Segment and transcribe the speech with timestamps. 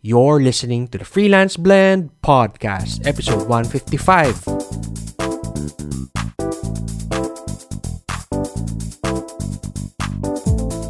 [0.00, 4.46] You're listening to the Freelance Blend Podcast, episode 155.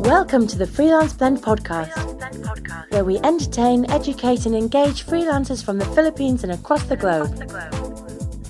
[0.05, 5.87] Welcome to the Freelance Blend Podcast, where we entertain, educate, and engage freelancers from the
[5.97, 7.33] Philippines and across the globe.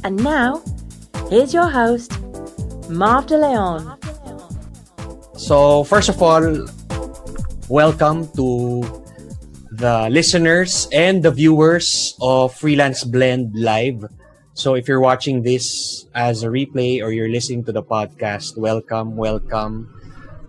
[0.02, 0.60] And now,
[1.30, 2.20] here's your host,
[2.90, 3.96] Marv De Leon.
[5.36, 6.66] So, first of all,
[7.68, 9.04] welcome to
[9.78, 14.04] the listeners and the viewers of Freelance Blend Live.
[14.54, 19.16] So, if you're watching this as a replay or you're listening to the podcast, welcome,
[19.16, 19.94] welcome.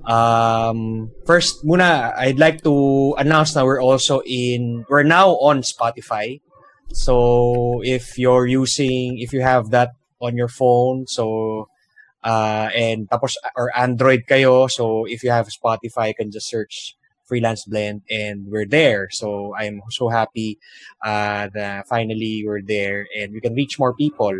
[0.05, 6.41] Um, first, muna, I'd like to announce that we're also in, we're now on Spotify.
[6.93, 9.91] So, if you're using, if you have that
[10.21, 11.69] on your phone, so
[12.19, 14.67] Uh, and tapos, or Android kayo.
[14.69, 16.98] So, if you have Spotify, you can just search
[17.29, 19.13] Freelance Blend and we're there.
[19.13, 20.57] So, I'm so happy
[21.05, 24.33] uh, that finally we're there and we can reach more people.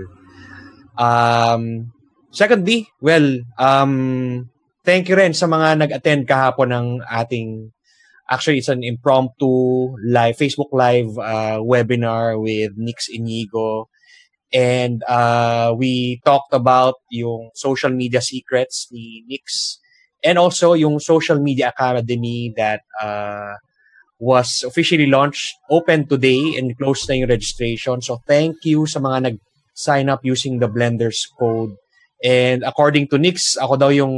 [0.98, 1.94] Um,
[2.34, 4.50] secondly, well, um,
[4.82, 7.72] thank you rin sa mga nag-attend kahapon ng ating
[8.30, 13.90] Actually, it's an impromptu live Facebook live uh, webinar with Nix Inigo
[14.52, 19.78] And uh, we talked about yung social media secrets ni Nix
[20.23, 23.56] and also yung social media academy that uh,
[24.20, 28.02] was officially launched, open today and closed na yung registration.
[28.02, 31.80] So thank you sa mga nag-sign up using the Blenders code.
[32.20, 34.11] And according to Nix, ako daw yung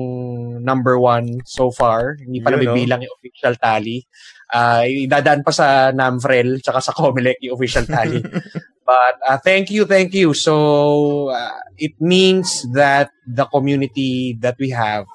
[0.65, 2.17] number one so far.
[2.17, 4.09] Hindi pa nabibilang yung official tally.
[4.49, 8.25] Uh, idadaan pa sa NAMFREL tsaka sa COMELEC yung official tally.
[8.89, 10.33] But uh, thank you, thank you.
[10.33, 15.05] So uh, it means that the community that we have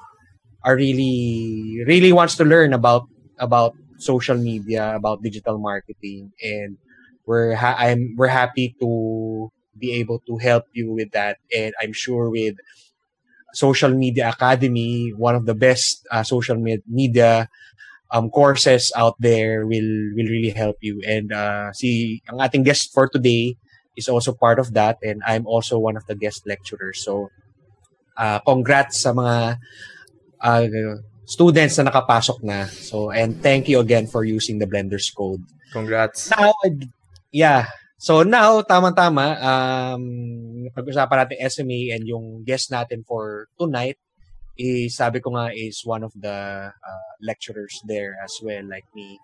[0.67, 3.07] are really, really wants to learn about
[3.39, 6.77] about social media, about digital marketing, and
[7.25, 11.39] we're ha- I'm we're happy to be able to help you with that.
[11.55, 12.57] And I'm sure with
[13.53, 17.47] Social Media Academy, one of the best uh, social med- media
[18.11, 21.01] um, courses out there will will really help you.
[21.07, 23.57] And uh, si ang ating guest for today
[23.97, 27.03] is also part of that, and I'm also one of the guest lecturers.
[27.03, 27.29] So,
[28.17, 29.57] uh, congrats sa mga
[30.41, 30.67] uh,
[31.27, 32.65] students na nakapasok na.
[32.71, 35.43] So, and thank you again for using the Blender's code.
[35.75, 36.31] Congrats.
[36.31, 36.55] Now,
[37.31, 37.67] yeah.
[37.97, 40.03] So now, tama-tama, um,
[40.71, 43.97] pag-usapan natin SMA and yung guest natin for tonight
[44.53, 49.17] is, sabi ko nga, is one of the uh, lecturers there as well, like me.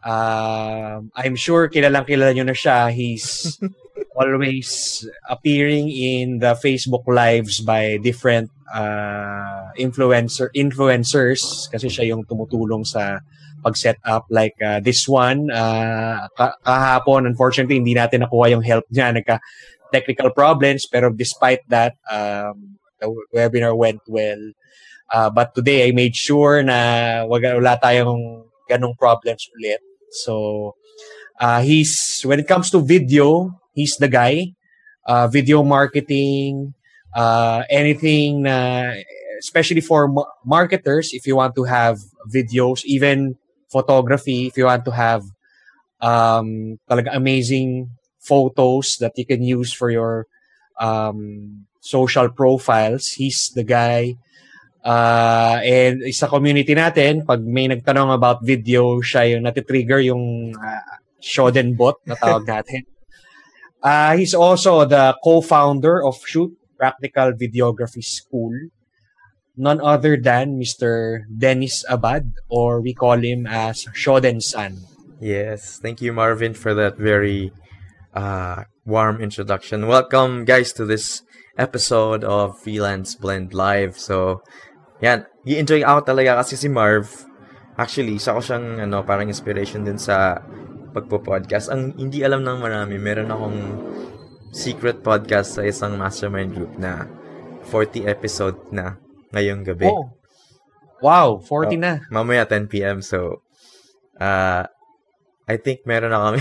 [0.00, 2.88] Um, I'm sure kilalang kilala nyo na siya.
[2.88, 3.60] He's
[4.16, 12.88] always appearing in the Facebook lives by different uh, influencer influencers kasi siya yung tumutulong
[12.88, 13.20] sa
[13.60, 14.24] pag-set up.
[14.32, 19.12] Like uh, this one uh, ka- kahapon unfortunately hindi natin nakuha yung help niya.
[19.12, 19.36] Nagka
[19.92, 24.40] technical problems pero despite that um, the webinar went well.
[25.12, 30.74] Uh, but today I made sure na wag wala tayong ganong problems ulit so
[31.40, 34.54] uh, he's when it comes to video he's the guy.
[35.06, 36.74] Uh, video marketing
[37.16, 38.46] uh, anything
[39.40, 43.34] especially for ma- marketers if you want to have videos even
[43.72, 45.24] photography if you want to have
[46.00, 47.88] um talaga amazing
[48.20, 50.26] photos that you can use for your
[50.78, 54.14] um social profiles he's the guy
[54.80, 60.96] uh and sa community natin pag may nagtanong about video siya yung natitrigger yung uh,
[61.20, 62.88] Shoden bot na tawag natin
[63.84, 68.56] uh, he's also the co-founder of Shoot Practical Videography School
[69.60, 71.24] none other than Mr.
[71.28, 74.80] Dennis Abad, or we call him as Shoden-san.
[75.20, 77.52] Yes, thank you Marvin for that very
[78.14, 79.86] uh, warm introduction.
[79.86, 81.22] Welcome guys to this
[81.58, 83.98] episode of Freelance Blend Live.
[83.98, 84.40] So,
[85.00, 87.08] yan, i-enjoy ako talaga kasi si Marv,
[87.76, 90.40] actually, isa ko siyang ano, parang inspiration din sa
[90.92, 91.72] pagpo-podcast.
[91.72, 93.58] Ang hindi alam ng marami, meron akong
[94.50, 97.06] secret podcast sa isang mastermind group na
[97.70, 98.98] 40 episode na
[99.30, 99.86] ngayong gabi.
[99.86, 100.10] Oh.
[101.00, 101.80] Wow, 40 Oh.
[101.80, 101.92] na.
[102.12, 103.00] mamaya 10 p.m.
[103.00, 103.40] So,
[104.20, 104.66] uh,
[105.46, 106.40] I think meron na kami.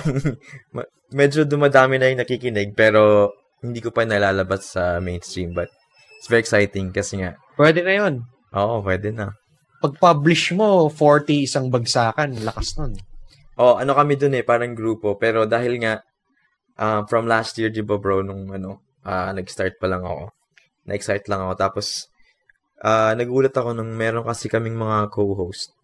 [1.19, 5.53] medyo dumadami na yung nakikinig, pero hindi ko pa nalalabas sa mainstream.
[5.53, 5.69] But
[6.19, 8.23] it's very exciting kasi nga, Pwede na yun.
[8.53, 9.33] Oo, pwede na.
[9.79, 12.43] Pag-publish mo, 40 isang bagsakan.
[12.43, 12.99] Lakas nun.
[13.59, 15.15] Oh, ano kami dun eh, parang grupo.
[15.15, 16.03] Pero dahil nga,
[16.79, 20.31] um, from last year, di ba bro, nung ano, ah, nag-start pa lang ako.
[20.87, 21.53] Na-excite lang ako.
[21.55, 22.11] Tapos,
[22.83, 25.79] ah, nagulat ako nung meron kasi kaming mga co-host.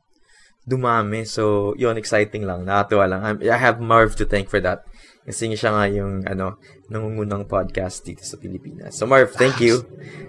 [0.65, 1.23] dumami.
[1.29, 2.65] So, yun, exciting lang.
[2.65, 3.21] Nakatuwa lang.
[3.21, 4.81] I'm, I have Marv to thank for that.
[5.25, 8.93] Kasi siya nga yung, ano, nangungunang podcast dito sa Pilipinas.
[8.93, 9.81] So, Marv, thank you.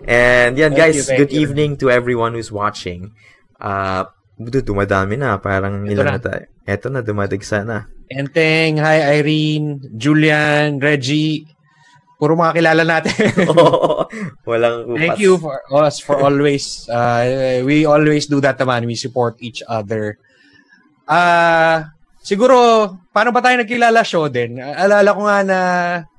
[0.08, 1.44] And yan, guys, you, good you.
[1.44, 3.12] evening to everyone who's watching.
[3.60, 4.08] Uh,
[4.40, 5.36] dumadami na.
[5.36, 6.16] Parang Ito ilan na.
[6.16, 6.20] na.
[6.20, 6.44] tayo.
[6.66, 7.86] Eto na, dumadigsa na.
[8.06, 11.46] Enteng, hi Irene, Julian, Reggie.
[12.16, 13.12] Puro mga kilala natin.
[14.48, 14.98] Walang upas.
[14.98, 18.88] Thank you for us for always uh, we always do that naman.
[18.88, 20.16] We support each other.
[21.04, 21.92] Ah,
[22.26, 22.56] siguro
[23.14, 24.58] paano ba tayo nagkilala show din?
[24.58, 25.58] Alala ko nga na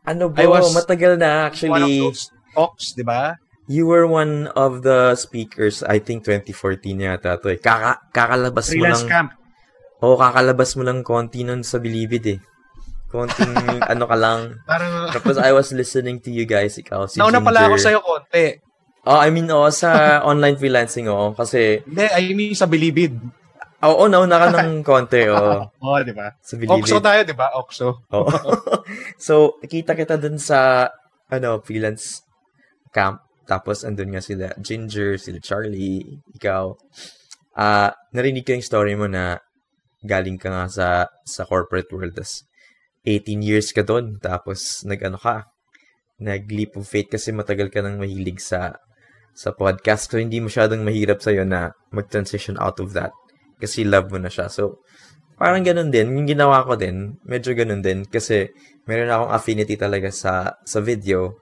[0.08, 2.00] Ano I bro, was matagal na one of actually.
[2.00, 3.36] those talks, 'di ba?
[3.68, 7.60] You were one of the speakers, I think 2014 yata to eh.
[7.60, 9.12] Kaka, kakalabas mo Freelance lang.
[9.12, 9.30] camp.
[10.00, 12.40] Oo, kakalabas mo lang konti nun sa Bilibid eh.
[13.12, 13.52] Konting
[13.92, 14.56] ano ka lang.
[14.64, 17.84] Parang Tapos I was listening to you guys, ikaw, si nauna pala ako Ginger.
[17.84, 18.46] sa iyo konti.
[19.04, 19.90] Oh, I mean, oh, sa
[20.32, 21.36] online freelancing, oh.
[21.36, 23.20] Kasi, Hindi, I mean sa Bilibid.
[23.86, 25.70] Oo, oh, nauna ka ng konti, oh.
[25.70, 26.34] Oo, 'di ba?
[26.42, 26.82] Sa Bilibid.
[26.82, 27.54] Okso tayo, 'di ba?
[27.54, 28.02] Okso.
[28.10, 28.30] Oo.
[29.22, 30.90] so, nakita kita dun sa,
[31.30, 32.26] ano, freelance
[32.90, 33.22] camp.
[33.48, 36.74] Tapos, andun nga sila Ginger, sila Charlie, ikaw.
[37.58, 39.40] Ah, narinig ko yung story mo na
[40.06, 40.88] galing ka nga sa
[41.26, 42.18] sa corporate world.
[42.18, 42.44] Tas
[43.08, 44.20] 18 years ka doon.
[44.20, 45.48] Tapos, nag-ano ka,
[46.20, 48.76] nag-leap of faith kasi matagal ka nang mahilig sa
[49.38, 50.10] sa podcast.
[50.10, 53.14] So, hindi masyadong mahirap sa'yo na mag-transition out of that.
[53.58, 54.48] Kasi love mo na siya.
[54.48, 54.86] So,
[55.38, 56.14] parang ganun din.
[56.14, 58.06] Yung ginawa ko din, medyo ganun din.
[58.06, 58.54] Kasi,
[58.86, 61.42] meron akong affinity talaga sa sa video.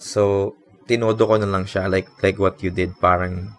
[0.00, 0.52] So,
[0.88, 1.86] tinodo ko na lang siya.
[1.86, 2.96] Like, like what you did.
[2.98, 3.52] Parang,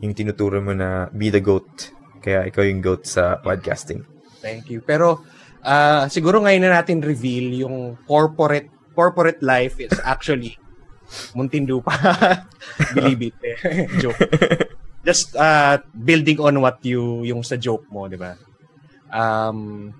[0.00, 1.92] yung tinuturo mo na be the goat.
[2.20, 4.04] Kaya ikaw yung goat sa podcasting.
[4.40, 4.80] Thank you.
[4.80, 5.24] Pero
[5.64, 10.56] ah, siguro ngayon na natin reveal yung corporate corporate life is actually
[11.36, 11.94] muntindu pa.
[12.96, 13.36] Believe it.
[13.44, 13.56] eh.
[14.02, 14.20] joke.
[15.00, 18.36] Just uh, building on what you yung sa joke mo, 'di ba?
[19.10, 19.90] Um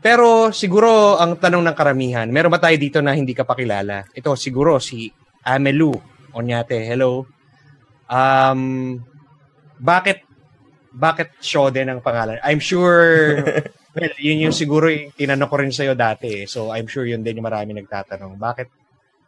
[0.00, 4.08] pero siguro ang tanong ng karamihan, meron ba tayo dito na hindi ka pakilala?
[4.16, 5.08] Ito siguro si
[5.44, 5.92] Amelu
[6.36, 6.84] Onyate.
[6.84, 7.24] Hello.
[8.08, 8.96] Um
[9.80, 10.24] bakit
[10.92, 12.40] bakit Shoden ang pangalan?
[12.44, 13.40] I'm sure
[13.90, 16.42] Well, yun yung siguro yung tinanong ko rin sa'yo dati.
[16.42, 16.46] eh.
[16.46, 18.38] So, I'm sure yun din yung marami nagtatanong.
[18.38, 18.68] Bakit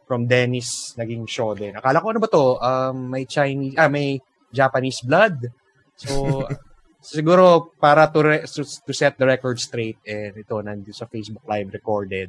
[0.06, 1.74] from Dennis naging Shoden?
[1.74, 2.62] Akala ko ano ba to?
[2.62, 5.50] Um, may Chinese, ah, may Japanese blood.
[5.96, 6.44] So,
[7.02, 11.74] siguro para to, re- to, set the record straight, eh, ito, nandito sa Facebook Live
[11.74, 12.28] recorded.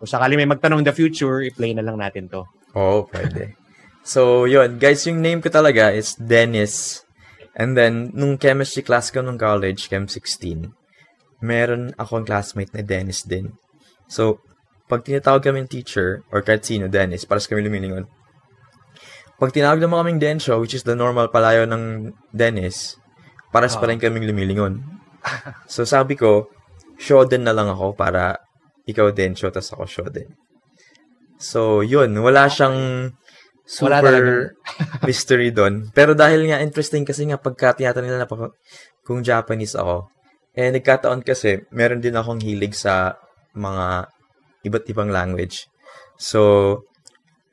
[0.00, 2.42] Kung sakali may magtanong the future, i-play na lang natin to.
[2.74, 3.54] Oo, pwede.
[4.04, 4.76] So, yun.
[4.76, 7.06] Guys, yung name ko talaga is Dennis.
[7.54, 10.74] And then, nung chemistry class ko nung college, Chem 16,
[11.40, 13.54] meron akong classmate na Dennis din.
[14.10, 14.44] So,
[14.90, 18.04] pag tinatawag kami ng teacher, or kahit sino, Dennis, para sa kami lumilingon.
[19.44, 22.96] Pag tinawag naman kaming Densho, which is the normal palayo ng Dennis,
[23.52, 24.80] paras pa rin kaming lumilingon.
[25.68, 26.48] So, sabi ko,
[26.96, 28.40] Shoden na lang ako para
[28.88, 30.32] ikaw Densho, tas ako Shoden.
[31.36, 32.16] So, yun.
[32.24, 33.12] Wala siyang
[33.84, 34.56] Wala super
[35.08, 35.92] mystery doon.
[35.92, 38.48] Pero dahil nga interesting kasi nga pagka tinatanong nila pa
[39.04, 40.08] kung Japanese ako,
[40.56, 43.20] eh nagkataon kasi meron din akong hilig sa
[43.52, 44.08] mga
[44.64, 45.68] iba't ibang language.
[46.16, 46.80] So,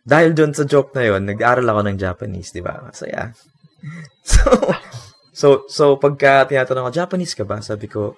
[0.02, 2.82] dahil doon sa joke na yon, nag-aaral ako ng Japanese, di ba?
[2.82, 3.32] Masaya.
[4.22, 4.46] So,
[5.34, 7.58] so, so pagka tinatanong ko, Japanese ka ba?
[7.66, 8.14] Sabi ko,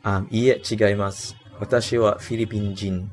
[0.00, 1.36] um, iye, chigaimasu.
[1.60, 3.12] Watashi wa Philippine jin.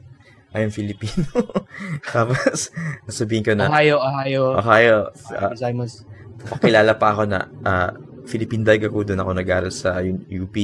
[0.56, 1.27] I am Filipino.
[2.15, 2.72] Tapos,
[3.08, 4.44] sabihin ko na, Ohio, Ohio.
[4.56, 6.08] Ohio, uh, Gozaimasu.
[6.48, 7.91] pakilala pa ako na uh,
[8.27, 10.00] Philippine Daigaku doon ako nag-aral sa
[10.32, 10.56] UP.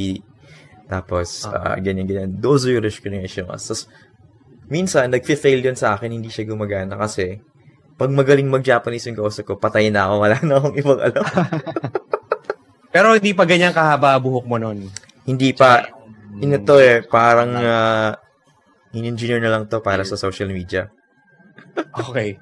[0.88, 2.32] Tapos, uh, ganyan, ganyan.
[2.40, 3.64] Dozo yoroshiku onegaishimasu.
[3.68, 3.82] Tapos,
[4.68, 7.40] minsan, nag-fail yun sa akin, hindi siya gumagana kasi
[7.98, 11.26] pag magaling mag-Japanese yung kausap ko, patay na ako, wala na akong ibang alam.
[12.94, 14.88] Pero hindi pa ganyan kahaba buhok mo nun.
[15.28, 15.84] hindi pa,
[16.40, 18.16] ino to eh, parang uh,
[18.96, 20.88] in-engineer na lang to para sa social media.
[21.78, 22.42] Okay.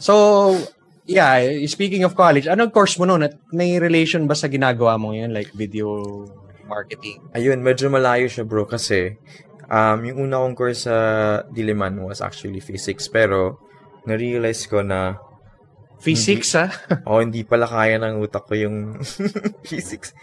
[0.00, 0.56] So,
[1.04, 1.36] yeah,
[1.68, 3.28] speaking of college, anong course mo noon?
[3.28, 5.36] At may relation ba sa ginagawa mo yun?
[5.36, 6.00] Like video
[6.68, 7.24] marketing?
[7.32, 9.16] Ayun, medyo malayo siya bro kasi
[9.68, 10.96] um, yung una kong course sa
[11.52, 13.60] Diliman was actually physics pero
[14.08, 15.20] na-realize ko na
[15.98, 16.70] Physics, ah?
[17.10, 19.02] oh, hindi pala kaya ng utak ko yung
[19.70, 20.14] physics.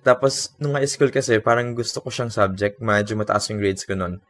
[0.00, 2.80] Tapos, nung high school kasi, parang gusto ko siyang subject.
[2.80, 4.24] Medyo mataas yung grades ko nun.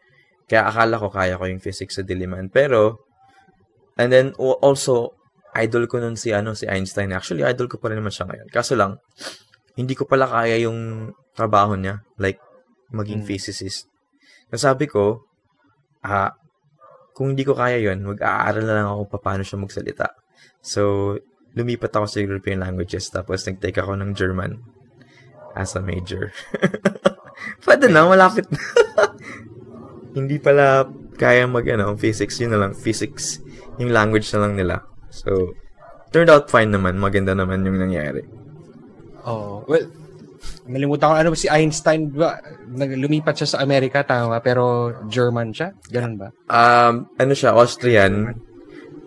[0.51, 2.51] Kaya akala ko kaya ko yung physics sa Diliman.
[2.51, 3.07] Pero,
[3.95, 5.15] and then also,
[5.55, 7.15] idol ko nun si, ano, si Einstein.
[7.15, 8.49] Actually, idol ko pa rin naman siya ngayon.
[8.51, 8.99] Kaso lang,
[9.79, 12.03] hindi ko pala kaya yung trabaho niya.
[12.19, 12.43] Like,
[12.91, 13.29] maging Mm.
[13.29, 13.87] physicist.
[14.49, 15.25] Nasabi ko,
[16.05, 16.33] ah,
[17.13, 20.15] kung hindi ko kaya yon mag-aaral na lang ako paano siya magsalita.
[20.63, 21.15] So,
[21.59, 24.63] lumipat ako sa European languages tapos nag-take ako ng German.
[25.59, 26.31] as a major.
[27.67, 28.63] Pwede na, malapit na.
[30.17, 30.87] Hindi pala
[31.19, 33.43] kaya mag, ano, physics, yun na lang, physics,
[33.83, 34.87] yung language na lang nila.
[35.11, 35.59] So,
[36.15, 38.23] turned out fine naman, maganda naman yung nangyari.
[39.27, 39.85] Oh, well,
[40.67, 42.39] nalimutan ko, ano si Einstein, ba,
[42.75, 45.75] lumipat siya sa Amerika, tama, pero German siya?
[45.89, 46.29] Ganun ba?
[46.49, 48.35] Um, ano siya, Austrian,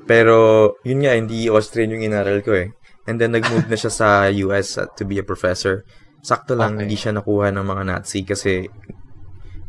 [0.03, 2.69] pero yun nga, hindi Austrian yung inaral ko eh.
[3.09, 4.07] And then, nag-move na siya sa
[4.45, 5.83] US to be a professor.
[6.21, 6.81] Sakto lang, Okay.
[6.85, 8.69] hindi siya nakuha ng mga Nazi kasi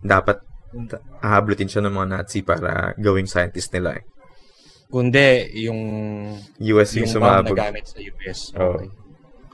[0.02, 0.42] dapat
[1.20, 4.04] hahablutin siya ng mga Nazi para gawing scientist nila eh.
[4.92, 5.80] Kundi, yung,
[6.76, 7.56] US yung, yung bomb na sumabog.
[7.56, 8.40] gamit sa US.
[8.52, 8.88] Okay.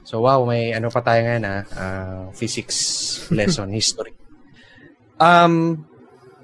[0.09, 2.77] So, wow, may ano pa tayo ngayon, ah, ah, physics
[3.37, 4.17] lesson, history.
[5.21, 5.85] Um,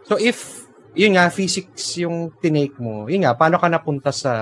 [0.06, 4.34] so, if, yun nga, physics yung tinake mo, yun nga, paano ka napunta sa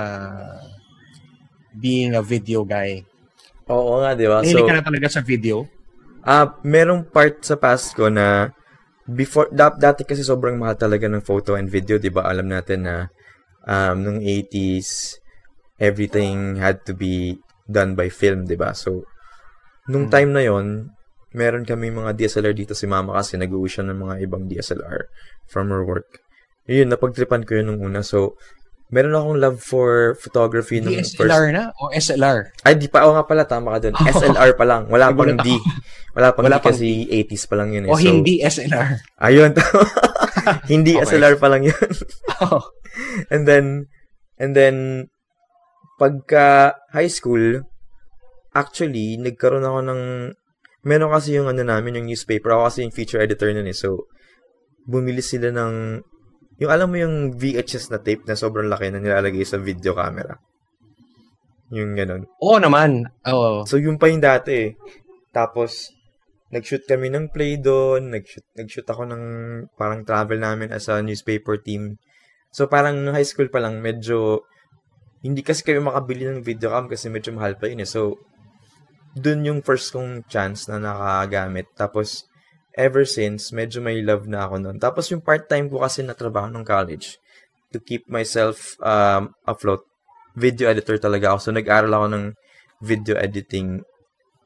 [1.72, 3.00] being a video guy?
[3.72, 4.44] Oo nga, di ba?
[4.44, 5.72] Nahilig So, ka na talaga sa video?
[6.28, 8.52] Ah, merong part sa past ko na
[9.08, 12.24] before da- dati kasi sobrang mahal talaga ng photo and video, 'di ba?
[12.28, 12.96] Alam natin na
[13.68, 15.20] um nung 80s
[15.84, 17.36] everything had to be
[17.68, 18.72] done by film, 'di ba?
[18.72, 19.04] So
[19.90, 20.94] nung time na 'yon,
[21.34, 25.10] meron kami mga DSLR dito si Mama kasi nag-uwi siya ng mga ibang DSLR
[25.50, 26.22] from her work.
[26.70, 28.06] Yun, napagtripan ko yun nung una.
[28.06, 28.40] So,
[28.94, 32.54] meron akong love for photography nung first DSLR na o SLR?
[32.64, 33.04] ay, di pa.
[33.10, 33.98] Oo nga pala, tama ka dun.
[34.16, 34.88] SLR pa lang.
[34.88, 35.48] Wala pang D.
[36.14, 37.92] Wala pang Wala D pang kasi 80s pa lang yun eh.
[37.92, 38.88] O So, hindi SLR?
[39.20, 39.52] Ayun.
[40.72, 41.18] hindi Okay.
[41.18, 41.90] SLR pa lang yun.
[42.40, 42.62] Oh.
[43.34, 43.90] and then,
[44.38, 45.08] and then,
[45.98, 47.66] pagka high school,
[48.54, 50.02] actually, nagkaroon ako ng,
[50.86, 52.54] meron kasi yung ano namin, yung newspaper.
[52.54, 53.76] Ako kasi yung feature editor nun eh.
[53.76, 54.08] So,
[54.86, 56.00] bumili sila ng,
[56.62, 60.38] yung alam mo yung VHS na tape na sobrang laki na nilalagay sa video camera.
[61.74, 62.30] Yung ganun.
[62.38, 63.10] Oo naman.
[63.26, 63.66] Oo.
[63.66, 64.70] So, yun pa yung dati eh.
[65.34, 65.90] Tapos,
[66.54, 68.14] nag-shoot kami ng play doon.
[68.14, 69.24] Nag-shoot, nag-shoot ako ng
[69.74, 71.98] parang travel namin as a newspaper team.
[72.54, 74.46] So, parang nung high school pa lang, medyo,
[75.26, 77.90] hindi kasi kami makabili ng video cam kasi medyo mahal pa yun eh.
[77.90, 78.22] So,
[79.14, 81.70] dun yung first kong chance na nakagamit.
[81.78, 82.26] Tapos,
[82.74, 84.78] ever since, medyo may love na ako nun.
[84.82, 87.22] Tapos, yung part-time ko kasi na trabaho ng college
[87.74, 89.82] to keep myself um, afloat
[90.34, 91.50] video editor talaga ako.
[91.50, 92.26] So, nag-aral ako ng
[92.82, 93.86] video editing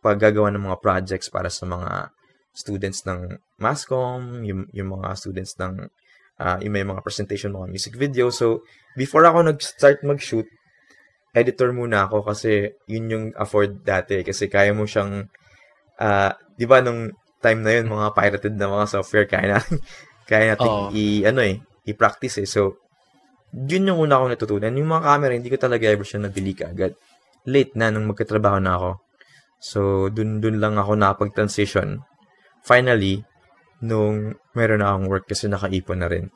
[0.04, 2.12] paggagawa ng mga projects para sa mga
[2.52, 5.88] students ng MASCOM, yung, yung mga students ng
[6.42, 8.30] uh, yung may mga presentation, mga music video.
[8.30, 8.66] So,
[8.98, 10.46] before ako nag-start mag-shoot,
[11.38, 14.26] editor muna ako kasi yun yung afford dati.
[14.26, 15.30] Kasi kaya mo siyang,
[16.02, 19.78] uh, di ba nung time na yun, mga pirated na mga software, kaya natin,
[20.30, 20.90] kaya natin Oo.
[20.92, 22.50] i, ano eh, i-practice eh.
[22.50, 22.82] So,
[23.54, 24.76] yun yung una akong natutunan.
[24.76, 26.98] Yung mga camera, hindi ko talaga ever siya nabili ka agad.
[27.48, 28.92] Late na nung magkatrabaho na ako.
[29.58, 29.80] So,
[30.12, 32.04] dun, dun lang ako nakapag-transition.
[32.68, 33.24] Finally,
[33.82, 36.28] nung meron na akong work kasi nakaipon na rin.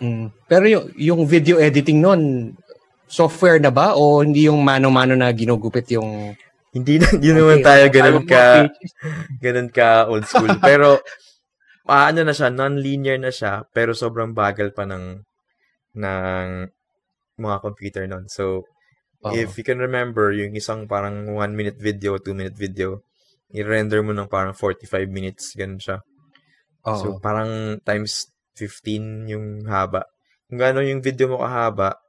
[0.00, 0.32] Mm.
[0.48, 2.52] Pero yung, yung video editing nun,
[3.10, 3.98] software na ba?
[3.98, 6.38] O hindi yung mano-mano na ginugupit yung...
[6.70, 8.70] Hindi na, hindi naman tayo ganun ka,
[9.42, 10.54] ganun ka old school.
[10.62, 11.02] Pero,
[11.90, 15.18] ah, ano na siya, non-linear na siya, pero sobrang bagal pa ng,
[15.98, 16.46] ng
[17.42, 18.30] mga computer nun.
[18.30, 18.70] So,
[19.20, 19.36] Oo.
[19.36, 23.04] If you can remember, yung isang parang 1-minute video, 2-minute video,
[23.52, 26.00] i-render mo ng parang 45 minutes, ganun siya.
[26.88, 26.96] Oo.
[26.96, 30.08] So, parang times 15 yung haba.
[30.48, 32.00] Kung gano'n yung video mo kahaba,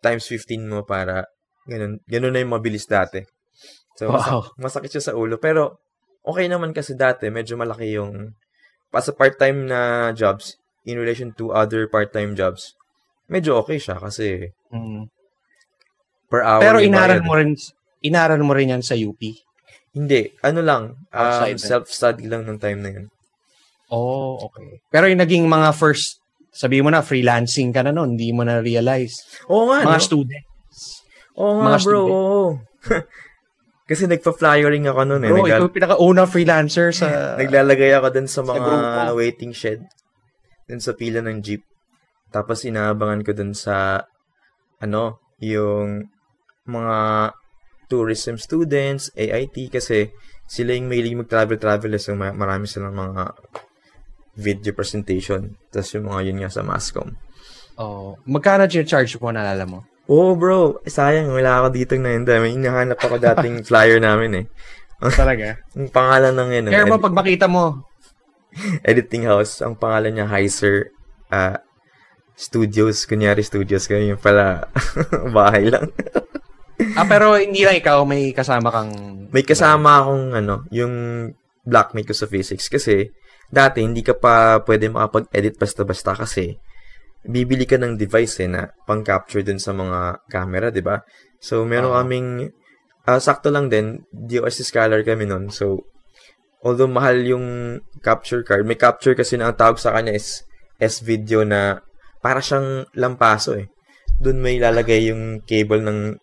[0.00, 1.26] times 15 mo para,
[1.66, 3.22] ganun, ganun na yung mabilis dati.
[3.98, 4.14] So, Wow.
[4.14, 5.36] masak- masakit siya sa ulo.
[5.38, 5.82] Pero,
[6.22, 8.34] okay naman kasi dati, medyo malaki yung,
[8.88, 9.80] pa sa part-time na
[10.14, 12.72] jobs, in relation to other part-time jobs,
[13.28, 15.10] medyo okay siya kasi Mm.
[16.28, 16.62] per hour.
[16.64, 17.52] Pero inaral mo rin
[18.00, 19.20] inaral mo rin yan sa UP.
[19.92, 20.30] Hindi.
[20.44, 20.82] Ano lang.
[21.10, 23.06] Um, Outside self-study lang ng time na yun.
[23.90, 24.78] Oh, okay.
[24.92, 28.58] Pero yung naging mga first, sabi mo na, freelancing ka na noon, hindi mo na
[28.58, 29.22] realize.
[29.48, 30.04] Oo nga, Mga no?
[30.04, 30.44] student.
[31.38, 32.00] Oo nga, mga bro.
[32.02, 32.12] student.
[32.12, 32.46] Oo.
[33.88, 35.30] Kasi nagpa-flyering ako noon eh.
[35.32, 37.40] Bro, Nagla- ikaw yung pinaka-unang freelancer sa...
[37.40, 39.16] naglalagay ako dun sa mga grupo.
[39.16, 39.80] waiting shed.
[40.68, 41.64] Dun sa pila ng jeep.
[42.28, 44.04] Tapos inaabangan ko dun sa
[44.84, 46.04] ano, yung
[46.68, 46.98] mga
[47.88, 50.12] tourism students, AIT, kasi
[50.44, 51.96] sila yung mahilig mag-travel-travel.
[51.96, 53.32] So ma- marami silang mga
[54.38, 55.58] video presentation.
[55.68, 57.18] Tapos yung mga yun nga sa Mascom.
[57.74, 59.78] oh, magkano charge mo, naalala mo?
[60.08, 60.80] Oo, bro.
[60.86, 62.24] Eh, sayang, wala ako dito na yun.
[62.24, 64.44] May hinahanap ako dating flyer namin eh.
[65.12, 65.58] Talaga?
[65.76, 67.84] Ang pangalan ng yun, Kaya mo, ed- pag makita mo,
[68.82, 70.90] editing house, ang pangalan niya Heiser
[71.28, 71.60] ah,
[72.32, 73.04] Studios.
[73.04, 74.64] Kunyari Studios, kaya yung pala
[75.36, 75.92] bahay lang.
[76.96, 78.90] ah, pero hindi lang ikaw, may kasama kang
[79.28, 80.94] may kasama akong ano, yung
[81.68, 83.12] blackmate ko sa physics kasi
[83.48, 86.56] dati hindi ka pa pwede makapag-edit basta-basta kasi
[87.24, 91.02] bibili ka ng device eh na pang-capture dun sa mga camera, di ba?
[91.42, 91.98] So, meron Oo.
[91.98, 92.28] kaming,
[93.04, 95.50] ah, sakto lang din, DOS scholar kami nun.
[95.50, 95.82] So,
[96.62, 100.46] although mahal yung capture card, may capture kasi na ang tawag sa kanya is
[100.78, 101.82] S-video na
[102.22, 103.66] para siyang lampaso eh.
[104.22, 106.14] Doon may lalagay yung cable ng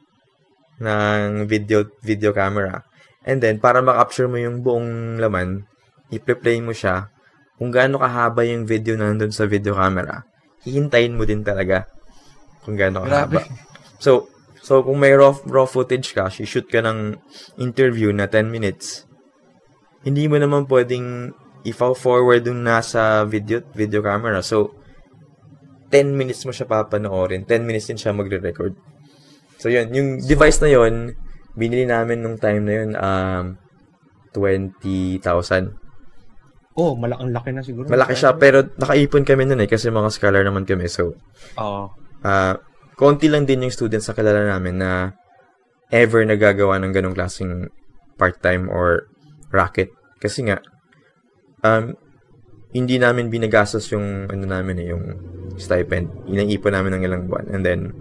[0.80, 2.84] ng video video camera.
[3.28, 5.68] And then, para ma-capture mo yung buong laman,
[6.12, 7.12] i-play mo siya.
[7.56, 10.28] Kung gaano kahaba yung video na nandun sa video camera,
[10.68, 11.88] hihintayin mo din talaga
[12.68, 13.48] kung gaano kahaba.
[14.02, 14.28] So,
[14.60, 17.16] so kung may raw, raw footage ka, shoot ka ng
[17.64, 19.08] interview na 10 minutes,
[20.04, 21.32] hindi mo naman pwedeng
[21.66, 24.44] i-forward yung nasa video, video camera.
[24.46, 24.76] So,
[25.90, 27.48] 10 minutes mo siya papanoorin.
[27.48, 28.78] 10 minutes din siya magre-record.
[29.58, 29.90] So, yun.
[29.96, 31.18] Yung device na yun,
[31.58, 33.46] binili namin nung time na yun, um,
[34.36, 35.85] 20,000.
[36.76, 37.88] Oh, malaking laki na siguro.
[37.88, 40.92] Malaki siya, pero nakaipon kami nun eh, kasi mga scholar naman kami.
[40.92, 41.16] So,
[41.56, 41.96] Oo.
[42.26, 42.56] ah
[42.96, 45.14] konti lang din yung students na kilala namin na
[45.92, 47.70] ever nagagawa ng ganong klaseng
[48.16, 49.12] part-time or
[49.52, 49.92] racket.
[50.18, 50.64] Kasi nga,
[51.62, 51.94] um,
[52.72, 55.04] hindi namin binagastos yung, ano namin eh, yung
[55.60, 56.12] stipend.
[56.28, 57.48] Inang-ipon namin ng ilang buwan.
[57.52, 57.92] And then,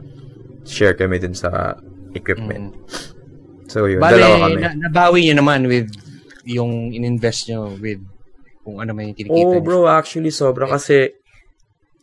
[0.64, 1.78] share kami dun sa
[2.14, 2.74] equipment.
[2.74, 3.70] Mm.
[3.70, 4.00] So, yun.
[4.02, 4.58] Bale, dalawa kami.
[4.62, 5.90] na, nabawi nyo naman with
[6.46, 8.00] yung in-invest nyo with
[8.64, 9.62] kung ano yung kinikita Oh, nyo.
[9.62, 10.64] bro, actually, sobra.
[10.66, 11.12] Kasi,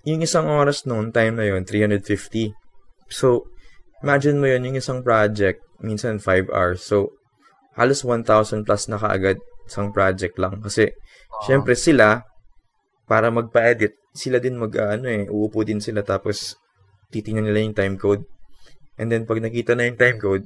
[0.05, 2.53] yung isang oras noon, time na yun, 350.
[3.09, 3.49] So,
[4.05, 6.85] imagine mo yun, yung isang project, minsan 5 hours.
[6.85, 7.17] So,
[7.75, 10.61] halos 1,000 plus na kaagad isang project lang.
[10.61, 10.93] Kasi,
[11.45, 12.21] syempre sila,
[13.09, 16.55] para magpa-edit, sila din mag, ah, ano eh, uupo din sila tapos
[17.11, 18.23] titingnan nila yung time code.
[18.99, 20.45] And then, pag nakita na yung time code,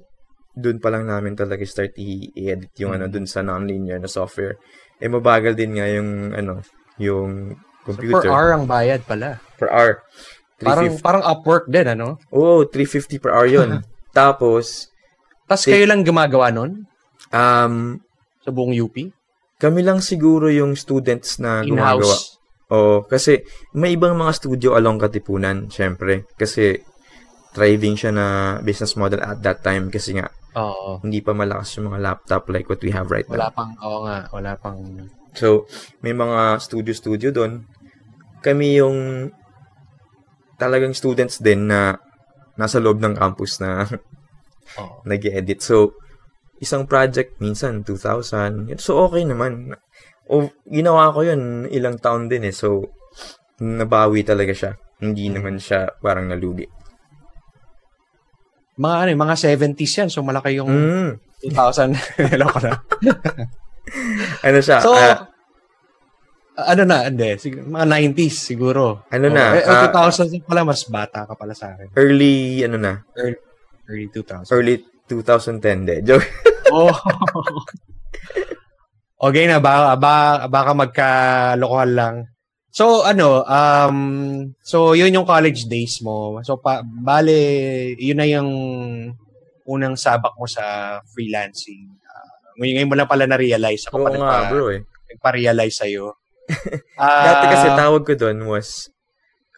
[0.55, 4.55] dun pa lang namin talaga start i-edit yung ano dun sa non-linear na software.
[4.97, 6.63] Eh, mabagal din nga yung, ano,
[6.97, 8.25] yung So, computer.
[8.25, 9.37] per hour ang bayad pala.
[9.61, 10.01] Per hour.
[10.57, 11.05] Parang 350.
[11.05, 12.07] parang Upwork din, ano?
[12.33, 13.69] Oo, 350 per hour yun.
[14.15, 14.89] Tapos,
[15.45, 16.89] Take- kayo lang gumagawa nun
[17.29, 18.01] um,
[18.41, 18.97] sa buong UP?
[19.55, 22.03] kami lang siguro yung students na gumagawa.
[22.03, 22.35] In-house?
[22.73, 26.25] Oo, kasi may ibang mga studio along Katipunan, syempre.
[26.35, 26.81] Kasi
[27.55, 28.25] thriving siya na
[28.59, 31.03] business model at that time kasi nga Oo.
[31.03, 33.55] hindi pa malakas yung mga laptop like what we have right Wala now.
[33.55, 34.79] pang, oo nga, wala pang...
[35.35, 35.67] So,
[35.99, 37.67] may mga studio-studio doon.
[38.39, 39.29] Kami yung
[40.55, 41.99] talagang students din na
[42.55, 43.83] nasa loob ng campus na
[44.79, 45.03] Oo.
[45.09, 45.99] nag edit So,
[46.63, 48.79] isang project, minsan 2,000.
[48.79, 49.75] So, okay naman.
[50.31, 52.55] O, ginawa ko yun ilang taon din eh.
[52.55, 52.95] So,
[53.59, 54.71] nabawi talaga siya.
[55.03, 56.65] Hindi naman siya parang nalugi.
[58.75, 60.09] Mga ano, eh, mga 70s yan.
[60.09, 61.09] So, malaki yung Mm.
[61.41, 61.95] 2,000.
[62.31, 62.71] Hello ko na.
[64.41, 64.81] Ano siya?
[64.81, 65.29] So, ah,
[66.57, 67.37] ano na, hindi.
[67.37, 69.05] Sig- mga 90s siguro.
[69.07, 69.35] Ano Oo.
[69.35, 71.93] na, Eh, eh, ah, 2000 pala, mas bata ka pala sa akin.
[71.93, 72.93] early, ano na?
[73.13, 73.37] Early,
[73.87, 74.49] early 2000.
[74.49, 75.95] Early 2010 de.
[76.01, 76.25] Joke.
[76.67, 76.89] Oh.
[79.21, 82.15] okay na, baka, baka, baka magkalokohan lang.
[82.75, 83.97] So, ano, um,
[84.59, 86.43] so, yun yung college days mo.
[86.43, 87.31] So, pa, bale,
[87.95, 88.51] yun na yung
[89.63, 91.87] unang sabak mo sa freelancing.
[92.03, 92.27] Uh,
[92.59, 93.87] ngayon, ngayon mo lang pala na-realize.
[93.87, 94.81] Ako Oo pa nga, nagpa, bro eh.
[95.07, 96.19] nagpa-realize sa'yo.
[97.25, 98.91] Dati kasi Ah, tawag ko doon was,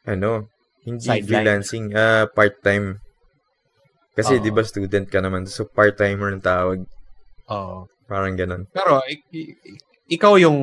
[0.06, 0.46] ano,
[0.86, 1.26] hindi Sideline.
[1.26, 3.02] freelancing, ah part-time.
[4.14, 4.44] Kasi Oo.
[4.46, 6.80] di ba student ka naman, so part-timer ang tawag.
[7.50, 7.90] oo.
[8.06, 8.70] Parang ganun.
[8.72, 9.58] Pero, i- i-
[10.08, 10.60] ikaw yung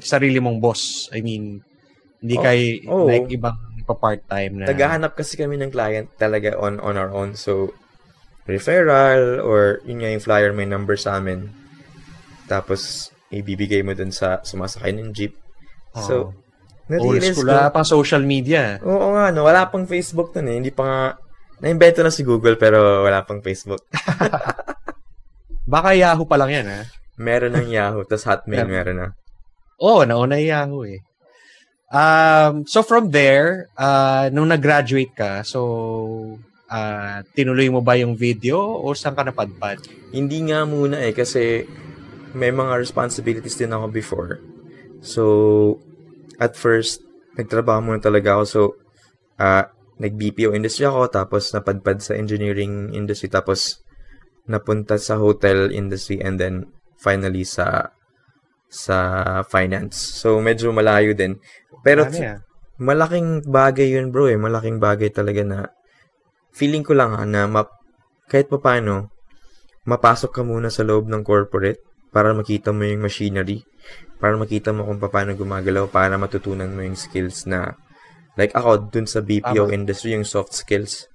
[0.00, 1.06] sarili mong boss.
[1.12, 1.60] I mean,
[2.24, 3.04] hindi Oh, kay oo.
[3.04, 3.52] like ibang
[3.84, 4.72] pa part-time na.
[4.72, 7.36] Naghahanap kasi kami ng client talaga on on our own.
[7.36, 7.76] So,
[8.48, 11.52] referral or yun nga yung flyer may number sa amin.
[12.48, 15.36] Tapos, ibibigay mo dun sa sumasakay ng jeep.
[16.00, 16.42] So, Oo.
[16.84, 18.76] Old school, wala pang social media.
[18.84, 19.48] Oo nga, no.
[19.48, 20.56] Wala pang Facebook nun eh.
[20.60, 21.00] Hindi pa nga,
[21.64, 23.84] na-invento na si Google pero wala pang Facebook.
[25.64, 26.80] Baka Yahoo pa lang yan, ha?
[27.16, 29.08] Meron ng Yahoo, tas Hotmail meron na.
[29.80, 31.00] Oo, oh, nauna yung Yahoo eh.
[31.94, 35.62] Um, so from there, uh, nung nag-graduate ka, so
[36.66, 39.78] uh, tinuloy mo ba yung video o saan ka napadpad?
[40.10, 41.62] Hindi nga muna eh, kasi
[42.34, 44.42] may mga responsibilities din ako before.
[44.98, 45.22] So,
[46.42, 46.98] at first,
[47.38, 48.44] nagtrabaho muna talaga ako.
[48.44, 48.60] So,
[49.38, 53.78] ah nag-BPO industry ako, tapos napadpad sa engineering industry, tapos
[54.50, 56.66] napunta sa hotel industry, and then
[56.98, 57.94] finally sa
[58.66, 58.98] sa
[59.46, 59.94] finance.
[59.94, 61.38] So, medyo malayo din.
[61.84, 62.40] Pero, Ano yan?
[62.80, 64.40] malaking bagay yun bro eh.
[64.40, 65.58] Malaking bagay talaga na
[66.56, 67.70] feeling ko lang ha, na map,
[68.30, 69.12] kahit pa paano,
[69.84, 71.82] mapasok ka muna sa loob ng corporate
[72.14, 73.66] para makita mo yung machinery,
[74.16, 77.74] para makita mo kung paano gumagalaw, para matutunan mo yung skills na,
[78.38, 79.74] like ako, dun sa BPO Tama.
[79.74, 81.10] industry, yung soft skills,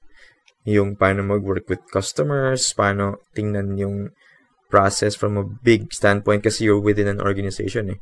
[0.68, 4.12] yung paano mag-work with customers, paano tingnan yung
[4.70, 8.00] process from a big standpoint kasi you're within an organization eh.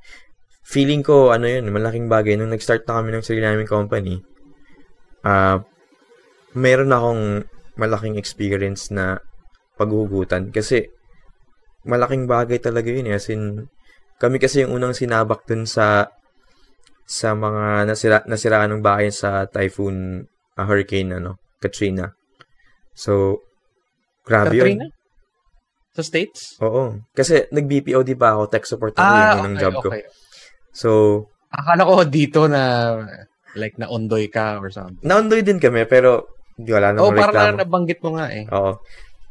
[0.67, 2.35] Feeling ko, ano yun, malaking bagay.
[2.35, 4.19] Nung nag-start na kami ng sarili naming company,
[5.23, 5.63] ah,
[6.51, 7.23] meron akong
[7.79, 9.21] malaking experience na
[9.77, 10.89] paghuhugutan kasi
[11.87, 13.15] malaking bagay talaga yun eh.
[13.15, 13.71] As in,
[14.19, 16.11] kami kasi yung unang sinabak dun sa
[17.07, 20.27] sa mga nasira, nasiraan ng bahay sa typhoon,
[20.59, 22.11] ah, hurricane, ano, Katrina.
[22.91, 23.39] So,
[24.27, 24.83] grabe Katrina?
[24.83, 24.91] yun.
[25.95, 26.59] Sa States?
[26.59, 27.07] Oo.
[27.15, 29.89] Kasi nag-BPO di ba ako, tech support ako yung unang job ko.
[30.77, 32.93] So, Akala ko dito na
[33.57, 35.01] like na ondoy ka or something.
[35.01, 37.49] naundoy din kami, pero di wala Oh, namang parang reklamo.
[37.49, 38.45] na nabanggit mo nga eh.
[38.47, 38.77] Oo.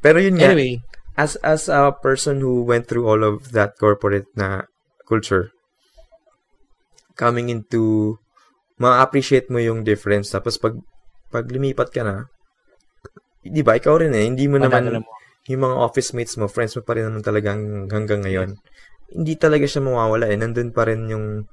[0.01, 0.83] Pero yun nga, Anyway,
[1.15, 4.67] as as a person who went through all of that corporate na
[5.05, 5.55] culture,
[7.15, 8.17] coming into,
[8.77, 10.31] ma-appreciate mo yung difference.
[10.31, 10.77] Tapos pag,
[11.31, 12.17] pag lumipat ka na,
[13.41, 15.11] di ba, ikaw rin eh, hindi mo naman, madadala mo.
[15.47, 18.59] yung mga office mates mo, friends mo pa rin naman talagang hanggang ngayon.
[19.13, 20.37] Hindi talaga siya mawawala eh.
[20.39, 21.47] Nandun pa rin yung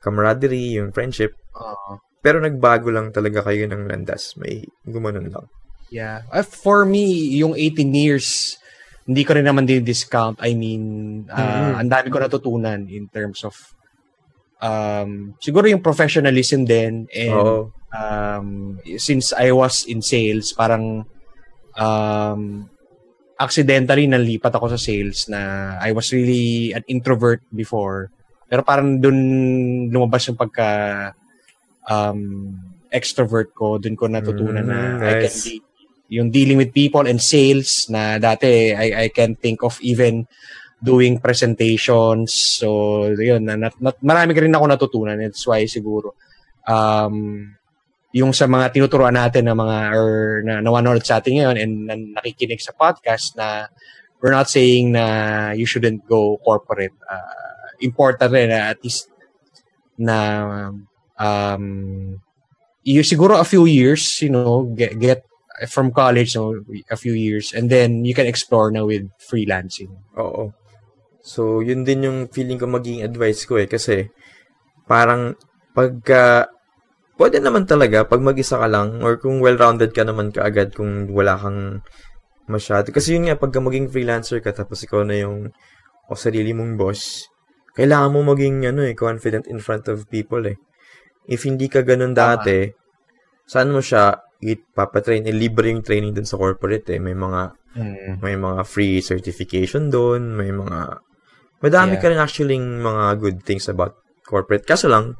[0.00, 1.36] camaraderie, yung friendship.
[1.56, 2.00] Oo.
[2.24, 4.32] Pero nagbago lang talaga kayo ng landas.
[4.40, 5.46] May gumanon lang.
[5.92, 6.24] Yeah.
[6.32, 8.56] Uh, for me, yung 18 years,
[9.04, 10.40] hindi ko rin naman din discount.
[10.40, 10.82] I mean,
[11.28, 11.72] uh, Mhm.
[11.84, 13.52] ang dami ko natutunan in terms of
[14.64, 17.68] um, siguro yung professionalism din and Oo.
[17.92, 21.04] um, since I was in sales, parang
[21.76, 22.72] um,
[23.38, 28.10] accidentally nalipat ako sa sales na I was really an introvert before.
[28.46, 29.18] Pero parang dun
[29.90, 30.68] lumabas yung pagka
[31.90, 32.54] um,
[32.92, 33.78] extrovert ko.
[33.82, 35.42] Dun ko natutunan na Mm, I can nice.
[35.42, 35.54] be
[36.12, 40.28] yung dealing with people and sales na dati I, I can think of even
[40.84, 42.60] doing presentations.
[42.60, 45.16] So, yun, na, nat, nat- marami ka rin ako natutunan.
[45.16, 46.12] That's why siguro
[46.68, 47.48] um,
[48.14, 50.08] yung sa mga tinuturuan natin na mga or
[50.46, 53.66] na nawanood sa atin ngayon and na, nakikinig sa podcast na
[54.22, 56.94] we're not saying na you shouldn't go corporate.
[57.10, 59.10] Uh, important rin na at least
[59.98, 60.70] na
[61.18, 61.66] um,
[62.84, 65.20] you siguro a few years, you know, get, get
[65.68, 69.90] from college, so a few years, and then you can explore na with freelancing.
[70.18, 70.52] Oo.
[71.24, 73.64] So, yun din yung feeling ko maging advice ko eh.
[73.64, 74.12] Kasi,
[74.84, 75.38] parang,
[75.72, 76.52] pagka,
[77.16, 81.38] pwede naman talaga, pag mag-isa ka lang, or kung well-rounded ka naman kaagad, kung wala
[81.38, 81.80] kang
[82.50, 82.90] masyado.
[82.90, 85.54] Kasi yun nga, pagka maging freelancer ka, tapos ikaw na yung,
[86.10, 87.30] o sarili mong boss,
[87.74, 90.58] kailangan mo maging, ano eh, confident in front of people eh.
[91.24, 92.68] If hindi ka ganun dati,
[93.48, 95.24] saan mo siya ipapatrain?
[95.24, 97.00] Eh, libre yung training dun sa corporate eh.
[97.00, 97.56] May mga
[98.22, 101.00] may mga free certification doon, may mga
[101.58, 102.02] madami Yeah.
[102.04, 104.62] ka rin actually mga good things about corporate.
[104.62, 105.18] Kaso lang,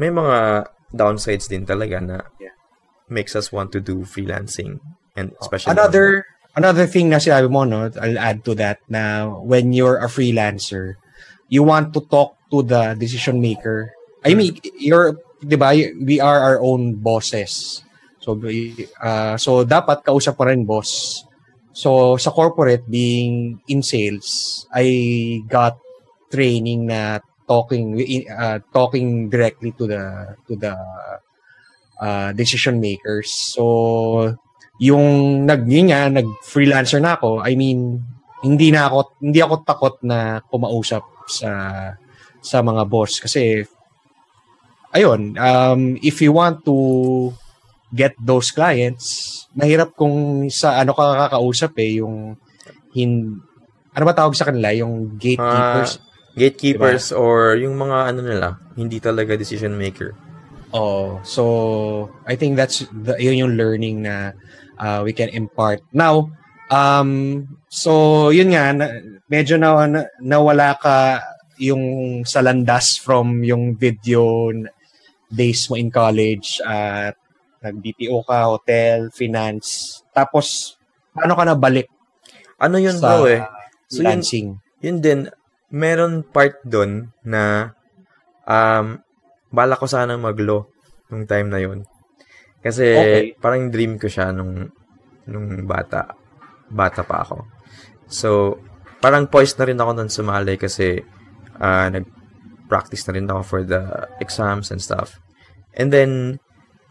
[0.00, 2.54] may mga downsides din talaga na Yeah.
[3.08, 4.80] makes us want to do freelancing
[5.16, 6.24] and especially Another
[6.56, 11.00] another thing na sinabi mo, no, I'll add to that na when you're a freelancer,
[11.48, 13.92] you want to talk to the decision maker.
[14.24, 17.82] I mean, you're, di ba, we are our own bosses.
[18.22, 18.38] So,
[19.02, 21.24] uh, so dapat kausap mo rin boss.
[21.72, 25.80] So, sa corporate, being in sales, I got
[26.30, 30.02] training na talking uh, talking directly to the
[30.48, 30.74] to the
[32.00, 33.30] uh, decision makers.
[33.30, 34.34] So,
[34.82, 38.02] yung nag yun nga, nag freelancer na ako, I mean,
[38.42, 41.50] hindi na ako hindi ako takot na kumausap sa
[42.42, 43.62] sa mga boss kasi
[44.90, 46.76] ayun, um, if you want to
[47.94, 52.34] get those clients, mahirap kung sa ano ka kakausap eh, yung
[52.92, 53.38] hin
[53.92, 56.00] ano ba tawag sa kanila, yung gatekeepers.
[56.36, 60.16] Gatekeepers or yung mga ano nila, hindi talaga decision maker.
[60.72, 64.32] Oh, so I think that's the, yun yung learning na
[64.80, 65.84] uh, we can impart.
[65.92, 66.32] Now,
[66.72, 68.86] um, so yun nga, na,
[69.28, 71.20] medyo na, na, nawala ka
[71.60, 74.48] yung sa landas from yung video
[75.28, 77.16] days mo in college at
[77.62, 80.00] nag-BPO ka, hotel, finance.
[80.10, 80.76] Tapos,
[81.14, 81.88] paano ka nabalik
[82.58, 83.42] Ano yun sa bro eh?
[83.90, 84.22] So yun,
[84.80, 85.20] yun din,
[85.72, 87.72] meron part doon na
[88.44, 89.00] um,
[89.48, 90.68] bala ko sana mag-law
[91.08, 91.88] nung time na yun.
[92.62, 93.24] Kasi Okay.
[93.40, 94.68] parang dream ko siya nung
[95.26, 96.12] nung bata.
[96.72, 97.36] Bata pa ako.
[98.06, 98.60] So,
[99.00, 101.00] parang poised na rin ako nun sumali kasi
[101.58, 105.18] ah, nag-practice na rin ako for the exams and stuff.
[105.72, 106.38] And then,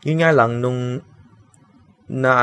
[0.01, 1.05] yun nga lang, nung
[2.11, 2.33] na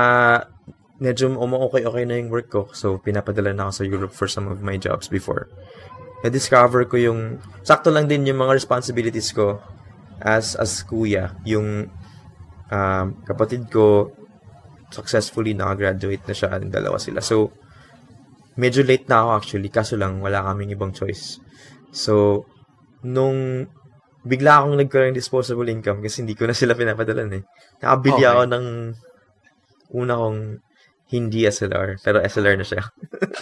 [0.98, 2.62] medyo okay-okay na yung work ko.
[2.74, 5.46] So, pinapadala na ako sa Europe for some of my jobs before.
[6.24, 9.62] Na-discover ko yung, sakto lang din yung mga responsibilities ko
[10.18, 11.34] as as kuya.
[11.46, 11.86] Yung
[12.70, 14.10] um, kapatid ko,
[14.90, 17.20] successfully nakagraduate na siya, ang dalawa sila.
[17.20, 17.52] So,
[18.58, 21.38] medyo late na ako actually, kaso lang wala kaming ibang choice.
[21.94, 22.44] So,
[23.06, 23.68] nung
[24.26, 27.42] bigla akong nagkaroon ng disposable income kasi hindi ko na sila pinapadalan eh.
[27.80, 28.28] Nakabili Okay.
[28.28, 28.66] ako ng
[29.94, 30.40] una kong
[31.08, 32.82] hindi SLR, pero SLR na siya.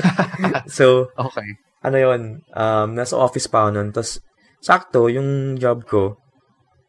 [0.77, 1.59] so, Okay.
[1.87, 3.89] Ano yon um, nasa office pa ako nun.
[3.95, 4.19] Tapos,
[4.59, 6.19] sakto, yung job ko,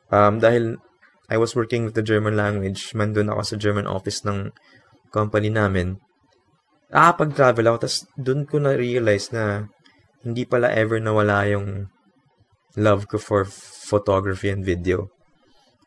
[0.10, 0.82] um, dahil
[1.30, 4.50] I was working with the German language, mandun ako sa German office ng
[5.14, 6.02] company namin,
[6.90, 9.68] nakapag-travel ako, tapos dun ko na-realize na
[10.24, 11.92] hindi pala ever nawala yung
[12.80, 13.46] love ko for
[13.88, 15.12] photography and video.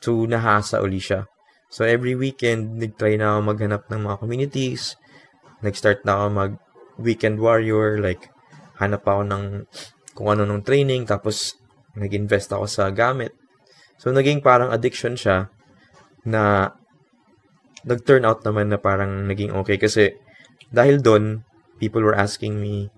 [0.00, 1.28] So, nahasa uli siya.
[1.70, 4.96] So, every weekend, nag-try na ako maghanap ng mga communities.
[5.62, 8.00] Nag-start na ako mag-weekend warrior.
[8.00, 8.32] Like,
[8.80, 9.44] hanap ako ng
[10.16, 11.04] kung ano nung training.
[11.06, 11.54] Tapos,
[11.94, 13.36] nag-invest ako sa gamit.
[14.00, 15.52] So, naging parang addiction siya
[16.24, 16.72] na
[17.84, 19.76] nag-turn out naman na parang naging okay.
[19.76, 20.16] Kasi,
[20.72, 21.44] dahil doon,
[21.76, 22.88] people were asking me,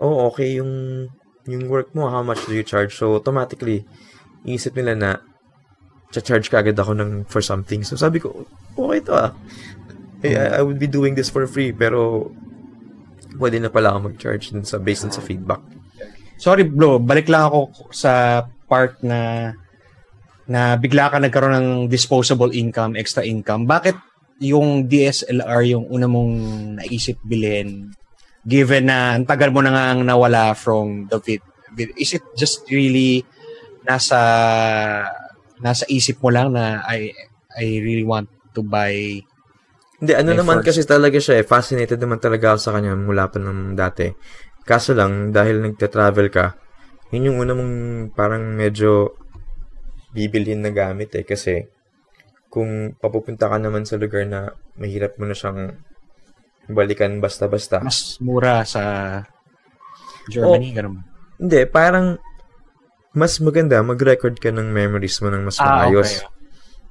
[0.00, 1.06] oh, okay yung
[1.48, 2.92] yung work mo, how much do you charge?
[2.92, 3.88] So, automatically,
[4.44, 5.10] iisip nila na
[6.12, 7.80] cha-charge ka agad ako ng for something.
[7.84, 8.44] So, sabi ko,
[8.76, 9.32] okay to ah.
[10.20, 12.28] Eh, I, I would be doing this for free, pero
[13.38, 15.62] pwede na pala ako mag-charge dun sa, based dun sa feedback.
[16.38, 16.98] Sorry, bro.
[16.98, 19.50] Balik lang ako sa part na
[20.48, 23.68] na bigla ka nagkaroon ng disposable income, extra income.
[23.68, 23.96] Bakit
[24.42, 26.34] yung DSLR yung una mong
[26.78, 27.90] naisip bilhin
[28.46, 31.42] given na ang tagal mo na nga ang nawala from the vid,
[31.76, 33.26] vid- is it just really
[33.84, 34.18] nasa
[35.60, 37.12] nasa isip mo lang na I
[37.52, 39.20] I really want to buy
[39.98, 41.44] Hindi, ano May naman first- kasi talaga siya eh.
[41.44, 44.06] Fascinated naman talaga ako sa kanya mula pa nung dati.
[44.62, 46.54] Kaso lang, dahil nagta-travel ka,
[47.10, 47.74] yun yung una mong
[48.12, 49.16] parang medyo
[50.10, 51.24] bibilhin na gamit eh.
[51.24, 51.66] Kasi
[52.46, 55.76] kung papupunta ka naman sa lugar na mahirap mo na siyang
[56.68, 57.80] balikan basta-basta.
[57.80, 58.82] mas mura sa
[60.28, 61.02] Germany, ganun ba?
[61.38, 62.20] Hindi, parang
[63.12, 66.22] mas maganda mag-record ka ng memories mo ng mas Ah, maayos.
[66.22, 66.28] okay.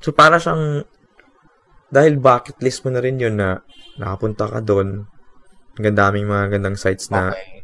[0.01, 0.81] So, para siyang,
[1.93, 3.63] dahil bucket list mo na rin yun na
[3.95, 5.07] nakapunta ka doon,
[5.77, 7.63] ang daming mga gandang sites na Okay.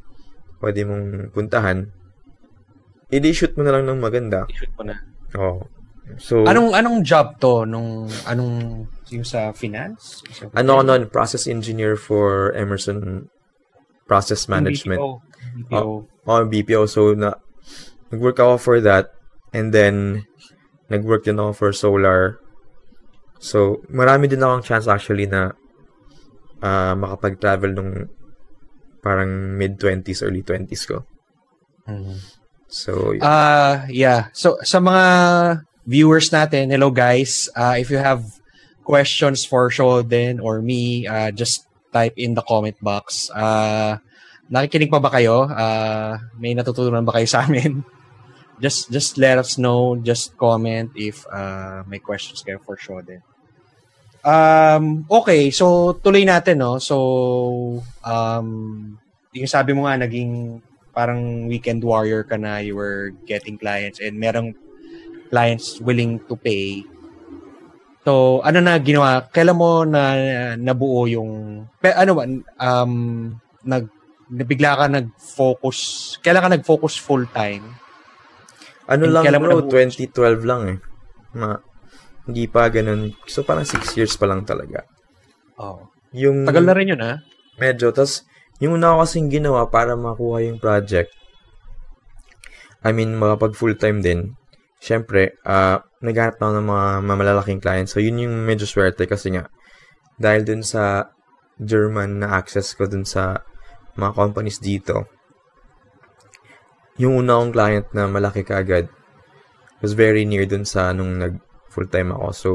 [0.62, 1.90] pwede mong puntahan,
[3.10, 4.46] i-shoot mo na lang ng maganda.
[4.48, 4.96] I-shoot mo na.
[5.36, 5.66] Oh.
[6.20, 10.20] So, Anong anong job to nung anong yung sa finance?
[10.36, 13.32] Sa ano nun, process engineer for Emerson
[14.04, 15.00] Process Management.
[15.00, 15.10] BPO.
[15.72, 15.92] BPO.
[16.28, 16.82] Oh, BPO.
[16.92, 17.40] So, na,
[18.12, 19.16] nag-work ako for that.
[19.56, 20.28] And then,
[20.92, 22.44] nag-work din ako for solar.
[23.40, 25.54] So, marami din akong chance actually na
[26.64, 27.92] ah, makapag-travel nung
[29.04, 31.04] parang mid-20s, early 20s ko.
[31.86, 32.16] Mhm.
[32.72, 33.22] So, yun.
[33.22, 34.34] Ah, yeah.
[34.34, 35.06] So sa mga
[35.86, 37.52] viewers natin, hello guys.
[37.54, 38.24] Uh, if you have
[38.88, 43.30] questions for Shoden or me, uh, just type in the comment box.
[43.30, 44.02] Uh,
[44.50, 45.46] nakikinig pa ba kayo?
[45.46, 47.84] Uh, may natutunan ba kayo sa amin?
[48.60, 49.96] just just let us know.
[49.98, 53.22] Just comment if uh, may questions kayo for Shoden.
[54.24, 56.80] Um, okay, so tuloy natin, no?
[56.80, 58.48] So, um,
[59.36, 60.64] yung sabi mo nga, naging
[60.96, 64.56] parang weekend warrior ka na, you were getting clients and merong
[65.28, 66.88] clients willing to pay.
[68.08, 69.28] So, ano na ginawa?
[69.28, 70.02] Kailan mo na
[70.56, 72.24] nabuo yung, ano ba,
[72.64, 72.94] um,
[73.68, 73.92] nag,
[74.32, 75.78] bigla ka nag-focus,
[76.24, 77.83] kailan ka nag-focus full-time?
[78.90, 79.72] Ano and lang bro, nabuo?
[79.72, 80.78] 2012 lang eh.
[81.38, 81.58] Ma,
[82.28, 83.12] hindi pa ganun.
[83.28, 84.86] So, parang 6 years pa lang talaga.
[85.60, 85.92] Oh.
[86.14, 87.20] Yung, Tagal na rin yun, ha?
[87.58, 87.92] Medyo.
[87.92, 88.24] Tapos,
[88.62, 91.12] yung una ko kasing ginawa para makuha yung project,
[92.84, 94.36] I mean, makapag full-time din,
[94.84, 97.96] syempre, ah naghanap na ako ng mga malalaking clients.
[97.96, 99.48] So, yun yung medyo swerte kasi nga,
[100.20, 101.08] dahil dun sa
[101.56, 103.40] German na access ko dun sa
[103.96, 105.08] mga companies dito,
[107.02, 108.90] yung una kong client na malaki kaagad
[109.82, 111.42] was very near dun sa nung nag
[111.74, 112.28] full-time ako.
[112.32, 112.50] So,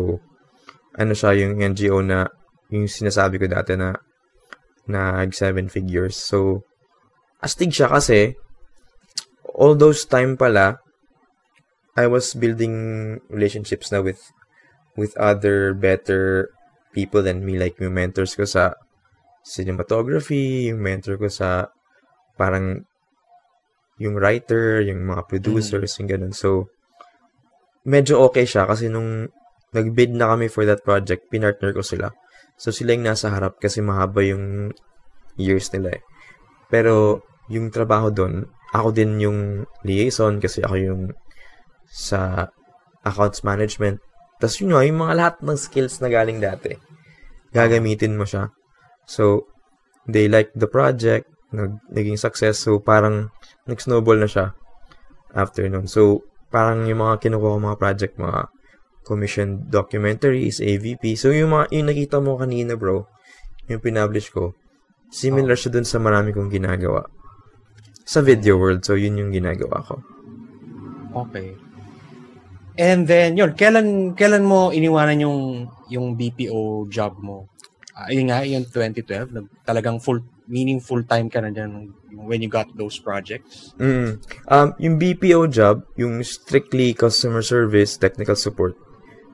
[0.95, 2.25] ano siya yung NGO na
[2.71, 3.93] yung sinasabi ko dati na
[4.89, 6.17] nag seven figures.
[6.17, 6.63] So,
[7.43, 8.39] astig siya kasi
[9.59, 10.79] all those time pala
[11.99, 14.23] I was building relationships na with
[14.95, 16.55] with other better
[16.95, 18.79] people than me like yung mentors ko sa
[19.43, 21.71] cinematography, yung mentor ko sa
[22.39, 22.88] parang
[23.99, 26.35] yung writer, yung mga producers, yung ganun.
[26.35, 26.71] So,
[27.83, 29.31] medyo okay siya kasi nung
[29.75, 32.15] nag-bid na kami for that project, pinartner ko sila.
[32.59, 34.73] So, sila yung nasa harap kasi mahaba yung
[35.39, 36.03] years nila eh.
[36.71, 41.03] Pero, yung trabaho doon, ako din yung liaison kasi ako yung
[41.89, 42.53] sa
[43.05, 43.99] accounts management.
[44.37, 46.77] Tapos yun nga, yung mga lahat ng skills na galing dati,
[47.51, 48.53] gagamitin mo siya.
[49.09, 49.49] So,
[50.05, 53.33] they like the project, nag, naging success, so parang
[53.69, 54.57] nag-snowball na siya
[55.37, 55.87] after nun.
[55.87, 58.49] So, parang yung mga kinukuha ko mga project, mga
[59.05, 61.17] commissioned documentaries, AVP.
[61.17, 63.09] So, yung, mga, yung nakita mo kanina, bro,
[63.69, 64.57] yung pinublish ko,
[65.09, 67.09] similar siya dun sa marami kong ginagawa.
[68.09, 70.01] Sa video world, so yun yung ginagawa ko.
[71.29, 71.57] Okay.
[72.79, 75.41] And then, yun, kailan, kailan mo iniwanan yung,
[75.93, 77.49] yung BPO job mo?
[77.93, 82.49] Uh, yun nga, yung 2012, nag- talagang full, meaning full-time ka na dyan when you
[82.49, 83.77] got those projects?
[83.77, 84.19] Mm.
[84.49, 88.75] Um, yung BPO job, yung strictly customer service, technical support,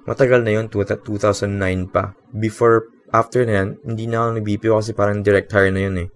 [0.04, 1.54] matagal na yun, 2009
[1.88, 2.12] pa.
[2.34, 6.08] Before, after na yan, hindi na ako nag-BPO kasi parang direct hire na yun eh.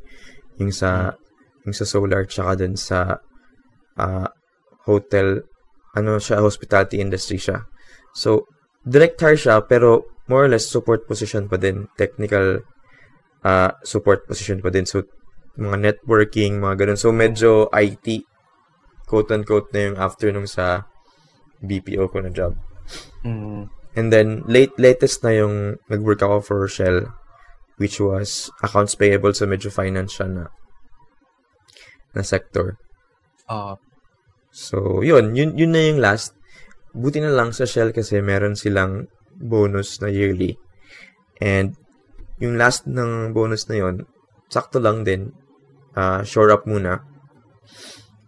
[0.58, 1.14] Yung sa,
[1.62, 3.22] yung sa Solar, tsaka dun sa
[3.96, 4.28] uh,
[4.84, 5.46] hotel,
[5.94, 7.70] ano siya, hospitality industry siya.
[8.12, 8.50] So,
[8.82, 11.87] direct hire siya, pero more or less support position pa din.
[11.94, 12.66] Technical
[13.44, 14.87] uh, support position pa din.
[14.87, 15.07] So,
[15.59, 17.01] mga networking, mga ganun.
[17.01, 18.24] So, medyo IT,
[19.11, 20.87] quote-unquote na yung after nung sa
[21.62, 22.55] BPO ko na job.
[23.27, 23.66] Mm.
[23.98, 27.11] And then, late latest na yung nag-work ako for Shell,
[27.83, 30.44] which was accounts payable sa medyo financial na
[32.14, 32.79] na sector.
[33.51, 33.74] Uh,
[34.59, 35.38] So, yun.
[35.38, 36.35] Yun, yun na yung last.
[36.96, 39.07] Buti na lang sa Shell kasi meron silang
[39.38, 40.59] bonus na yearly.
[41.38, 41.79] And
[42.38, 44.07] yung last ng bonus na yun,
[44.48, 45.35] sakto lang din.
[45.98, 47.03] Uh, shore up muna.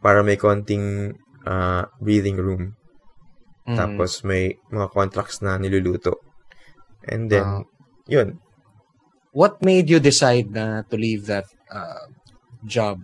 [0.03, 1.15] Para may konting
[1.47, 2.75] uh, breathing room.
[3.69, 3.77] mm.
[3.79, 6.19] Tapos may mga contracts na niluluto.
[7.07, 7.63] And then, Ah.
[8.11, 8.43] yun.
[9.31, 12.11] what made you decide na to leave that uh,
[12.67, 12.99] job?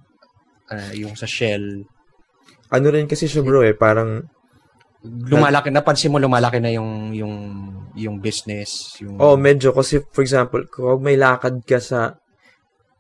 [0.66, 1.87] Uh, yung sa Shell,
[2.75, 4.27] Ano rin kasi siya bro eh, parang,
[5.07, 7.35] lumalaki napansin mo lumalaki na yung yung
[7.96, 12.20] yung business yung oh medyo kasi for example, kung may lakad ka sa,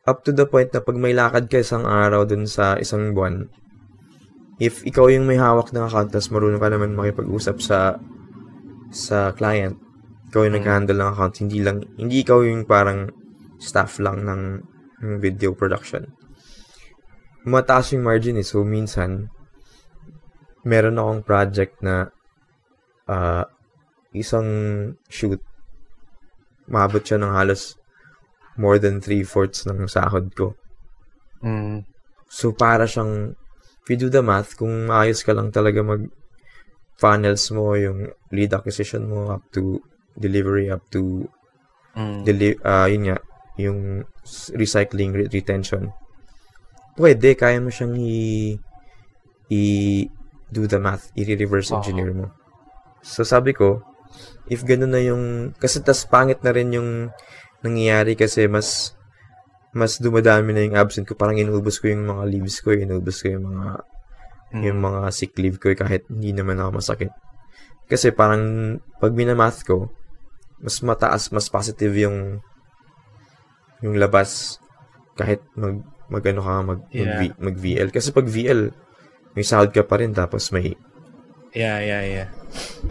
[0.08, 3.46] up to the point na pag may lakad ka isang araw dun sa isang buwan,
[4.56, 8.00] if ikaw yung may hawak ng account, tas marunong ka naman makipag-usap sa
[8.88, 9.76] sa client,
[10.32, 10.60] ikaw yung Mm.
[10.62, 13.10] nag-handle ng account, hindi lang, hindi ikaw yung parang
[13.60, 14.42] staff lang ng,
[15.04, 16.08] ng video production.
[17.44, 19.28] Mataas yung margin eh, so minsan,
[20.66, 22.10] meron akong project na
[23.06, 23.46] ah,
[24.16, 24.48] isang
[25.06, 25.40] shoot,
[26.66, 27.78] maabot siya ng halos
[28.56, 30.56] more than three-fourths ng sahod ko.
[31.44, 31.84] Mm.
[32.26, 33.36] So, para siyang,
[33.84, 36.08] if you do the math, kung maayos ka lang talaga mag
[36.96, 39.78] funnels mo, yung lead acquisition mo up to
[40.16, 41.28] delivery, up to
[41.96, 42.28] Mm.
[42.28, 43.18] deli- ah, yun nga,
[43.56, 44.04] yung
[44.52, 45.92] recycling, re- retention.
[46.96, 48.52] Pwede, kaya mo siyang i,
[49.48, 49.60] i
[50.52, 52.32] do the math, i-reverse engineer mo.
[53.00, 53.80] So, sabi ko,
[54.46, 57.10] if ganun na yung, kasi tas pangit na rin yung
[57.64, 58.94] nangyayari kasi mas,
[59.76, 61.18] mas dumadami na yung absent ko.
[61.18, 63.66] Parang inubos ko yung mga leaves ko, inubos ko yung mga,
[64.46, 64.62] Mm.
[64.62, 67.10] yung mga sick leave ko kahit hindi naman ako masakit.
[67.90, 69.90] Kasi parang, pag minamath ko,
[70.62, 72.40] mas mataas, mas positive yung
[73.84, 74.56] yung labas
[75.16, 77.36] kahit mag magano ka mag mag, Yeah.
[77.36, 78.72] mag VL kasi pag VL
[79.36, 80.72] may sahod ka pa rin tapos may
[81.52, 82.28] yeah yeah yeah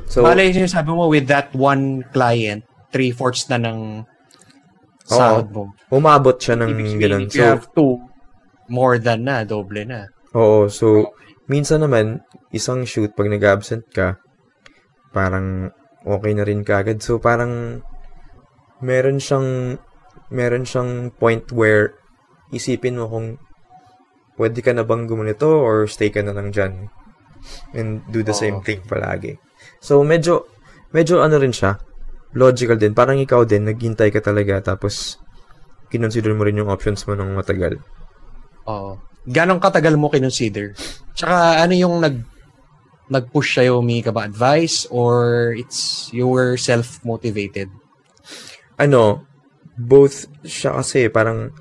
[0.08, 4.04] so Bale, yung sabi mo with that one client three-fourths na ng
[5.06, 5.64] sahod mo.
[5.92, 7.24] Umabot siya ng Ibig ganun.
[7.30, 8.00] if you so have two
[8.66, 10.10] more than na doble na.
[10.34, 10.66] oo.
[10.68, 11.14] So
[11.46, 14.18] minsan naman isang shoot pag nag-absent ka
[15.14, 15.70] parang
[16.02, 17.80] okay na rin kagad so parang
[18.82, 19.78] meron siyang
[20.34, 21.94] meron siyang point where
[22.50, 23.38] isipin mo kung
[24.36, 26.90] pwede ka na bang gumanito or stay ka na lang dyan
[27.78, 28.42] and do the Oo.
[28.42, 29.38] same thing palagi.
[29.86, 30.50] So, medyo,
[30.90, 31.78] medyo ano rin siya,
[32.34, 32.98] logical din.
[32.98, 35.22] Parang ikaw din, naghintay ka talaga tapos
[35.94, 37.78] kinonsider mo rin yung options mo ng matagal.
[38.66, 38.98] Oo.
[39.30, 40.74] Ganong katagal mo kinonsider?
[41.14, 42.18] Tsaka ano yung nag
[43.06, 47.70] nag-push sa'yo, may ka ba advice or it's you were self-motivated?
[48.82, 49.30] Ano,
[49.78, 51.54] both siya kasi parang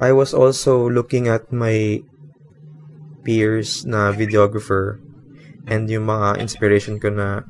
[0.00, 2.00] I was also looking at my
[3.20, 4.96] peers na videographer
[5.70, 7.46] and yung mga inspiration ko na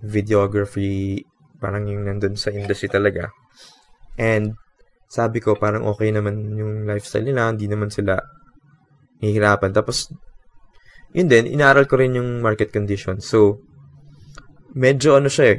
[0.00, 1.26] videography
[1.58, 3.34] parang yung nandun sa industry talaga.
[4.14, 4.54] And
[5.10, 8.14] sabi ko parang okay naman yung lifestyle nila, hindi naman sila
[9.18, 9.74] nahihirapan.
[9.74, 10.14] Tapos
[11.10, 13.26] yun din, inaral ko rin yung market conditions.
[13.26, 13.58] So,
[14.76, 15.58] medyo ano siya eh,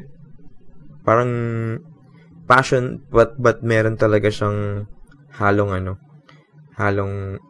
[1.01, 1.31] parang
[2.45, 4.85] passion but but meron talaga siyang
[5.35, 5.93] halong ano,
[6.77, 7.41] halong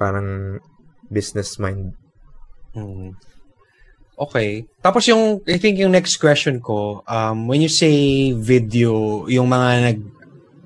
[0.00, 0.58] parang
[1.12, 1.92] business mind.
[2.76, 3.16] Mm.
[4.20, 4.68] Okay.
[4.84, 9.70] Tapos yung, I think yung next question ko, um, when you say video, yung mga
[9.80, 10.00] nag,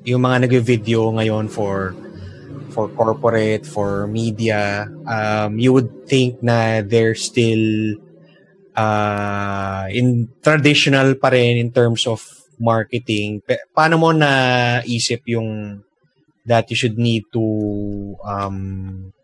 [0.05, 1.94] yung mga nag-video ngayon for
[2.74, 7.94] for corporate, for media, um, you would think na they're still
[8.74, 12.18] uh, in traditional pa rin in terms of
[12.59, 13.38] marketing.
[13.46, 15.78] Pa- paano mo na isip yung
[16.42, 17.40] that you should need to
[18.26, 19.14] um,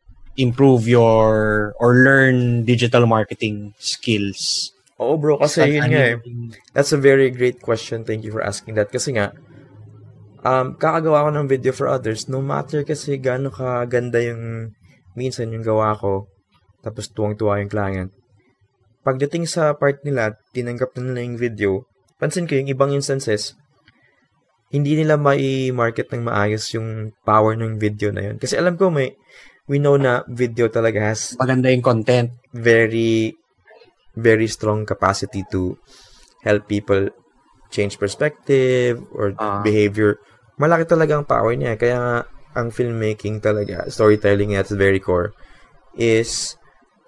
[0.41, 4.73] improve your or learn digital marketing skills?
[5.01, 6.17] Oo bro, kasi yun ano nga eh.
[6.21, 8.05] yung- That's a very great question.
[8.05, 8.93] Thank you for asking that.
[8.93, 9.33] Kasi nga,
[10.45, 14.73] um, kakagawa ko ng video for others, no matter kasi gaano kaganda yung
[15.17, 16.29] minsan yung gawa ko,
[16.85, 18.11] tapos tuwang-tuwa yung client.
[19.01, 21.71] Pagdating sa part nila, tinanggap na nila yung video,
[22.21, 23.57] pansin ko yung ibang instances,
[24.71, 28.37] hindi nila mai-market ng maayos yung power ng video na yun.
[28.39, 29.17] Kasi alam ko may,
[29.71, 32.35] we know na video talaga has maganda yung content.
[32.51, 33.39] very
[34.19, 35.79] very strong capacity to
[36.43, 37.07] help people
[37.71, 39.63] change perspective or Ah.
[39.63, 40.19] behavior.
[40.59, 41.79] Malaki talaga ang power niya.
[41.79, 42.17] Kaya nga,
[42.59, 45.31] ang filmmaking talaga, storytelling at its very core,
[45.95, 46.59] is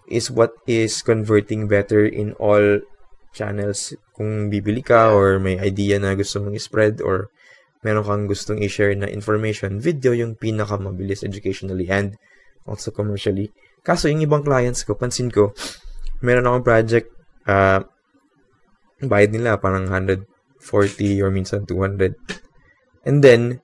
[0.06, 2.78] is what is converting better in all
[3.34, 3.90] channels.
[4.14, 7.32] Kung bibili ka or may idea na gusto mong spread or
[7.82, 12.14] meron kang gustong i-share na information, video yung pinakamabilis educationally and
[12.66, 13.50] also commercially.
[13.82, 15.50] Kaso yung ibang clients ko, pansin ko,
[16.22, 17.10] meron akong project,
[17.50, 17.82] uh,
[19.02, 20.22] bayad nila parang 140
[21.22, 22.14] or minsan 200.
[23.02, 23.58] And then,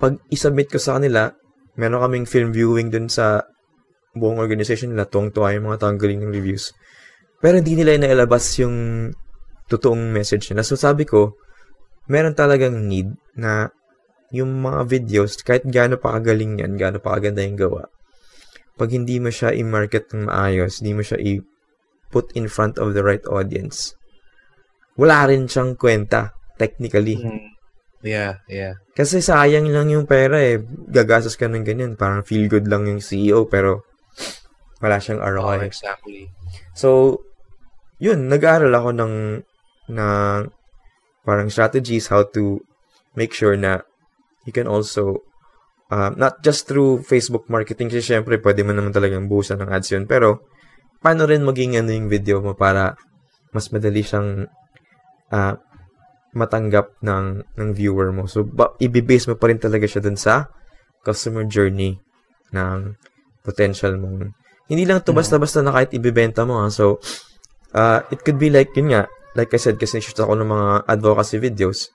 [0.00, 1.30] pag isubmit ko sa kanila,
[1.76, 3.44] meron kaming film viewing dun sa
[4.16, 6.72] buong organization nila, tuwang-tuwa yung mga tanggaling ng reviews.
[7.40, 9.08] Pero hindi nila inailabas yung
[9.68, 10.64] totoong message nila.
[10.64, 11.36] So sabi ko,
[12.08, 13.72] meron talagang need na
[14.32, 17.84] yung mga videos, kahit gaano pa kagaling yan, gaano pa kaganda yung gawa,
[18.80, 23.04] pag hindi mo siya i-market ng maayos, hindi mo siya i-put in front of the
[23.04, 23.92] right audience,
[24.96, 27.20] wala rin siyang kwenta, technically.
[27.20, 27.52] Mm.
[28.02, 28.82] Yeah, yeah.
[28.98, 30.58] Kasi sayang lang yung pera eh.
[30.90, 31.94] Gagastos ka ng ganyan.
[31.94, 33.86] Parang feel good lang yung CEO, pero
[34.82, 35.62] wala siyang Oh, ROI.
[35.62, 36.26] exactly.
[36.74, 37.22] So,
[38.02, 39.14] yun, nag-aaral ako ng,
[39.94, 40.40] ng
[41.22, 42.58] parang strategies how to
[43.14, 43.86] make sure na
[44.44, 45.22] you can also,
[45.92, 49.88] uh, not just through Facebook marketing, kasi syempre, pwede mo naman talagang buhusan ng ads
[49.92, 50.46] yun, pero,
[51.02, 52.94] paano rin maging ano yung video mo para
[53.50, 54.46] mas madali siyang
[55.34, 55.54] uh,
[56.32, 58.24] matanggap ng, ng viewer mo.
[58.30, 60.48] So, ba, ibibase mo pa rin talaga siya dun sa
[61.04, 61.98] customer journey
[62.54, 62.96] ng
[63.42, 64.32] potential mong
[64.70, 66.72] hindi lang to basta-basta na kahit ibibenta mo ha.
[66.72, 67.02] So,
[67.76, 69.04] uh, it could be like, yun nga,
[69.36, 71.92] like I said, kasi shoot ako ng mga advocacy videos.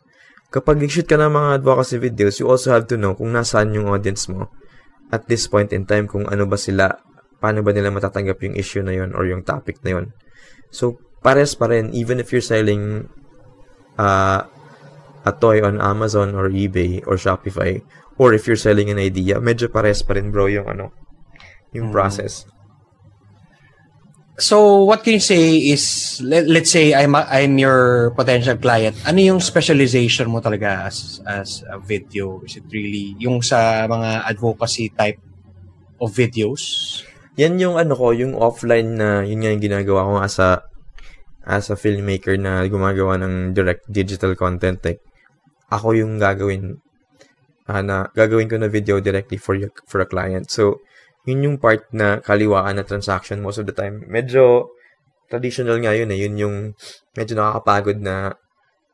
[0.48, 3.92] Kapag nag-shoot ka ng mga advocacy videos, you also have to know kung nasaan yung
[3.92, 4.48] audience mo
[5.12, 7.00] at this point in time, kung ano ba sila,
[7.40, 10.06] paano ba nila matatanggap yung issue na yun or yung topic na yun.
[10.72, 13.08] So, pares pa rin, even if you're selling
[13.96, 14.44] uh,
[15.24, 17.80] a toy on Amazon or eBay or Shopify,
[18.20, 20.92] or if you're selling an idea, medyo pares pa rin bro yung ano,
[21.72, 22.48] yung process.
[24.38, 28.94] So, what can you say is, let, let's say I'm a, I'm your potential client.
[29.02, 32.46] Ano yung specialization mo talaga as as a video?
[32.46, 35.18] Is it really yung sa mga advocacy type
[35.98, 37.02] of videos?
[37.42, 40.62] Yan yung ano ko, yung offline na, yun nga yung ginagawa ko as a,
[41.42, 44.78] as a filmmaker na gumagawa ng direct digital content.
[44.86, 45.02] Like,
[45.74, 46.78] ako yung gagawin,
[47.66, 50.54] ah, na, gagawin ko na video directly for you, for a client.
[50.54, 50.86] So,
[51.28, 54.08] yun yung part na kaliwaan na transaction most of the time.
[54.08, 54.72] Medyo
[55.28, 56.20] traditional nga yun eh.
[56.24, 56.56] Yun yung
[57.20, 58.32] medyo nakakapagod na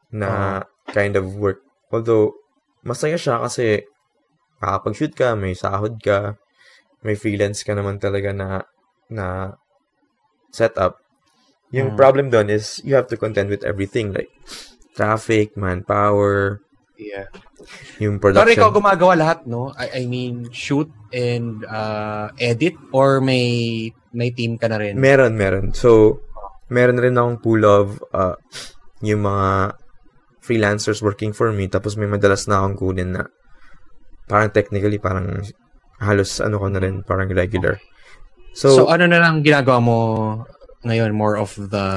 [0.10, 1.62] na kind of work.
[1.94, 2.34] Although,
[2.82, 3.86] masaya siya kasi
[4.58, 6.42] makakapag-shoot ka, may sahod ka,
[7.06, 8.66] may freelance ka naman talaga na
[9.14, 9.54] na
[10.50, 10.98] setup.
[11.70, 11.98] Yung Mm.
[11.98, 14.30] problem doon is you have to contend with everything like
[14.98, 16.62] traffic, manpower,
[16.94, 17.26] Yeah.
[17.98, 18.54] yung Pero production.
[18.54, 19.74] ikaw gumagawa lahat, no?
[19.74, 25.02] I, I mean, shoot and uh, edit or may may team ka na rin?
[25.02, 25.74] Meron, meron.
[25.74, 26.22] So,
[26.70, 28.38] meron rin akong pool of uh,
[29.02, 29.74] yung mga
[30.44, 31.66] freelancers working for me.
[31.66, 33.26] Tapos may madalas na akong kunin na
[34.30, 35.42] parang technically, parang
[35.98, 37.82] halos ano ko na rin, parang regular.
[38.54, 39.98] so, So, ano na lang ginagawa mo
[40.86, 41.10] ngayon?
[41.18, 41.88] More of the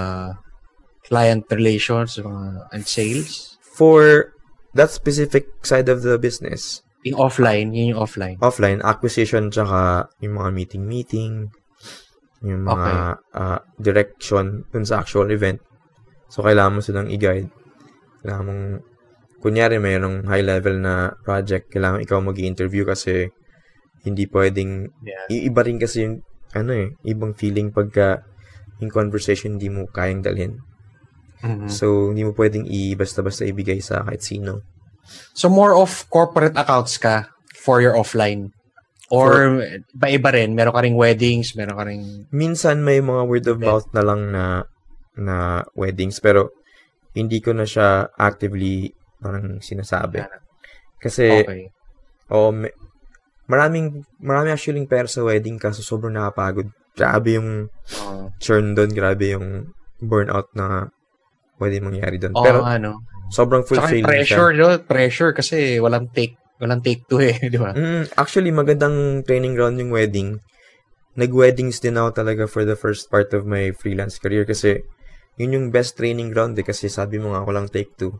[1.04, 3.52] client relations mga, and sales?
[3.76, 4.32] for
[4.76, 8.36] that specific side of the business, Yung offline, yun yung offline.
[8.42, 11.48] offline, acquisition, tsaka yung mga meeting-meeting,
[12.42, 12.92] yung mga
[13.32, 15.62] ah, direction dun sa actual event.
[16.28, 17.46] So, kailangan mo silang i-guide.
[18.20, 18.64] Kailangan mong,
[19.38, 23.30] kunyari mayroong high level na project, kailangan ikaw mag interview kasi
[24.02, 25.30] hindi pwedeng, Yeah.
[25.30, 28.26] iiba rin kasi yung, ano eh, ibang feeling pagka
[28.82, 30.58] yung conversation hindi mo kayang dalhin.
[31.44, 31.68] Mhm.
[31.68, 34.64] So, hindi mo pwedeng i basta-basta ibigay sa kahit sino.
[35.34, 38.50] So more of corporate accounts ka for your offline?
[39.06, 39.62] Or
[39.94, 40.58] iba-iba rin?
[40.58, 42.26] Meron ka ring weddings, meron ka ring...
[42.34, 44.66] Minsan may mga word of mouth na lang na
[45.14, 46.50] na weddings pero
[47.14, 48.90] hindi ko na siya actively
[49.22, 50.26] parang sinasabi.
[50.98, 51.70] Kasi Okay.
[52.34, 52.74] oh, may,
[53.46, 56.66] maraming maraming actually pera sa wedding kaso sobrang nakapagod.
[56.98, 57.70] Grabe yung
[58.42, 59.70] churn doon, grabe yung
[60.02, 60.90] burnout na
[61.56, 62.32] pwede mangyari doon.
[62.36, 63.02] Oo, Pero ano.
[63.32, 64.60] sobrang fulfilling pressure, siya.
[64.60, 64.68] no?
[64.84, 67.72] Pressure kasi walang take, walang take two eh, di ba?
[67.72, 70.38] Mm, actually, magandang training ground yung wedding.
[71.16, 74.84] Nag-weddings din ako talaga for the first part of my freelance career kasi
[75.40, 78.12] yun yung best training ground eh kasi sabi mo nga walang take two.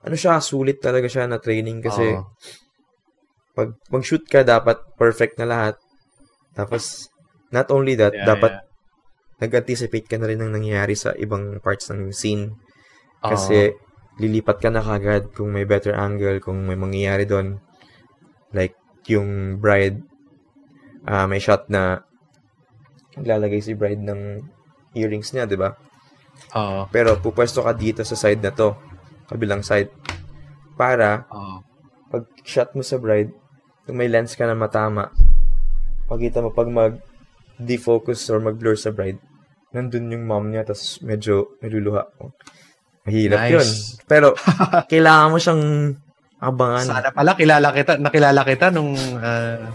[0.00, 2.24] Ano siya, sulit talaga siya na training kasi Oo.
[3.52, 5.76] pag mag-shoot ka dapat perfect na lahat.
[6.56, 7.12] Tapos
[7.52, 8.64] not only that, Yeah, dapat yeah.
[9.40, 12.54] Nag-anticipate ka na rin ng nangyayari sa ibang parts ng scene.
[13.20, 13.72] Kasi
[14.20, 17.56] lilipat ka na kagad kung may better angle, kung may mangyayari doon.
[18.52, 18.76] Like,
[19.08, 20.04] yung bride,
[21.08, 22.04] ah may shot na
[23.16, 24.44] naglalagay si bride ng
[24.94, 25.72] earrings niya, di ba?
[26.56, 26.86] Oo.
[26.92, 28.76] Pero pupwesto ka dito sa side na to,
[29.26, 29.90] kabilang side,
[30.76, 31.64] para Oo.
[32.12, 33.32] pag shot mo sa bride,
[33.86, 35.10] kung may lens ka na matama,
[36.06, 36.98] pagkita mo pag mag
[37.60, 39.20] defocus or mag-blur sa bride,
[39.70, 42.02] nandun yung mom niya, tapos medyo niluluha.
[43.06, 43.50] Mahirap Nice.
[43.54, 43.68] yun.
[44.04, 44.26] Pero,
[44.90, 45.62] kailangan mo siyang
[46.40, 46.84] abangan.
[46.84, 49.70] Sana pala kilala kita, nakilala kita nung ah,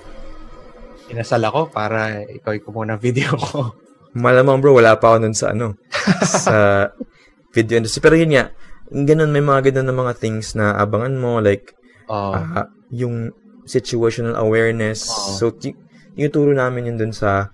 [1.09, 3.71] inasal ako para ikaw kumuha ng video ko.
[4.15, 5.75] Malamang bro, wala pa ako nun sa ano,
[6.23, 6.87] sa
[7.55, 7.99] video industry.
[8.03, 8.51] Pero yun nga,
[8.91, 11.75] ganun, may mga ganun na mga things na abangan mo, like,
[12.07, 12.31] Oo.
[12.35, 13.31] ah, yung
[13.65, 15.09] situational awareness.
[15.09, 15.31] Oo.
[15.35, 15.75] So, t-
[16.15, 17.51] yung turo namin yun dun sa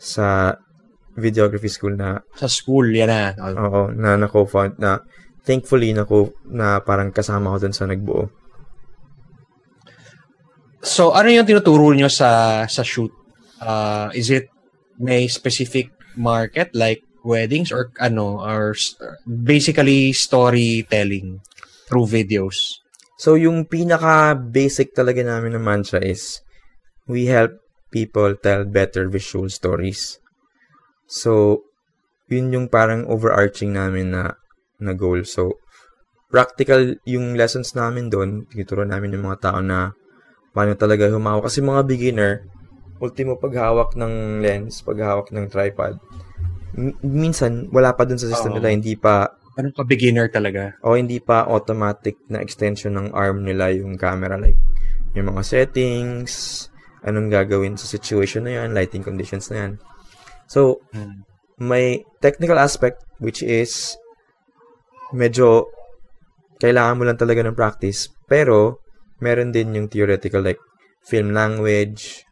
[0.00, 0.56] sa
[1.16, 3.36] videography school na sa school, yan na.
[3.36, 3.92] Oo.
[3.92, 5.04] na na co-found na
[5.42, 8.30] thankfully na ko na parang kasama ko dun sa nagbuo.
[10.82, 13.12] So, ano yung tinuturo nyo sa sa shoot?
[13.62, 14.50] Uh, is it
[14.98, 18.74] may specific market like weddings or ano or
[19.26, 21.38] basically storytelling
[21.86, 22.82] through videos?
[23.22, 26.42] So, yung pinaka-basic talaga namin naman siya is
[27.06, 27.54] we help
[27.94, 30.21] people tell better visual stories.
[31.12, 31.60] So,
[32.32, 34.32] yun yung parang overarching namin na,
[34.80, 35.28] na goal.
[35.28, 35.60] So,
[36.32, 38.48] practical yung lessons namin doon.
[38.48, 39.92] Tinuturo namin yung mga tao na
[40.56, 41.52] paano talaga humawak.
[41.52, 42.32] Kasi mga beginner,
[42.96, 46.00] ultimo paghawak ng lens, paghawak ng tripod,
[46.72, 50.80] m- minsan, wala pa dun sa system nila, hindi pa Ano ka beginner talaga?
[50.80, 54.56] o hindi pa automatic na extension ng arm nila yung camera like
[55.12, 56.32] yung mga settings
[57.04, 59.72] anong gagawin sa situation na yan lighting conditions na yan
[60.52, 61.24] so Hmm.
[61.56, 63.96] may technical aspect which is
[65.12, 65.64] medyo
[66.60, 68.80] kailangan mo lang talaga ng practice pero
[69.18, 70.60] meron din yung theoretical like
[71.02, 72.24] film language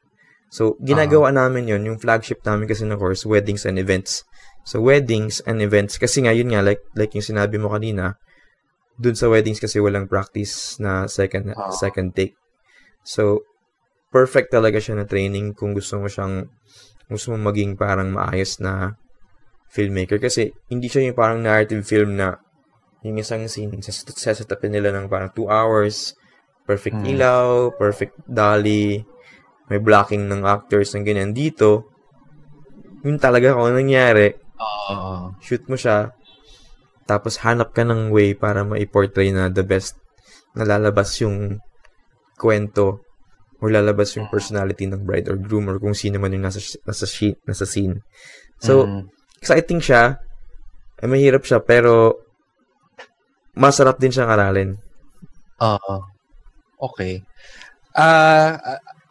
[0.51, 4.27] so ginagawa namin yon yung flagship namin kasi na course weddings and events
[4.67, 8.19] so weddings and events kasi nga yun nga like like yung sinabi mo kanina
[9.01, 11.73] dun sa weddings kasi walang practice na second Ah.
[11.73, 12.35] second take
[13.07, 13.41] so
[14.11, 16.51] perfect talaga siya na training kung gusto mo siyang
[17.11, 18.95] gusto mo maging parang maayos na
[19.71, 22.39] filmmaker kasi hindi siya yung parang narrative film na
[23.03, 26.15] yung isang scene sas- sasetupin nila ng parang 2 hours
[26.67, 27.11] perfect Hmm.
[27.11, 29.03] ilaw perfect dolly
[29.71, 31.91] may blocking ng actors ng ganyan dito
[33.03, 35.35] yun talaga kung nangyari Oo.
[35.41, 36.13] shoot mo siya
[37.07, 39.99] tapos hanap ka ng way para ma-portray na the best
[40.55, 41.59] na lalabas yung
[42.35, 43.03] kwento
[43.61, 47.07] or lalabas yung personality ng bride or groom or kung sino man yung nasa, nasa,
[47.45, 48.01] nasa scene.
[48.61, 49.09] So, Mm.
[49.41, 50.17] exciting siya.
[51.01, 52.21] Eh, mahirap siya, pero
[53.57, 54.77] masarap din siyang aralin.
[55.61, 55.97] Oo.
[56.81, 57.21] Okay.
[57.93, 58.57] Uh,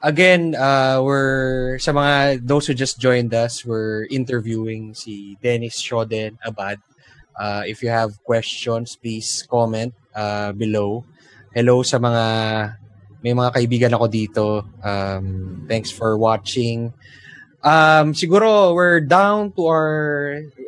[0.02, 6.42] again, uh, we're sa mga those who just joined us, we're interviewing si Dennis Shoden
[6.42, 6.82] Abad.
[7.38, 11.06] Uh, if you have questions, please comment uh, below.
[11.54, 12.24] Hello sa mga
[13.20, 14.46] may mga kaibigan ako dito.
[14.84, 16.94] Um, thanks for watching.
[17.60, 19.92] Um, siguro we're down to our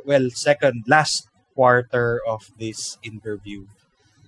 [0.03, 3.63] well second last quarter of this interview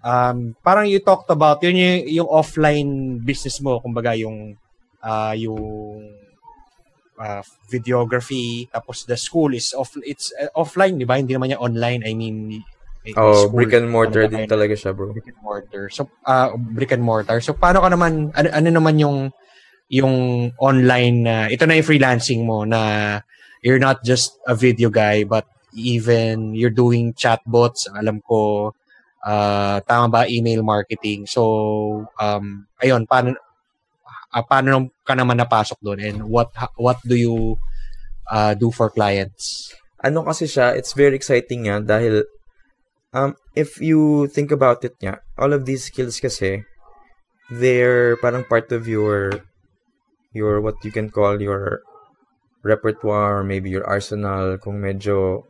[0.04, 4.60] um, parang you talked about yun yung, yung offline business mo kumbaga yung
[5.00, 6.04] ah, yung
[7.18, 11.64] ah, videography tapos the school is off it's uh, offline di ba hindi naman yan
[11.64, 12.62] online I mean
[13.06, 15.12] a Oh, school, brick and mortar ano din talaga siya, bro.
[15.12, 15.92] brick and mortar.
[15.92, 17.44] So, ah, brick and mortar.
[17.44, 19.18] So, paano ka naman, ano, ano naman yung,
[19.92, 20.16] yung
[20.56, 23.20] online na, ito na yung freelancing mo na
[23.60, 25.44] you're not just a video guy, but
[25.76, 28.72] even you're doing chatbots, alam ko,
[29.28, 31.28] ah, tama ba, email marketing.
[31.28, 33.36] So, um, ayun, paano,
[34.32, 37.60] ah, paano ka naman napasok doon and what, what do you
[38.32, 39.76] ah, do for clients?
[40.04, 42.28] ano kasi siya, it's very exciting nga dahil
[43.14, 46.66] um, if you think about it nga, all of these skills kasi,
[47.54, 49.46] they're parang part of your
[50.34, 51.86] your what you can call your
[52.66, 55.46] repertoire maybe your arsenal kung medyo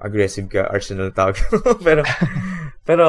[0.00, 1.36] aggressive ka, arsenal tawag.
[1.86, 2.00] pero
[2.88, 3.04] pero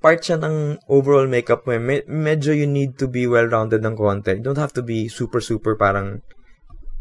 [0.00, 1.76] part siya ng overall makeup mo.
[1.76, 1.82] eh.
[1.82, 4.40] Me- medyo you need to be well-rounded ng konti.
[4.40, 6.24] You don't have to be super super parang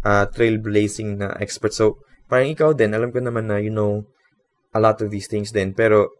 [0.03, 1.71] uh, trailblazing na expert.
[1.71, 4.03] So, parang ikaw din, alam ko naman na you know
[4.73, 5.73] a lot of these things din.
[5.73, 6.13] Pero,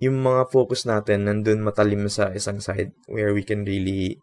[0.00, 4.20] yung mga focus natin, nandun matalim sa isang side where we can really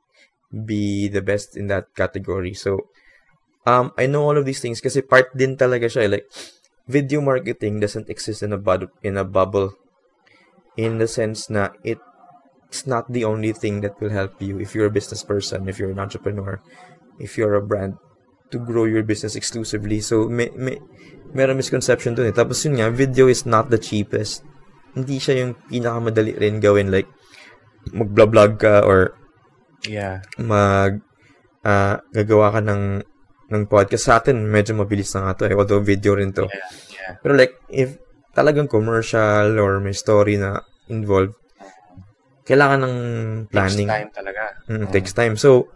[0.54, 2.54] be the best in that category.
[2.54, 2.94] So,
[3.66, 6.06] um, I know all of these things kasi part din talaga siya.
[6.06, 6.12] eh.
[6.20, 6.28] Like,
[6.86, 9.74] video marketing doesn't exist in a, bud- in a bubble
[10.78, 14.90] in the sense na it's not the only thing that will help you if you're
[14.90, 16.62] a business person, if you're an entrepreneur,
[17.18, 17.98] if you're a brand
[18.54, 20.00] to grow your business exclusively.
[20.00, 20.78] So, may, may,
[21.34, 22.36] meron misconception dun eh.
[22.36, 24.46] Tapos yun nga, video is not the cheapest.
[24.94, 26.94] Hindi siya yung pinakamadali rin gawin.
[26.94, 27.10] Like,
[27.92, 29.18] mag-vlog ka or
[29.84, 30.24] Yeah.
[30.40, 31.04] mag
[31.68, 33.04] ah, gagawa ka ng
[33.52, 36.72] ng podcast sa atin medyo mabilis na nga to eh although video rin to Yeah,
[36.96, 37.14] yeah.
[37.20, 38.00] pero like if
[38.32, 41.36] talagang commercial or may story na involved
[42.48, 42.96] kailangan ng
[43.52, 44.42] planning Takes time talaga.
[44.68, 45.36] Mm, takes time.
[45.40, 45.72] So,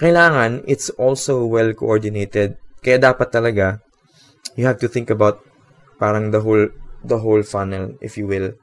[0.00, 2.56] kailangan, it's also well coordinated.
[2.80, 3.84] Kaya dapat talaga,
[4.56, 5.44] you have to think about
[6.00, 6.72] parang the whole,
[7.04, 8.56] the whole funnel, if you will.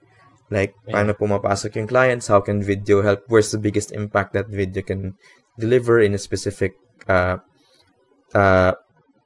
[0.50, 0.98] Like, Yeah.
[0.98, 5.14] paano pumapasok yung clients, how can video help, where's the biggest impact that video can
[5.62, 6.74] deliver in a specific,
[7.06, 7.38] uh,
[8.34, 8.74] uh,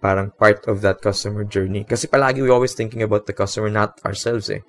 [0.01, 1.85] parang part of that customer journey.
[1.85, 4.65] Kasi palagi we always thinking about the customer, not ourselves eh.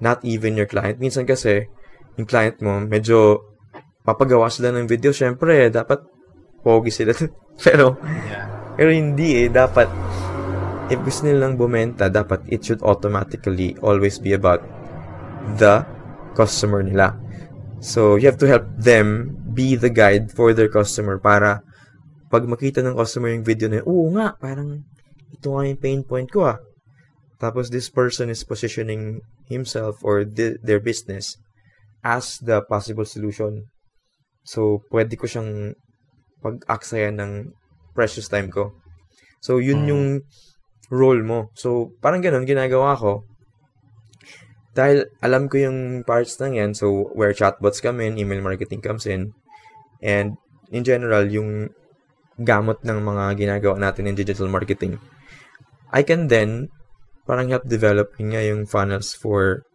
[0.00, 0.96] Not even your client.
[0.98, 1.68] Minsan kasi,
[2.16, 3.44] yung client mo, medyo
[4.02, 6.00] papagawa sila ng video, syempre, dapat
[6.62, 7.12] pogi sila.
[7.64, 7.96] pero,
[8.28, 8.74] Yeah.
[8.76, 9.48] pero hindi eh.
[9.48, 9.88] Dapat,
[10.88, 14.64] if gusto nilang bumenta, dapat it should automatically always be about
[15.60, 15.84] the
[16.36, 17.16] customer nila.
[17.80, 21.64] So, you have to help them be the guide for their customer para
[22.30, 24.86] pag makita ng customer yung video na yun, oo nga, parang
[25.34, 26.58] ito nga yung pain point ko ah.
[27.40, 31.40] Tapos this person is positioning himself or the, their business
[32.04, 33.66] as the possible solution.
[34.44, 35.74] So, pwede ko siyang
[36.40, 37.52] pag-aksaya ng
[37.92, 38.74] precious time ko.
[39.40, 39.88] So, yun Mm.
[39.88, 40.04] yung
[40.90, 41.48] role mo.
[41.56, 43.24] So, parang ganun, ginagawa ko.
[44.74, 49.06] Dahil alam ko yung parts ng yan, so where chatbots come in, email marketing comes
[49.06, 49.34] in,
[49.98, 50.38] and
[50.70, 51.74] in general, yung
[52.40, 54.96] gamot ng mga ginagawa natin in digital marketing.
[55.92, 56.70] I can then
[57.28, 59.66] parang help develop yun nga yung funnels for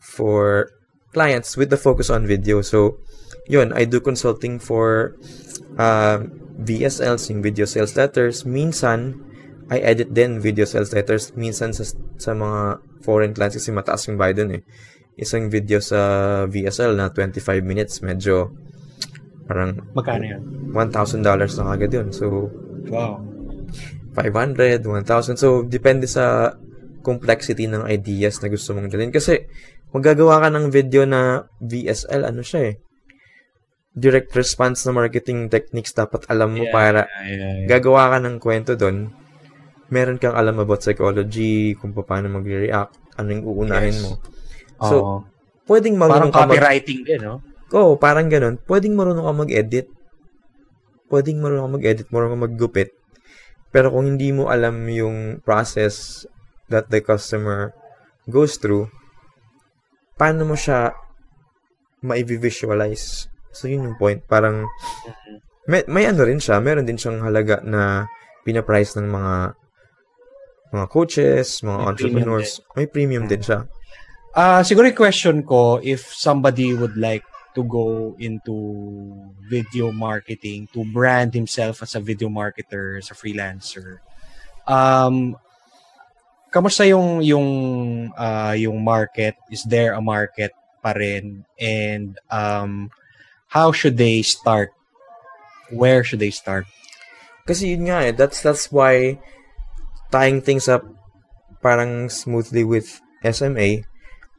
[0.00, 0.70] for
[1.12, 2.62] clients with the focus on video.
[2.62, 3.02] So,
[3.50, 5.18] yun, I do consulting for
[5.78, 6.18] uh,
[6.58, 8.42] VSLs, yung video sales letters.
[8.42, 9.22] Minsan,
[9.70, 11.32] I edit din video sales letters.
[11.38, 11.86] Minsan sa,
[12.18, 14.62] sa mga foreign clients kasi mataas yung bayad dun eh.
[15.18, 18.50] Isang video sa VSL na 25 minutes, medyo
[19.48, 20.42] parang Magkano yun?
[20.74, 22.08] $1,000 na kagad yun.
[22.12, 22.52] So,
[22.88, 23.20] Wow.
[24.16, 25.36] 500, 1,000.
[25.38, 26.56] So, depende sa
[27.04, 29.12] complexity ng ideas na gusto mong dalhin.
[29.14, 29.46] Kasi,
[29.92, 32.87] magagawa ka ng video na VSL, ano siya eh.
[33.98, 37.66] Direct response na marketing techniques dapat alam mo Yeah, para yeah, yeah, yeah.
[37.66, 39.10] gagawa ka ng kwento doon.
[39.90, 44.02] Meron kang alam about psychology, kung paano magre-react, ano yung uunahin Yes.
[44.04, 44.12] mo.
[44.78, 45.16] So, Oo.
[45.66, 47.42] pwedeng parang marunong ka mag- copywriting din, no?
[47.74, 48.60] Oo, parang ganun.
[48.62, 49.86] Pwedeng marunong ka mag-edit.
[51.08, 52.90] Pwedeng marunong ka mag-edit, marunong ka maggupit.
[53.68, 56.24] Pero kung hindi mo alam yung process
[56.68, 57.72] that the customer
[58.28, 58.88] goes through,
[60.16, 60.92] paano mo siya
[62.04, 63.28] ma-visualize?
[63.52, 64.22] So, yun yung point.
[64.26, 64.68] Parang,
[65.68, 68.08] may, may ano rin siya, meron din siyang halaga na
[68.48, 69.34] pinaprice ng mga
[70.68, 72.50] mga coaches, mga May premium entrepreneurs.
[72.76, 73.64] May premium din siya.
[74.36, 77.24] Ah, siguro yung question ko, if somebody would like
[77.56, 78.54] to go into
[79.48, 84.04] video marketing, to brand himself as a video marketer, as a freelancer,
[84.68, 85.34] um,
[86.52, 87.48] kamusta yung yung
[88.14, 89.36] ah, yung market?
[89.48, 90.52] Is there a market
[90.84, 91.48] pa rin?
[91.56, 92.92] And um,
[93.48, 94.72] how should they start?
[95.70, 96.66] Where should they start?
[97.48, 99.16] Kasi yun nga eh, that's, that's why
[100.12, 100.84] tying things up
[101.60, 103.84] parang smoothly with SMA,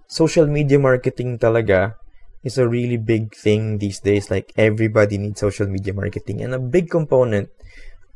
[0.07, 1.95] social media marketing talaga
[2.43, 4.31] is a really big thing these days.
[4.31, 6.41] Like everybody needs social media marketing.
[6.41, 7.49] And a big component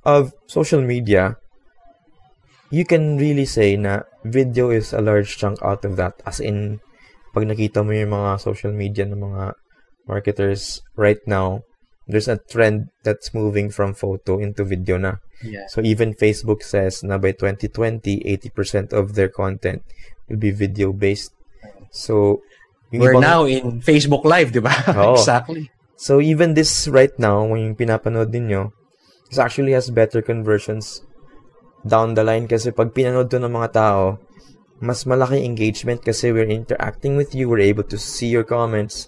[0.05, 1.37] of social media,
[2.69, 6.21] you can really say na video is a large chunk out of that.
[6.25, 6.79] As in,
[7.33, 9.57] pag nakita mo yung mga social media ng mga
[10.07, 11.63] marketers right now,
[12.07, 15.23] there's a trend that's moving from photo into video na.
[15.43, 15.67] Yeah.
[15.67, 18.23] So even Facebook says na by 2020,
[18.53, 19.83] 80% of their content
[20.27, 21.31] will be video based.
[21.91, 22.41] So
[22.91, 24.73] We're ibang- now in Facebook Live, di ba?
[24.97, 25.17] Oo.
[25.17, 25.71] exactly.
[25.95, 28.71] So even this right now, kung yung pinapanood ninyo,
[29.29, 31.01] this actually has better conversions
[31.87, 34.19] down the line kasi pag pinanood to ng mga tao,
[34.83, 39.07] mas malaki engagement kasi we're interacting with you, we're able to see your comments,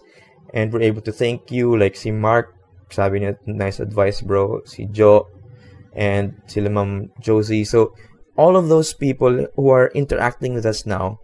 [0.54, 1.74] and we're able to thank you.
[1.78, 2.54] Like si Mark,
[2.91, 4.62] sabi niya, nice advice bro.
[4.68, 5.26] Si Joe,
[5.96, 7.64] and sila Ma'am Josie.
[7.64, 7.96] So,
[8.36, 11.24] all of those people who are interacting with us now,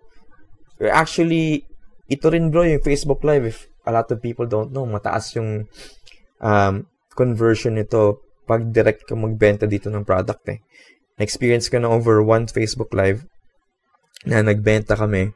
[0.80, 1.68] we're actually,
[2.08, 5.68] ito rin bro, yung Facebook Live, if a lot of people don't know, mataas yung
[6.40, 10.60] um, conversion nito pag direct ka magbenta dito ng product eh.
[11.20, 13.28] Na-experience ko na over one Facebook Live
[14.26, 15.36] na nagbenta kami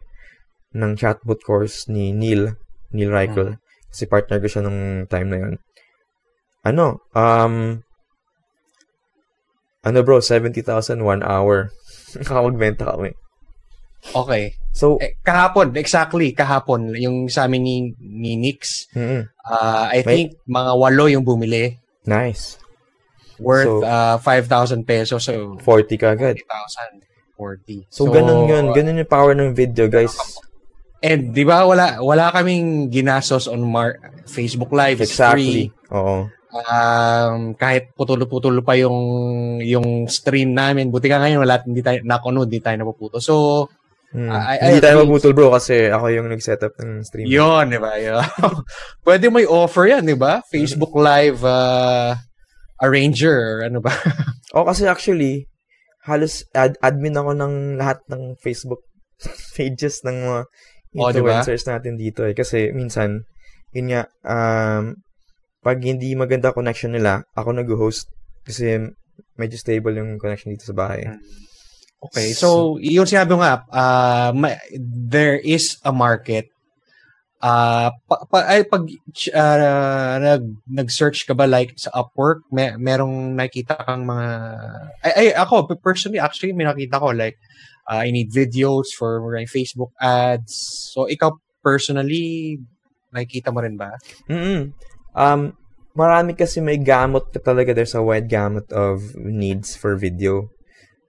[0.74, 2.56] ng chatbot course ni Neil,
[2.96, 3.60] Neil Reichel.
[3.96, 5.56] Kasi partner ko siya nung time na yun.
[6.68, 7.80] Ano, um,
[9.88, 11.72] ano bro, 70,000 one hour.
[12.20, 13.16] Nakamagbenta kami.
[14.12, 14.52] Okay.
[14.76, 20.04] So, Eh, kahapon, exactly, kahapon, yung sa amin ni, ni Nix, mm, uh, I May-
[20.04, 21.80] think mga walo yung bumili.
[22.04, 22.60] nice.
[23.39, 25.24] Worth So- uh, 5,000 pesos.
[25.24, 26.36] So, 40 ka agad.
[26.43, 27.00] 40,000.
[27.39, 27.88] 40.
[27.88, 28.72] So, ganun yun.
[28.72, 30.16] Ganun yung power ng video, guys.
[31.06, 34.99] And di ba wala wala kaming ginastos on Mar- Facebook Live.
[34.99, 35.70] It's Exactly.
[35.70, 35.93] free.
[35.93, 36.26] Oo.
[36.49, 38.97] Um, kahit putulo-putulo pa yung
[39.62, 40.89] yung stream namin.
[40.89, 43.20] Buti ka ngayon wala hindi tayo nakunood, hindi tayo napuputo.
[43.20, 43.68] So,
[44.16, 44.32] Hmm.
[44.32, 45.12] I- I Hindi tayo agree.
[45.12, 47.28] mabutol, bro, kasi ako yung nag-setup ng stream.
[47.28, 47.99] Yun, di ba?
[47.99, 48.24] Yun.
[49.03, 50.39] Pwede may offer yan, di ba?
[50.47, 52.16] Facebook Live uh,
[52.80, 53.91] Arranger, ano ba?
[54.56, 55.51] O, kasi actually,
[56.08, 58.88] halos ad- admin ako ng lahat ng Facebook
[59.51, 60.41] pages ng mga
[60.96, 61.43] O, di ba?
[61.43, 62.32] influencers natin dito eh.
[62.32, 63.28] Kasi minsan,
[63.76, 64.96] yun nga, um,
[65.60, 68.08] pag hindi maganda connection nila, ako nag-host
[68.46, 68.78] kasi
[69.36, 71.04] medyo stable yung connection dito sa bahay.
[72.06, 74.62] Okay, so yun sinabi ko nga, uh, ma-
[75.10, 76.48] there is a market.
[77.41, 78.86] Uh, pa, pa, ay, pag
[79.34, 84.28] uh, nag, nag-search ka ba like sa Upwork, may, merong nakita kang mga...
[85.02, 87.38] Ay, ay, ako, personally, actually, may nakita ko like,
[87.90, 90.54] uh, I need videos for my Facebook ads.
[90.94, 92.58] So, ikaw personally,
[93.14, 93.96] nakikita mo rin ba?
[94.30, 94.74] mm
[95.16, 95.56] Um,
[95.96, 97.72] marami kasi may gamot ka talaga.
[97.72, 100.52] There's a wide gamut of needs for video.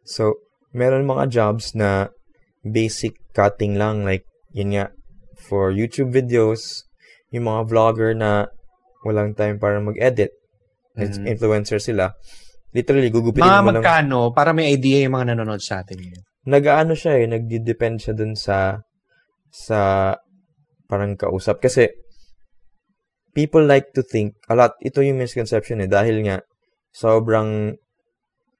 [0.06, 0.38] So,
[0.70, 2.14] meron mga jobs na
[2.62, 4.06] basic cutting lang.
[4.06, 4.22] Like,
[4.54, 4.94] yun nga,
[5.34, 6.86] for YouTube videos,
[7.34, 8.46] yung mga vlogger na
[9.02, 10.30] walang time para mag-edit.
[10.94, 11.26] Mhm.
[11.34, 12.14] Influencer sila.
[12.70, 13.82] Literally, gugupitin Mga mo lang.
[13.82, 15.98] magkano, para may idea yung mga nanonood sa atin.
[16.46, 18.80] Nag-ano siya eh, nagdi-depend siya dun sa
[19.50, 20.14] sa
[20.86, 21.58] parang kausap.
[21.58, 21.90] Kasi
[23.34, 26.40] people like to think, a lot, ito yung misconception eh, dahil nga
[26.94, 27.74] sobrang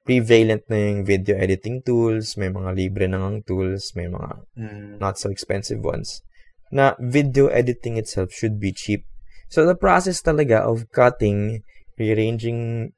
[0.07, 4.45] prevalent na yung video editing tools, may mga libre na ngang tools, may mga
[5.03, 6.23] not so expensive ones,
[6.71, 9.03] na video editing itself should be cheap.
[9.51, 11.63] So the process talaga of cutting,
[11.99, 12.91] rearranging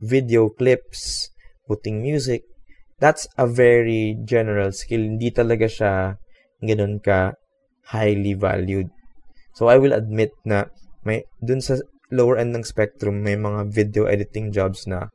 [0.00, 1.28] video clips,
[1.68, 2.48] putting music,
[3.00, 5.00] that's a very general skill.
[5.00, 6.20] Hindi talaga siya
[6.60, 7.34] ganun ka
[7.90, 8.92] highly valued.
[9.56, 10.70] So I will admit na
[11.02, 11.80] may dun sa
[12.12, 15.08] lower end ng spectrum may mga video editing jobs na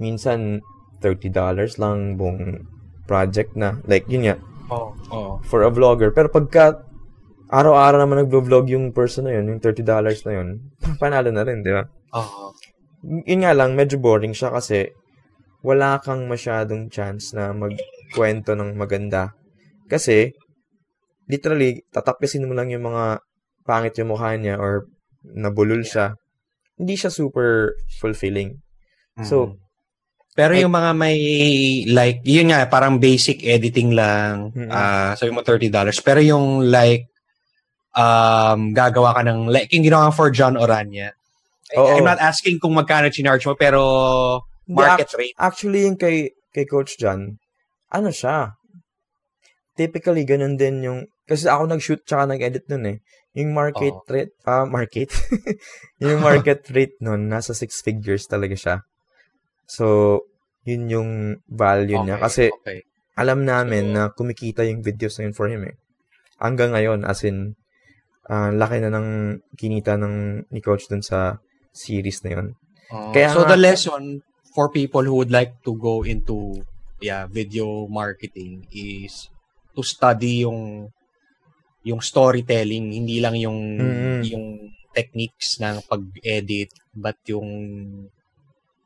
[0.00, 0.64] minsan
[1.04, 1.30] $30
[1.78, 2.64] lang buong
[3.06, 3.78] project na.
[3.86, 4.36] Like yun nga,
[4.68, 4.92] Oo.
[5.08, 6.12] Oh, for a vlogger.
[6.12, 6.84] Pero pagka
[7.48, 9.84] araw-araw naman nagvo-vlog yung person na yun, yung $30
[10.28, 10.48] na yun,
[11.02, 11.84] panalo na rin, di ba?
[12.16, 12.52] Oo.
[13.04, 14.92] Yun nga lang, medyo boring siya kasi
[15.60, 19.34] wala kang masyadong chance na magkwento ng maganda.
[19.86, 20.30] Kasi,
[21.26, 23.20] literally, tatapisin mo lang yung mga
[23.62, 24.86] pangit yung mukha niya or
[25.24, 26.14] nabulol siya.
[26.78, 28.54] Hindi siya super fulfilling.
[29.26, 29.54] So, Mm.
[30.38, 31.18] pero yung mga may
[31.90, 34.70] like yun nga parang basic editing lang Mm-mm.
[34.70, 37.10] ah sabi mo $30 pero yung like
[37.98, 41.10] um gagawa ka ng like yung ginawa for John Orania
[41.74, 41.98] Oo.
[41.98, 43.82] I'm not asking kung magkano chinarge mo pero
[44.68, 47.40] Market rate Actually, yung kay, kay Coach John,
[47.88, 48.52] ano siya?
[49.72, 52.98] Typically, ganun din yung, kasi ako nag-shoot tsaka nag-edit nun eh.
[53.38, 54.10] Yung market Oo.
[54.10, 55.08] rate, ah, market?
[56.02, 58.76] yung market rate nun, nasa six figures talaga siya.
[59.70, 60.20] So,
[60.66, 61.10] yun yung
[61.46, 62.18] value niya.
[62.18, 62.82] Kasi, okay.
[63.14, 65.76] alam namin So- na kumikita yung videos na yun for him eh.
[66.38, 67.58] hanggang ngayon, as in,
[68.26, 69.08] ah, laki na ng
[69.58, 71.42] kinita ng ni Coach dun sa
[71.74, 72.46] series na yun.
[72.90, 74.22] Uh, Kaya so nga- the lesson
[74.58, 76.58] for people who would like to go into
[76.98, 79.30] yeah, video marketing is
[79.70, 80.90] to study yung
[81.86, 84.20] yung storytelling, hindi lang yung Mm.
[84.26, 84.46] yung
[84.90, 87.46] techniques ng pag-edit but yung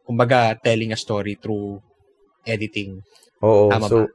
[0.05, 1.81] kumbaga telling a story through
[2.45, 3.01] editing.
[3.41, 3.73] Oo.
[3.73, 4.13] Tama so,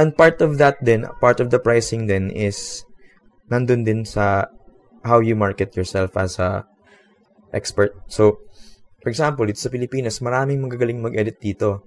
[0.00, 2.88] and part of that din, part of the pricing din is
[3.52, 4.48] nandun din sa
[5.04, 6.64] how you market yourself as a
[7.52, 7.92] expert.
[8.08, 8.40] So,
[9.06, 11.86] for example, dito sa Pilipinas, maraming magagaling mag-edit dito.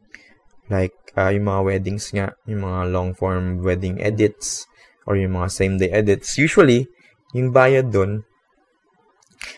[0.72, 4.72] Like, ah, yung mga weddings nga, yung mga long-form wedding edits,
[5.04, 6.40] or yung mga same-day edits.
[6.40, 6.88] Usually,
[7.36, 8.24] yung bayad dun,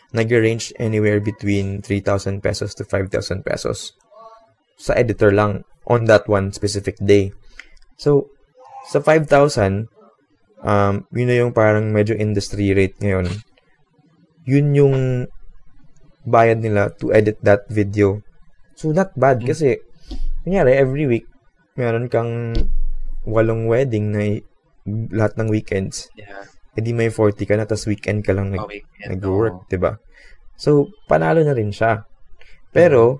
[0.09, 3.93] nag-range anywhere between 3,000 pesos to 5,000 pesos
[4.81, 7.29] sa editor lang on that one specific day.
[7.93, 8.33] So,
[8.89, 9.85] sa 5,000,
[10.65, 13.29] um, yun na yung parang medyo industry rate ngayon.
[14.49, 14.97] Yun yung
[16.25, 18.21] bayad nila to edit that video.
[18.77, 19.77] So, not bad kasi,
[20.45, 21.25] kunyari, every week,
[21.77, 22.53] meron kang
[23.25, 24.41] walong wedding na
[25.13, 26.09] lahat ng weekends.
[26.17, 26.45] Yeah.
[26.71, 28.79] edi may 40 ka na, tas weekend ka lang nag, Okay.
[29.11, 29.99] nag-work, 'di ba?
[30.55, 32.07] So, panalo na rin siya.
[32.71, 33.19] Pero,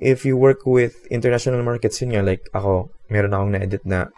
[0.00, 4.08] if you work with international markets, yun nga, like ako, meron akong na-edit na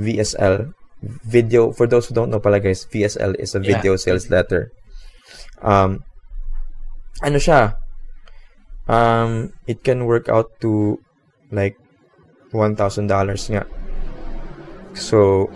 [0.00, 0.72] VSL,
[1.04, 3.76] video, for those who don't know pala guys, VSL is a Yeah.
[3.76, 4.72] video sales letter.
[5.60, 6.00] Um,
[7.22, 7.76] ano siya?
[8.86, 11.00] Um, it can work out to
[11.50, 11.76] like
[12.52, 12.78] $1,000
[13.52, 13.64] nga.
[14.96, 15.50] So,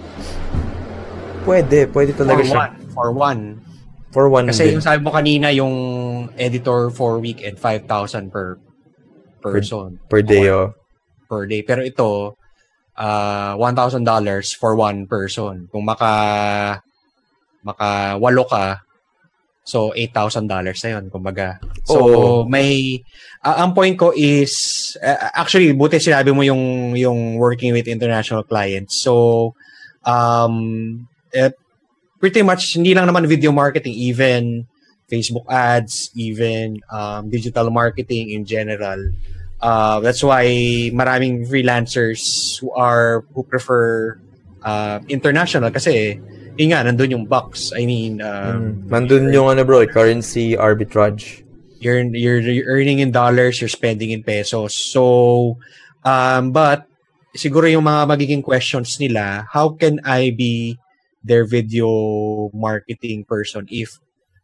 [1.47, 2.57] pwede, pwede For talaga siya.
[2.57, 2.75] one.
[2.93, 3.43] For one.
[4.11, 4.73] For one Kasi din.
[4.79, 5.75] yung sabi mo kanina, yung
[6.35, 8.59] editor for weekend, 5,000 per
[9.41, 10.03] person.
[10.11, 10.75] per day, oh.
[11.31, 11.63] per day.
[11.63, 12.35] Pero ito,
[12.99, 14.03] uh, $1,000
[14.59, 15.71] for one person.
[15.71, 16.13] Kung maka,
[17.63, 18.83] maka walo ka,
[19.65, 21.61] so $8,000 na yun, kumbaga.
[21.87, 22.49] So, Oo.
[22.49, 23.03] may,
[23.45, 28.43] ah, ang point ko is, ah, actually, buti sinabi mo yung, yung working with international
[28.43, 28.99] clients.
[28.99, 29.55] So,
[30.05, 31.55] um, eh,
[32.19, 34.67] pretty much, hindi lang naman video marketing, even
[35.11, 39.11] Facebook ads, even um, digital marketing in general.
[39.61, 40.47] Uh, that's why
[40.95, 44.17] maraming freelancers who are who prefer
[44.63, 46.17] uh, international kasi
[46.61, 47.73] yun nga nandun yung box.
[47.73, 48.93] I mean, um, Mm.
[48.93, 51.41] Nandun yung ano bro, currency arbitrage.
[51.81, 54.77] you're, you're you're earning in dollars, you're spending in pesos.
[54.77, 55.57] So,
[56.05, 56.85] um, but
[57.33, 60.77] siguro yung mga magiging questions nila, how can I be
[61.25, 61.89] their video
[62.53, 63.97] marketing person if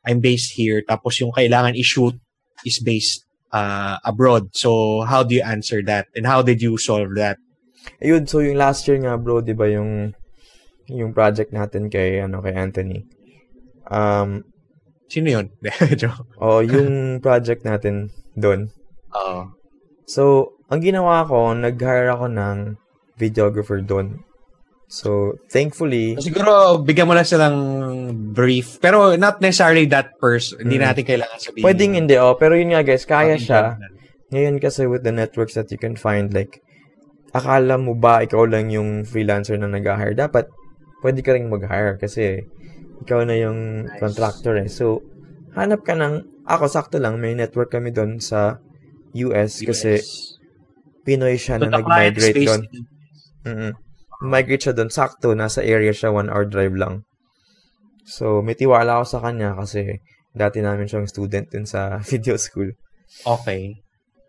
[0.05, 2.17] I'm based here tapos yung kailangan i-shoot
[2.65, 4.57] is based uh, abroad.
[4.57, 6.09] So, how do you answer that?
[6.17, 7.37] And how did you solve that?
[8.01, 10.17] Ayun, so yung last year nga bro, 'di ba yung
[10.89, 13.07] yung project natin kay ano kay Anthony.
[13.87, 14.43] Um,
[15.07, 15.31] Sino?
[16.01, 16.27] Joke.
[16.43, 18.75] oh, yung project natin doon.
[19.15, 19.55] Oo.
[20.07, 20.23] So,
[20.67, 22.57] ang ginawa ko, nag-hire ako ng
[23.15, 24.27] videographer doon.
[24.87, 27.59] So, thankfully, Siguro, bigyan mo lang silang
[28.31, 28.79] brief.
[28.79, 30.63] Pero not necessarily that person.
[30.63, 30.85] Hindi Mm.
[30.87, 31.65] natin kailangan sabihin.
[31.67, 33.63] pwedeng hindi oh, pero yun nga guys, kaya Something siya.
[34.31, 36.63] Ngayon kasi with the networks that you can find, like,
[37.31, 40.15] akala mo ba ikaw lang yung freelancer na nag-hire?
[40.15, 40.51] Dapat,
[41.05, 42.45] pwede ka rin mag-hire kasi
[43.05, 44.01] ikaw na yung Nice.
[44.01, 44.69] contractor eh.
[44.71, 45.05] So,
[45.53, 48.61] hanap ka ng, ako sakto lang, may network kami doon sa
[49.17, 50.09] US, kasi US.
[51.07, 52.63] Pinoy siya So, na nag-migrate doon.
[53.47, 53.73] mm
[54.17, 57.05] Migrate siya doon, sakto, nasa area siya, one hour drive lang.
[58.09, 60.01] So, may tiwala ako sa kanya kasi
[60.33, 62.73] dati namin siyang student din sa video school.
[63.25, 63.77] Okay.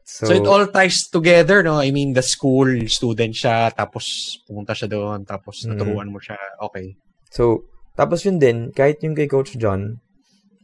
[0.07, 1.83] So, So, it all ties together, no?
[1.83, 4.07] I mean, the school, student siya, tapos
[4.47, 5.75] pumunta siya doon, tapos Mm.
[5.75, 6.39] naturuan mo siya.
[6.63, 6.95] Okay.
[7.27, 7.67] So,
[7.99, 9.99] tapos yun din, kahit yung kay Coach John,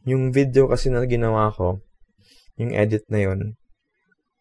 [0.07, 1.83] yung video kasi na ginawa ko,
[2.55, 3.59] yung edit na yun,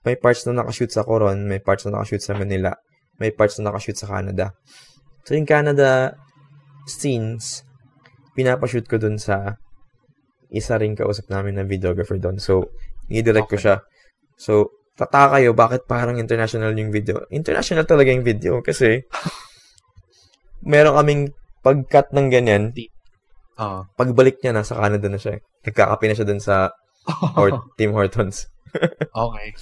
[0.07, 2.71] may parts na nakashoot sa Coron, may parts na nakashoot sa Manila,
[3.19, 4.55] may parts na nakashoot sa Canada.
[5.27, 6.15] So, yung Canada
[6.87, 7.67] scenes,
[8.39, 9.59] pinapashoot ko dun sa
[10.47, 12.39] isa ring kausap namin na videographer doon.
[12.39, 12.71] So,
[13.11, 13.67] i-direct ko Okay.
[13.67, 13.77] siya.
[14.39, 17.25] So, tataka kayo, bakit parang international yung video?
[17.29, 19.03] International talaga yung video kasi
[20.63, 21.23] meron kaming
[21.63, 22.75] pag-cut ng ganyan,
[23.57, 23.87] Oo.
[23.95, 25.39] pagbalik niya, nasa Canada na siya.
[25.63, 26.71] Nagkakape na siya dun sa
[27.39, 28.47] Hort- Tim Hortons.
[29.15, 29.55] okay.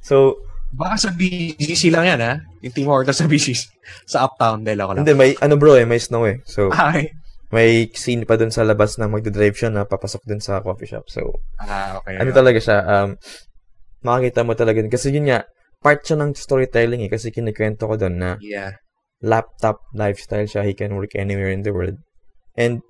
[0.00, 0.38] So,
[0.70, 2.38] Baka sa BGC lang yan, ha?
[2.62, 3.58] Yung Team Hortons sa BGC.
[4.06, 4.98] Sa Uptown, dahil ako lang.
[5.02, 6.38] hindi, may, ano bro eh, may snow eh.
[6.46, 7.10] So, Okay.
[7.50, 11.10] may scene pa dun sa labas na magdadrive siya na papasok dun sa coffee shop.
[11.10, 12.22] So, Ah, okay.
[12.22, 13.18] ano talaga siya, um,
[14.02, 14.84] makakita mo talaga.
[14.88, 15.44] Kasi yun nga,
[15.80, 17.10] part siya ng storytelling eh.
[17.12, 18.76] Kasi kinikwento ko dun na Yeah.
[19.20, 20.64] laptop lifestyle siya.
[20.64, 22.00] He can work anywhere in the world.
[22.56, 22.80] And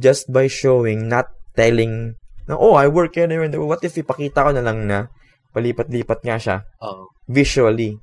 [0.00, 4.50] just by showing, not telling na, oh, I work here and what if ipakita ko
[4.52, 5.08] na lang na
[5.56, 7.08] palipat-lipat nga siya Oh.
[7.24, 7.96] visually.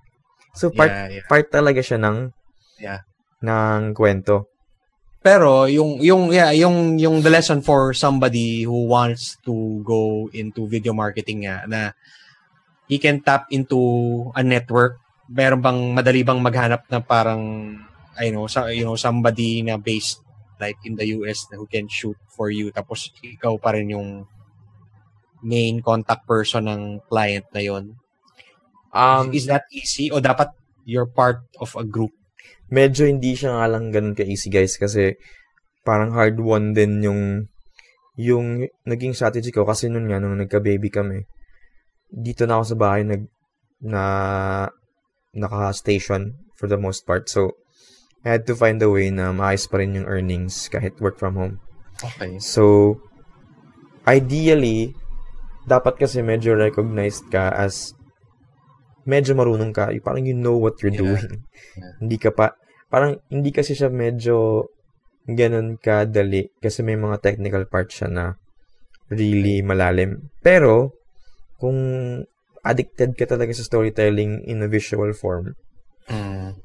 [0.58, 1.26] So, part, Yeah, yeah.
[1.30, 2.34] part talaga siya ng,
[2.82, 3.06] Yeah.
[3.46, 4.50] ng kwento.
[5.22, 10.66] Pero yung yung yeah, yung yung the lesson for somebody who wants to go into
[10.66, 11.94] video marketing nga na
[12.92, 13.80] he can tap into
[14.36, 15.00] a network.
[15.32, 17.72] Meron bang madali bang maghanap na parang
[18.20, 20.20] I know, sa, you know, somebody na based
[20.60, 24.28] like in the US na who can shoot for you tapos ikaw pa rin yung
[25.39, 27.96] main contact person ng client na yon.
[28.92, 30.52] Um, Is that easy o dapat
[30.84, 32.12] you're part of a group?
[32.72, 35.20] medyo hindi siya nga lang ganun ka-easy guys kasi
[35.84, 37.22] parang hard won din yung
[38.16, 41.28] yung naging strategy ko kasi nun nga nung nagka-baby kami
[42.12, 43.24] dito na ako sa bahay nag
[43.82, 44.03] na
[45.32, 47.55] naka-station for the most part so
[48.22, 51.39] I had to find a way na maayos pa rin yung earnings kahit work from
[51.39, 51.55] home
[52.01, 52.38] Okay.
[52.41, 52.97] so
[54.03, 54.91] ideally
[55.64, 57.93] dapat kasi medyo recognized ka as
[59.05, 61.01] medyo marunong ka yung parang you know what you're Yeah.
[61.05, 61.30] doing
[61.78, 61.93] Yeah.
[62.01, 62.57] hindi ka pa
[62.89, 64.68] parang hindi kasi siya medyo
[65.26, 68.26] ganun kadali kasi may mga technical parts siya na
[69.12, 70.32] really malalim.
[70.39, 70.95] Pero,
[71.62, 71.78] kung
[72.66, 75.53] addicted ka talaga sa storytelling in a visual form,
[76.09, 76.57] Mm.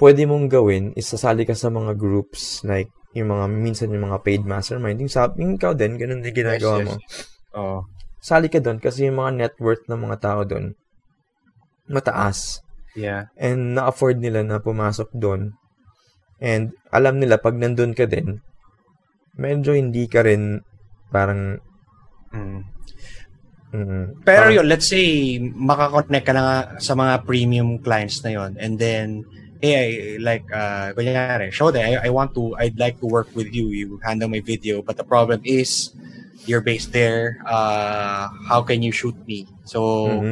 [0.00, 4.24] pwede mong gawin is sasali ka sa mga groups like yung mga minsan yung mga
[4.24, 6.88] paid mastermind yung sabi yung ikaw din ganun din ginagawa Yes, yes.
[6.88, 6.94] mo
[7.52, 7.80] Oh.
[8.18, 10.72] sali ka doon kasi yung mga net worth ng mga tao doon
[11.88, 12.60] mataas
[12.96, 13.30] Yeah.
[13.38, 15.54] and na-afford nila na pumasok doon.
[16.42, 18.42] And alam nila pag nandun ka din,
[19.38, 20.66] medyo hindi ka rin
[21.14, 21.62] parang
[22.34, 22.64] Mm.
[23.72, 28.56] Mm, Pero yun, let's say, makakonect ka na nga sa mga premium clients na yon
[28.60, 29.24] and then,
[29.60, 29.86] hey, I,
[30.22, 33.68] like, uh, kunyari, show them, I, I want to, I'd like to work with you,
[33.74, 35.92] you handle my video, but the problem is,
[36.46, 39.44] you're based there, uh, how can you shoot me?
[39.64, 40.22] So,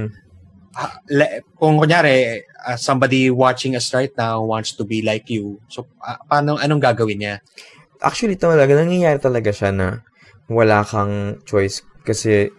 [0.74, 5.60] ha- le- kung kunyari, uh, somebody watching us right now wants to be like you,
[5.68, 7.34] so, uh, paano, anong gagawin niya?
[8.00, 10.00] Actually, talaga, nangyayari talaga siya na
[10.46, 12.54] wala kang choice kasi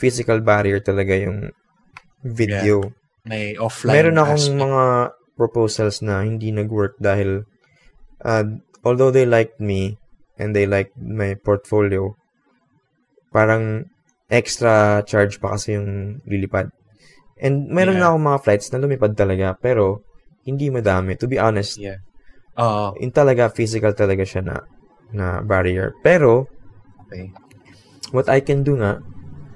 [0.00, 1.52] physical barrier talaga yung
[2.24, 2.80] video.
[3.28, 4.60] May offline Meron akong aspect.
[4.64, 4.82] mga
[5.36, 7.44] proposals na hindi nag-work dahil
[8.24, 8.44] uh,
[8.80, 10.00] although they liked me
[10.40, 12.16] and they liked my portfolio,
[13.28, 13.84] parang
[14.32, 16.72] extra charge pa kasi yung lilipad.
[17.40, 18.04] And meron Yeah.
[18.04, 20.04] na akong mga flights na lumipad talaga, pero
[20.44, 21.16] hindi madami.
[21.20, 22.00] To be honest, Yeah.
[22.56, 22.96] Oo.
[23.00, 24.56] in talaga, physical talaga siya na,
[25.12, 25.92] na barrier.
[26.04, 26.48] Pero,
[27.04, 27.32] okay.
[28.12, 29.00] what I can do nga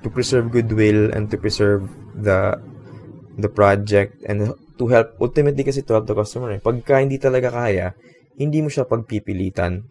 [0.05, 2.61] to preserve goodwill and to preserve the
[3.41, 6.61] the project and to help ultimately kasi to help the customer eh.
[6.61, 7.97] Pagka hindi talaga kaya,
[8.37, 9.83] hindi mo siya pagpipilitan.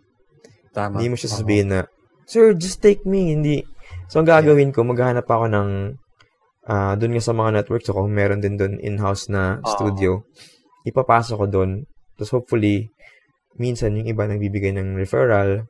[0.71, 1.01] Tama.
[1.01, 1.35] Hindi mo siya Oo.
[1.41, 1.81] sasabihin na,
[2.23, 3.35] Sir, just take me.
[3.35, 3.67] Hindi.
[4.07, 5.69] So, ang gagawin ko, maghahanap ako ng
[6.63, 9.67] ah doon nga sa mga networks ako, meron din doon in-house na Oo.
[9.67, 10.11] studio.
[10.87, 11.71] Ipapasok ko doon.
[12.15, 12.87] Tapos hopefully,
[13.59, 15.67] minsan yung iba nagbibigay ng referral.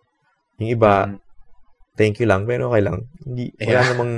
[0.61, 1.17] Yung iba, Mm.
[1.97, 3.07] Thank you lang, pero okay lang.
[3.23, 3.89] Hindi, wala Yeah.
[3.93, 4.13] namang,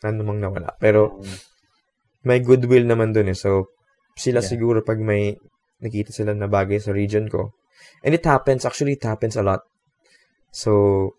[0.00, 0.70] wala namang nawala.
[0.80, 1.36] Pero, Mm.
[2.24, 3.38] may goodwill naman dun eh.
[3.38, 3.72] So,
[4.16, 4.50] sila Yeah.
[4.50, 5.36] siguro pag may
[5.80, 7.56] nakita sila na bagay sa region ko.
[8.04, 9.64] And it happens, actually it happens a lot.
[10.52, 11.14] So,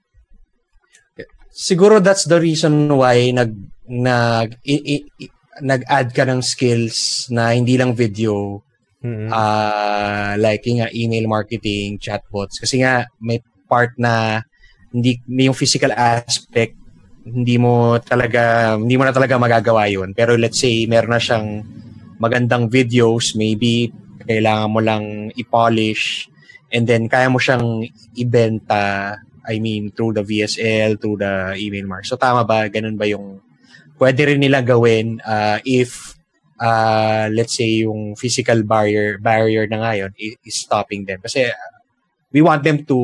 [1.51, 3.51] siguro that's the reason why nag
[3.91, 8.63] nag i- i- i- nag-add ka ng skills na hindi lang video
[9.03, 14.45] mm ah like yung nga email marketing chatbots kasi nga may part na
[14.91, 16.75] hindi yung physical aspect
[17.21, 20.13] hindi mo talaga hindi mo na talaga magagawa yun.
[20.17, 21.61] Pero let's say meron na siyang
[22.17, 23.93] magandang videos maybe
[24.25, 26.29] kailangan mo lang i-polish
[26.69, 27.85] and then kaya mo siyang
[28.17, 32.05] ibenta I mean through the VSL through the email mark.
[32.05, 32.69] So tama ba?
[32.69, 33.41] Ganun ba yung
[34.01, 36.17] pwede rin nila gawin uh, if
[36.61, 41.21] uh, let's say yung physical barrier barrier na ngayon is, stopping them.
[41.21, 41.49] Kasi
[42.33, 42.97] we want them to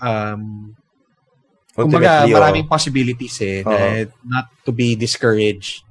[0.00, 0.76] um
[1.76, 2.32] kumbaga oh.
[2.32, 3.68] maraming possibilities eh Oo.
[3.68, 5.84] na- not to be discouraged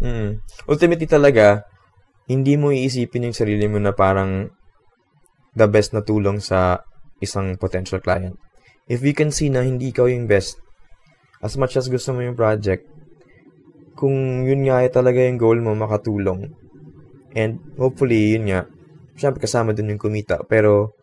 [0.00, 0.40] mm,
[0.70, 1.64] ultimately talaga,
[2.30, 4.50] hindi mo iisipin yung sarili mo na parang
[5.54, 6.86] the best na tulong sa
[7.18, 8.38] isang potential client.
[8.86, 10.58] If you can see na hindi ikaw yung best,
[11.42, 12.86] as much as gusto mo yung project,
[13.98, 16.54] kung yun nga ay talaga yung goal mo, makatulong.
[17.36, 18.66] And hopefully, yun nga,
[19.14, 20.42] syempre kasama dun yung kumita.
[20.46, 20.96] Pero,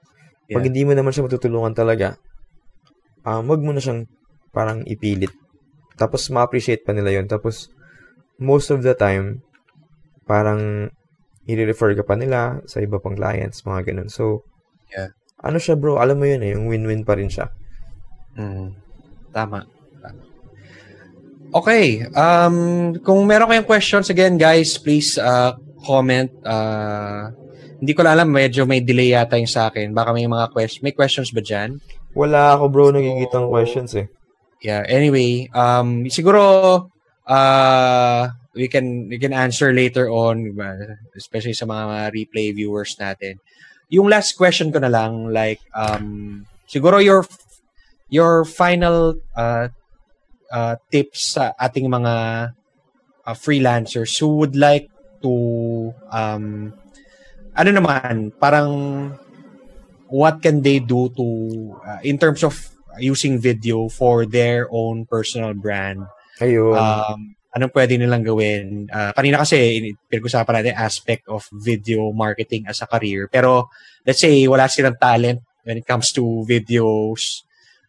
[0.48, 0.68] pag Yeah.
[0.72, 2.16] hindi mo naman siya matutulungan talaga,
[3.24, 4.06] um, wag mo na siyang
[4.52, 5.32] parang ipilit.
[5.98, 7.26] Tapos, ma-appreciate pa nila yun.
[7.26, 7.72] Tapos,
[8.38, 9.42] most of the time,
[10.30, 10.94] parang
[11.48, 14.10] i-refer ka pa nila sa iba pang clients, mga ganun.
[14.12, 14.46] So,
[14.88, 15.12] Yeah.
[15.44, 17.52] ano siya bro, alam mo yun eh, yung win-win pa rin siya.
[18.38, 18.72] Mm.
[19.36, 19.68] Tama.
[21.54, 22.04] Okay.
[22.12, 25.56] Um, kung meron kayong questions, again, guys, please uh,
[25.88, 26.28] comment.
[26.44, 27.32] Uh,
[27.80, 29.94] hindi ko alam, medyo may delay yata yung sa akin.
[29.96, 30.84] Baka may mga questions.
[30.84, 31.80] May questions ba dyan?
[32.16, 34.08] Wala ako bro, nagigitang questions eh.
[34.64, 36.90] Yeah, anyway, um, siguro,
[37.28, 38.22] uh,
[38.58, 40.58] we can we can answer later on,
[41.14, 43.38] especially sa mga replay viewers natin.
[43.94, 47.24] Yung last question ko na lang, like, um, siguro your
[48.10, 49.70] your final uh,
[50.52, 52.14] uh, tips sa ating mga
[53.28, 54.90] uh, freelancers who would like
[55.22, 56.72] to um,
[57.58, 58.72] ano naman parang
[60.10, 61.26] what can they do to
[61.86, 62.56] uh, in terms of
[63.00, 66.06] using video for their own personal brand?
[66.40, 66.76] Ayun.
[66.78, 68.86] um, anong pwede nilang gawin?
[68.90, 73.26] Uh, kanina kasi pinag-usapan natin aspect of video marketing as a career.
[73.30, 73.70] Pero
[74.06, 77.44] let's say wala silang talent when it comes to videos.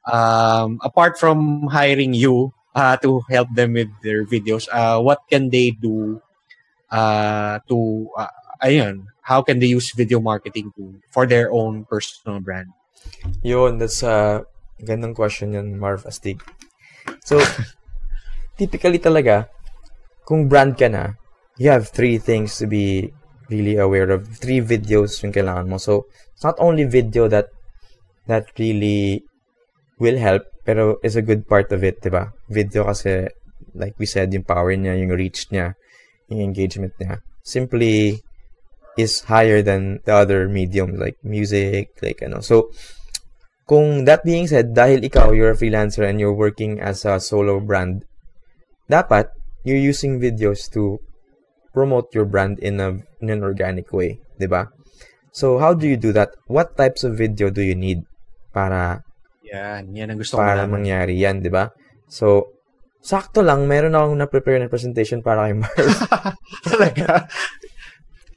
[0.08, 5.52] Um, apart from hiring you uh, to help them with their videos, uh, what can
[5.52, 6.20] they do
[6.88, 8.32] uh, to, uh,
[8.64, 12.72] ayun, how can they use video marketing to, for their own personal brand?
[13.44, 14.42] Yun, that's a
[14.80, 16.40] gandang question yan, Marv Astig.
[17.28, 17.36] So,
[18.58, 19.52] typically talaga,
[20.24, 21.20] kung brand ka na,
[21.60, 23.12] you have three things to be
[23.52, 24.24] really aware of.
[24.40, 25.76] Three videos yung kailangan mo.
[25.76, 27.52] So, it's not only video that
[28.32, 29.28] that really
[30.00, 32.32] will help, pero is a good part of it, di ba?
[32.48, 33.28] Video kasi,
[33.76, 35.76] like we said, yung power niya, yung reach niya,
[36.32, 38.24] yung engagement niya, simply
[38.98, 42.42] is higher than the other mediums like music, like ano.
[42.42, 42.74] So,
[43.70, 47.62] kung that being said, dahil ikaw, you're a freelancer and you're working as a solo
[47.62, 48.02] brand,
[48.90, 49.30] dapat
[49.62, 50.98] you're using videos to
[51.70, 54.74] promote your brand in a in an organic way, 'di ba?
[55.30, 56.34] So, how do you do that?
[56.50, 58.02] What types of video do you need
[58.50, 59.06] para
[59.48, 61.70] Yan, yan ang gusto ko para mangyari yan, 'di ba?
[62.10, 62.58] So,
[62.98, 65.88] sakto lang meron akong na-prepare na presentation para kay Marv.
[66.68, 67.30] Talaga?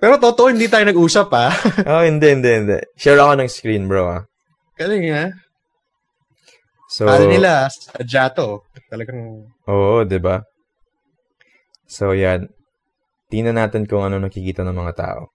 [0.01, 1.47] Pero totoo, hindi tayo nag-usap, ha?
[1.93, 2.77] oh, hindi, hindi, hindi.
[2.97, 4.09] Share ako ng screen, bro.
[4.09, 4.21] Ah.
[4.73, 5.29] Galing, ha?
[6.89, 8.65] So, Kala nila, sadya to.
[8.89, 10.43] Talagang, Oo, 'di ba?
[11.87, 12.51] So, yan.
[13.31, 15.31] Tingnan natin kung ano nakikita ng mga tao.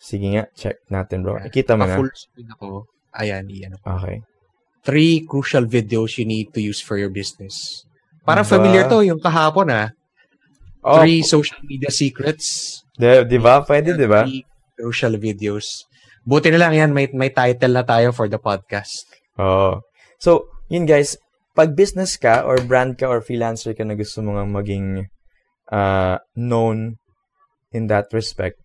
[0.00, 1.36] Sige nga, check natin, bro.
[1.44, 2.00] Ikita mo na.
[2.00, 2.88] full screen ako.
[3.12, 3.84] Ayan, iyan ako.
[4.00, 4.16] Okay.
[4.86, 7.84] Three crucial videos you need to use for your business.
[8.24, 8.54] Parang Diba?
[8.56, 9.92] familiar to, yung kahapon, ha?
[10.82, 12.80] Oh, Three social media secrets.
[12.94, 13.62] di, di ba?
[13.66, 14.22] Pwede, di ba?
[14.26, 14.46] Three
[14.78, 15.86] crucial videos.
[16.22, 19.06] Buti na lang yan, may, may title na tayo for the podcast.
[19.40, 19.82] Oo.
[20.22, 21.18] So, yun guys,
[21.58, 25.10] pag business ka or brand ka or freelancer ka na gusto mo nga maging
[25.74, 27.00] uh, known
[27.74, 28.60] in that respect,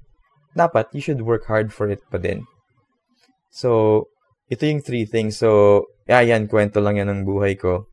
[0.53, 2.45] dapat you should work hard for it pa din.
[3.49, 4.05] So,
[4.53, 5.41] ito yung three things.
[5.41, 7.89] So, yeah, yan, kwento lang yan ng buhay ko.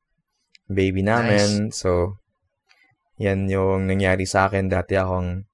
[0.68, 1.72] Baby namin.
[1.72, 2.19] So,
[3.20, 4.72] yan yung nangyari sa akin.
[4.72, 5.44] Dati akong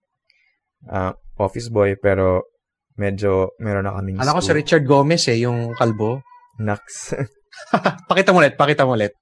[0.86, 1.12] uh,
[1.42, 2.46] office boy, pero
[2.94, 6.22] medyo meron na kaming Alam ko si Richard Gomez eh, yung kalbo.
[6.62, 7.12] Naks.
[8.10, 9.12] pakita mo ulit, pakita mo ulit.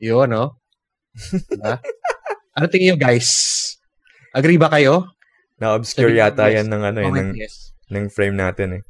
[0.00, 0.58] Yun, no?
[1.52, 1.78] Diba?
[2.56, 3.30] ano tingin nyo, guys?
[4.32, 5.12] Agree ba kayo?
[5.60, 6.56] Na-obscure Sabi yata yes.
[6.60, 7.72] yan ng ano eh, ng, yes.
[7.92, 8.82] ng frame natin eh.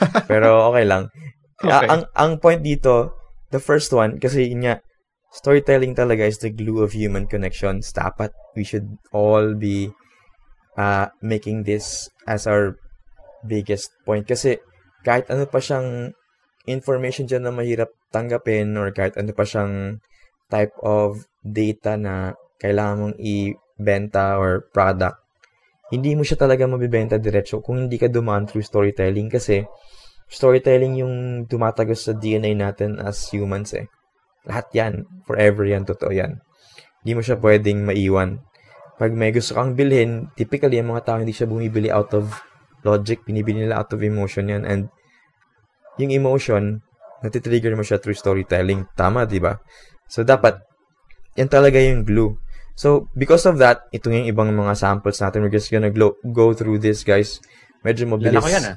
[0.30, 1.12] Pero okay lang.
[1.12, 1.28] Ah,
[1.60, 1.88] Okay.
[1.92, 3.12] ang ang point dito,
[3.52, 4.80] the first one kasi yun nga
[5.30, 7.94] storytelling talaga is the glue of human connections.
[7.94, 9.90] Dapat we should all be
[10.74, 12.76] uh, making this as our
[13.46, 14.60] biggest point kasi
[15.00, 16.12] kahit ano pa siyang
[16.68, 20.02] information dyan na mahirap tanggapin or kahit ano pa siyang
[20.52, 25.16] type of data na kailangan mong i-benta or product,
[25.88, 29.64] hindi mo siya talaga mabibenta diretso kung hindi ka dumaan through storytelling kasi
[30.28, 31.14] storytelling yung
[31.48, 33.88] tumatagos sa DNA natin as humans eh.
[34.46, 35.04] Lahat yan.
[35.26, 35.84] Forever yan.
[35.84, 36.40] Totoo yan.
[37.02, 38.40] Hindi mo siya pwedeng maiwan.
[39.00, 42.36] Pag may gusto kang bilhin, typically, ang mga tao hindi siya bumibili out of
[42.84, 43.24] logic.
[43.24, 44.68] Binibili nila out of emotion yan.
[44.68, 44.92] And
[45.96, 46.84] yung emotion,
[47.24, 48.88] natitrigger mo siya through storytelling.
[48.96, 49.56] Tama, di ba?
[50.04, 50.60] So, dapat,
[51.36, 52.36] yan talaga yung glue.
[52.76, 55.44] So, because of that, ito yung ibang mga samples natin.
[55.44, 57.40] We're just gonna go, go through this, guys.
[57.84, 58.40] Medyo mabilis.
[58.40, 58.76] Ko yan,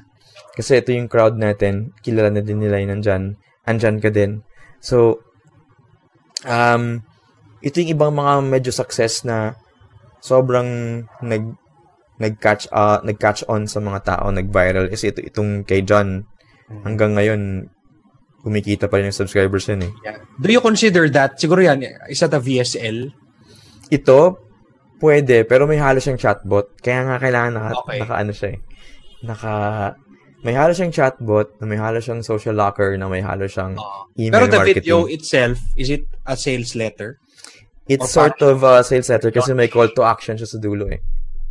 [0.54, 1.92] Kasi ito yung crowd natin.
[2.04, 3.22] Kilala na din nila yun nandyan.
[3.66, 4.44] Andyan ka din.
[4.78, 5.24] So,
[6.44, 7.00] um,
[7.60, 9.56] ito yung ibang mga medyo success na
[10.20, 11.44] sobrang nag
[12.14, 14.86] nag-catch uh, nag-catch on sa mga tao, nag-viral.
[14.86, 16.22] Kasi ito itong kay John
[16.86, 17.68] hanggang ngayon
[18.44, 19.92] kumikita pa rin yung subscribers yun eh.
[20.04, 20.20] Yeah.
[20.36, 21.80] Do you consider that, siguro yan,
[22.12, 23.08] isa ta VSL?
[23.88, 24.36] Ito
[25.00, 26.76] pwede pero may halo siyang chatbot.
[26.84, 27.98] Kaya nga kailangan naka, Okay.
[28.04, 28.58] naka ano siya eh.
[29.24, 29.52] Naka
[30.44, 34.12] may halo siyang chatbot, na may halo siyang social locker, na may halo siyang Oo.
[34.20, 34.76] email Pero the marketing.
[34.84, 37.16] video itself, is it a sales letter?
[37.88, 40.88] It's or sort of a sales letter kasi may call to action siya sa dulo
[40.92, 41.00] eh.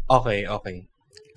[0.10, 0.86] Okay, okay.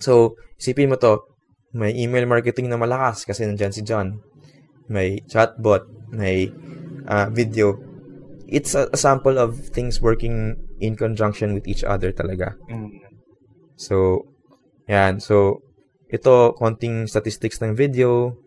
[0.00, 1.24] So, isipin mo to,
[1.72, 4.20] may email marketing na malakas kasi nandyan si John.
[4.88, 6.52] May chatbot, may
[7.08, 7.80] ah, video.
[8.46, 12.54] It's a, a sample of things working in conjunction with each other talaga.
[12.68, 13.00] Mm.
[13.76, 14.28] So,
[14.88, 15.20] yan.
[15.20, 15.60] So,
[16.06, 18.38] ito, konting statistics ng video.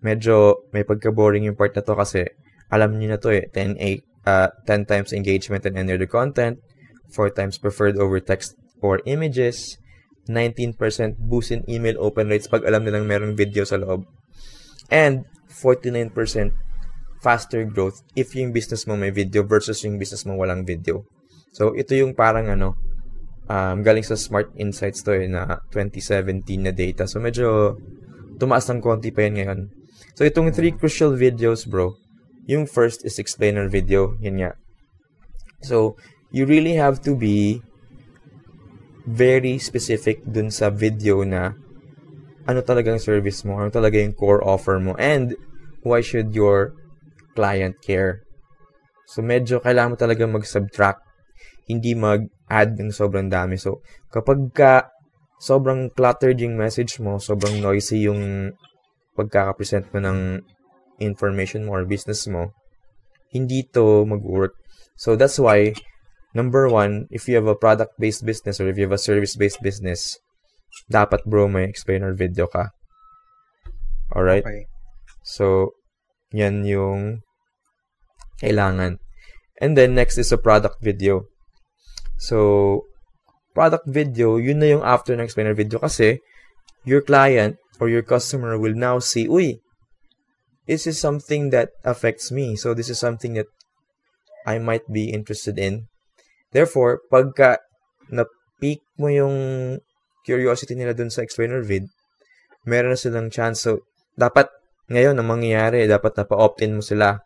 [0.00, 2.24] Medyo may pagka-boring yung part na to kasi
[2.72, 3.48] alam niyo na to eh.
[3.52, 6.60] 10, eight, uh, 10 times engagement and enter the content.
[7.12, 9.76] 4 times preferred over text or images.
[10.28, 10.76] 19%
[11.20, 14.08] boost in email open rates pag alam nilang merong video sa loob.
[14.88, 16.12] And 49%
[17.20, 21.04] faster growth if yung business mo may video versus yung business mo walang video.
[21.52, 22.76] So, ito yung parang ano,
[23.48, 27.04] um, galing sa Smart Insights to eh, na 2017 na data.
[27.04, 27.78] So, medyo
[28.40, 29.60] tumaas ng konti pa yan ngayon.
[30.14, 31.96] So, itong three crucial videos, bro.
[32.46, 34.16] Yung first is explainer video.
[34.20, 34.52] Yan nga.
[35.64, 35.96] So,
[36.28, 37.64] you really have to be
[39.04, 41.56] very specific dun sa video na
[42.44, 45.32] ano talagang service mo, ano talaga yung core offer mo, and
[45.80, 46.76] why should your
[47.32, 48.24] client care.
[49.08, 51.00] So, medyo kailangan mo talaga mag-subtract,
[51.68, 51.96] hindi
[52.44, 53.56] mag-add ng sobrang dami.
[53.56, 53.80] So,
[54.12, 54.92] kapag ka
[55.40, 58.52] sobrang cluttered yung message mo, sobrang noisy yung
[59.16, 60.40] pagkakapresent mo ng
[61.00, 62.52] information mo or business mo,
[63.32, 64.54] hindi to mag-work.
[64.96, 65.74] So, that's why,
[66.34, 70.18] number one, if you have a product-based business or if you have a service-based business,
[70.90, 72.70] dapat bro, may explainer video ka.
[74.14, 74.46] Alright?
[74.46, 74.70] Okay.
[75.26, 75.74] So,
[76.30, 77.26] yan yung
[78.38, 79.02] kailangan.
[79.58, 81.33] And then, next is a product video.
[82.24, 82.88] So,
[83.52, 86.24] product video, yun na yung after ng explainer video kasi
[86.88, 89.60] your client or your customer will now see, uy,
[90.64, 92.56] this is something that affects me.
[92.56, 93.52] So, this is something that
[94.48, 95.92] I might be interested in.
[96.48, 97.60] Therefore, pagka
[98.08, 99.36] na-peak mo yung
[100.24, 101.92] curiosity nila dun sa explainer vid,
[102.64, 103.68] meron na silang chance.
[103.68, 103.84] So,
[104.16, 104.48] dapat
[104.88, 107.20] ngayon ang mangyayari, dapat napa-opt-in mo sila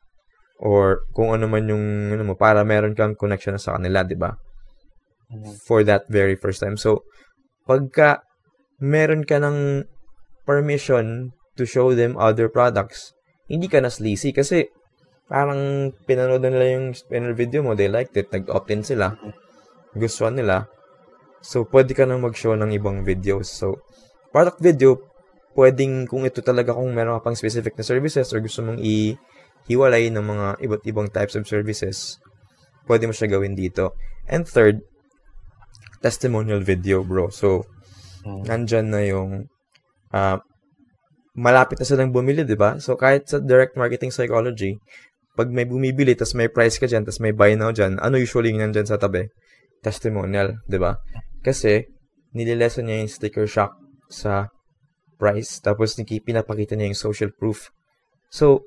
[0.59, 4.19] or kung ano man yung ano mo para meron kang connection na sa kanila, 'di
[4.19, 4.35] ba?
[5.69, 6.81] For that very first time.
[6.81, 7.05] So,
[7.69, 8.25] pagka
[8.81, 9.85] meron ka ng
[10.49, 13.13] permission to show them other products,
[13.45, 14.73] hindi ka na sleazy kasi
[15.29, 19.13] parang pinanood na nila yung spinner video mo, they liked it, nag-opt-in sila,
[19.93, 20.65] gustuhan nila.
[21.45, 23.53] So, pwede ka nang mag-show ng ibang videos.
[23.53, 23.85] So,
[24.33, 24.97] product video,
[25.53, 30.09] pwedeng kung ito talaga kung meron ka pang specific na services or gusto mong i-hiwalay
[30.09, 32.17] ng mga iba't ibang types of services,
[32.89, 33.93] pwede mo siya gawin dito.
[34.25, 34.81] And third,
[36.01, 37.31] testimonial video, bro.
[37.31, 37.67] So,
[38.25, 39.49] nandyan na yung
[40.13, 40.43] ah,
[41.39, 42.83] malapit na silang bumili, di ba?
[42.83, 44.79] So, kahit sa direct marketing psychology,
[45.39, 48.51] pag may bumibili, tas may price ka dyan, tas may buy now dyan, ano usually
[48.51, 49.31] yung nandyan sa tabi?
[49.79, 50.99] Testimonial, di ba?
[51.47, 51.87] Kasi,
[52.35, 53.79] nililesan niya yung sticker shock
[54.11, 54.51] sa
[55.15, 57.71] price, tapos pinapakita niya yung social proof.
[58.35, 58.67] So,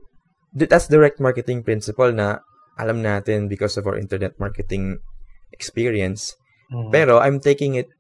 [0.56, 2.40] th- that's direct marketing principle na
[2.80, 5.04] alam natin because of our internet marketing
[5.52, 6.40] experience.
[6.72, 7.92] Pero I'm taking it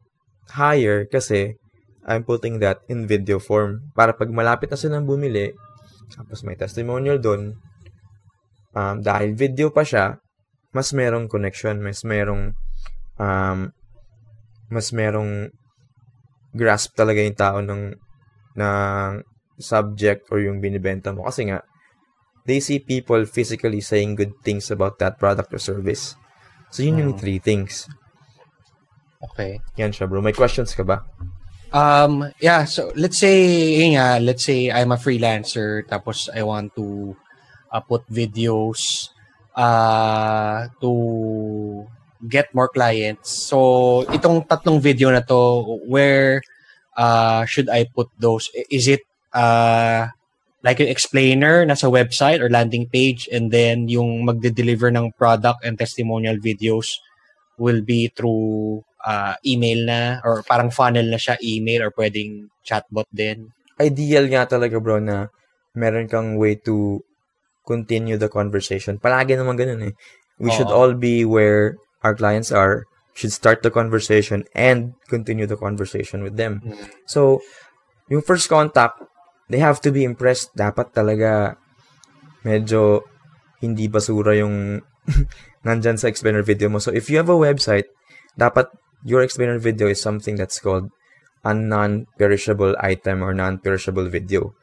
[0.48, 1.60] higher kasi
[2.08, 5.54] I'm putting that in video form para pag malapit na silang bumili,
[6.16, 7.60] tapos may testimonial doon,
[8.74, 10.18] um, dahil video pa siya,
[10.72, 12.56] mas merong connection, mas merong
[13.20, 13.60] um,
[14.72, 15.52] mas merong
[16.56, 17.84] grasp talaga yung tao ng
[18.56, 19.12] ng
[19.60, 21.64] subject or yung binibenta mo kasi nga
[22.48, 26.18] they see people physically saying good things about that product or service.
[26.74, 27.86] So yun yung three things.
[29.22, 29.62] Okay.
[29.78, 30.22] Yan siya, bro.
[30.22, 31.06] May questions ka ba?
[31.72, 33.48] Um, yeah, so let's say,
[33.80, 37.16] yun nga, let's say I'm a freelancer tapos I want to
[37.72, 39.10] uh, put videos
[39.56, 41.88] uh, to
[42.28, 43.32] get more clients.
[43.32, 46.44] So, itong tatlong video na to, where
[46.98, 48.52] uh, should I put those?
[48.70, 50.12] Is it uh,
[50.64, 55.64] like an explainer na sa website or landing page and then yung magde-deliver ng product
[55.64, 57.00] and testimonial videos
[57.58, 63.10] will be through uh, email na or parang funnel na siya email or pwedeng chatbot
[63.10, 63.52] din.
[63.82, 65.34] Ideal nga talaga, bro, na
[65.74, 67.02] meron kang way to
[67.66, 68.98] continue the conversation.
[68.98, 69.94] Palagi naman ganun eh.
[70.42, 70.78] We should Oo.
[70.78, 76.38] all be where our clients are, should start the conversation and continue the conversation with
[76.38, 76.66] them.
[77.06, 77.46] So,
[78.10, 78.98] yung first contact,
[79.54, 80.52] they have to be impressed.
[80.58, 81.62] Dapat talaga
[82.42, 83.06] medyo
[83.62, 84.82] hindi basura yung
[85.68, 86.82] nandyan sa explainer video mo.
[86.82, 87.86] So, if you have a website,
[88.34, 88.74] dapat
[89.04, 90.90] your explainer video is something that's called
[91.42, 94.54] a non-perishable item or non-perishable video.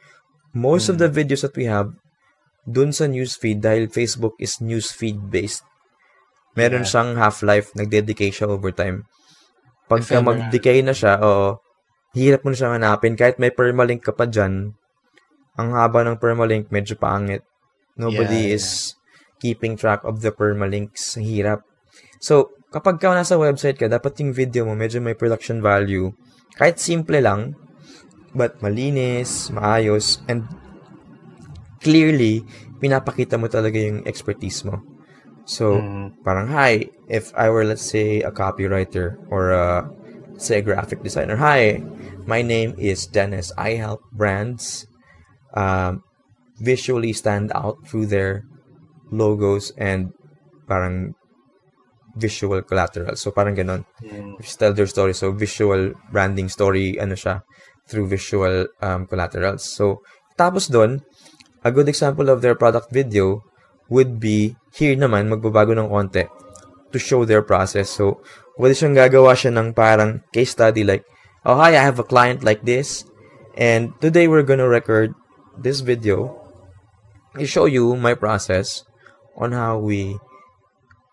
[0.55, 1.93] Most of the videos that we have
[2.69, 5.65] dun sa newsfeed dahil Facebook is newsfeed based.
[6.55, 6.91] Meron Yeah.
[6.91, 9.07] siyang half-life, nagdedecay siya over time.
[9.89, 11.59] Pagka mag-decay na siya, oo,
[12.13, 13.17] hirap mo na siyang hanapin.
[13.17, 14.77] Kahit may permalink ka pa dyan,
[15.59, 17.43] ang haba ng permalink, medyo pangit.
[17.99, 18.95] Nobody Yeah, is
[19.43, 21.19] keeping track of the permalinks.
[21.19, 21.67] Hirap.
[22.19, 26.13] So, kapag ka nasa website ka, dapat yung video mo medyo may production value.
[26.59, 27.55] Kahit simple lang,
[28.35, 30.45] but malinis, maayos, and
[31.81, 32.43] clearly,
[32.83, 34.83] pinapakita mo talaga yung expertise mo.
[35.49, 36.21] So, Mm.
[36.27, 39.89] parang, hi, if I were, let's say, a copywriter or a,
[40.37, 41.81] say, a graphic designer, hi,
[42.29, 43.49] my name is Dennis.
[43.57, 44.85] I help brands
[45.57, 46.05] um,
[46.61, 48.45] visually stand out through their
[49.09, 50.13] logos and
[50.69, 51.17] parang
[52.19, 53.15] visual collateral.
[53.15, 53.87] So, parang ganon.
[54.03, 54.43] Mm.
[54.59, 55.15] tell their story.
[55.15, 57.47] So, visual branding story, ano siya,
[57.87, 59.63] through visual um, collaterals.
[59.63, 60.03] So,
[60.35, 61.07] tapos doon,
[61.63, 63.47] a good example of their product video
[63.89, 66.27] would be, here naman, magbabago ng konti
[66.93, 67.89] to show their process.
[67.89, 68.21] So,
[68.61, 71.07] pwede siyang gagawa siya ng parang case study like,
[71.47, 73.09] oh, hi, I have a client like this,
[73.57, 75.15] and today we're gonna record
[75.57, 76.37] this video
[77.39, 78.85] to show you my process
[79.39, 80.19] on how we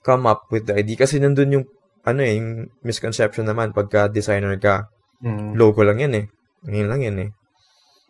[0.05, 1.01] come up with the idea.
[1.01, 1.65] Kasi nandun yung,
[2.05, 4.85] ano eh, yung misconception naman pagka designer ka.
[5.25, 5.57] Mm.
[5.57, 6.25] Logo lang yan eh.
[6.69, 7.29] Ngayon lang yan eh.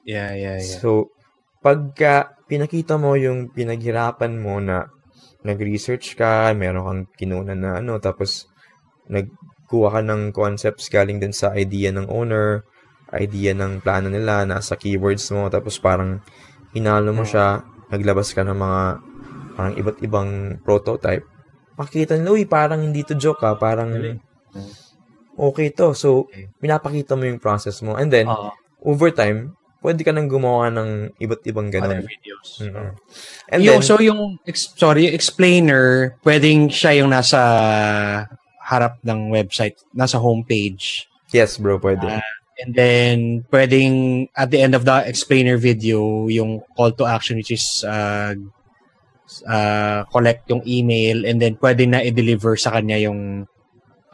[0.04, 0.80] Yeah, yeah, yeah.
[0.84, 1.16] So,
[1.64, 4.92] pagka pinakita mo yung pinaghirapan mo na
[5.42, 8.50] nag-research ka, meron kang kinunan na ano, tapos
[9.10, 12.66] nagkuha ka ng concepts galing din sa idea ng owner,
[13.14, 16.22] idea ng plano nila, nasa keywords mo, tapos parang
[16.74, 17.62] hinalo mo siya,
[17.94, 18.82] naglabas ka ng mga
[19.56, 20.30] parang iba't ibang
[20.66, 21.26] prototype.
[21.76, 24.20] Makikita nila, uy, parang hindi to joke ha, parang Galing.
[25.36, 25.92] okay to.
[25.92, 28.00] So, pinapakita mo yung process mo.
[28.00, 28.52] And then, Oo.
[28.80, 29.54] over time,
[29.84, 32.08] pwede ka nang gumawa ng iba't ibang other ganun.
[32.08, 32.50] videos.
[32.64, 32.90] Mm-mm.
[33.52, 37.38] And yung, then, so yung ex- sorry, yung explainer, pwedeng siya yung nasa
[38.66, 41.06] harap ng website, nasa homepage.
[41.30, 42.08] yes bro, pwede.
[42.08, 42.24] Ah,
[42.56, 47.52] And then pwedeng at the end of the explainer video, yung call to action which
[47.52, 48.32] is uh,
[49.46, 53.50] uh, collect yung email and then pwede na i-deliver sa kanya yung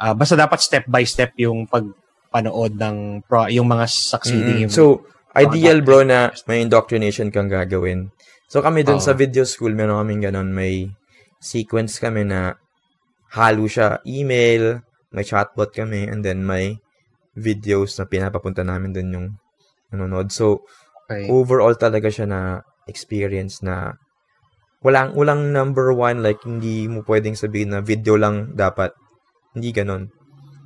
[0.01, 2.97] ah, basta dapat step by step yung pagpanood ng
[3.27, 5.05] pro, yung mga succeeding yung So,
[5.37, 8.11] ideal bro na may indoctrination kang gagawin.
[8.51, 9.05] So, kami dun Oo.
[9.05, 10.91] sa video school, meron kaming ganun, may
[11.39, 12.59] sequence kami na
[13.31, 14.83] halo siya, email,
[15.15, 16.83] may chatbot kami, and then may
[17.31, 19.27] videos na pinapapunta namin dun yung
[19.87, 20.35] nanonood.
[20.35, 20.67] So,
[21.07, 21.31] okay.
[21.31, 22.41] overall talaga siya na
[22.91, 23.95] experience na
[24.81, 28.91] walang walang number one like hindi mo pwedeng sabihin na video lang dapat.
[29.53, 30.09] Hindi ganun.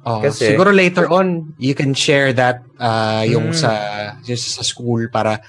[0.06, 3.58] Oh, Kasi- siguro later on you can share that uh, yung Mm.
[3.58, 3.72] sa
[4.22, 5.42] just sa school para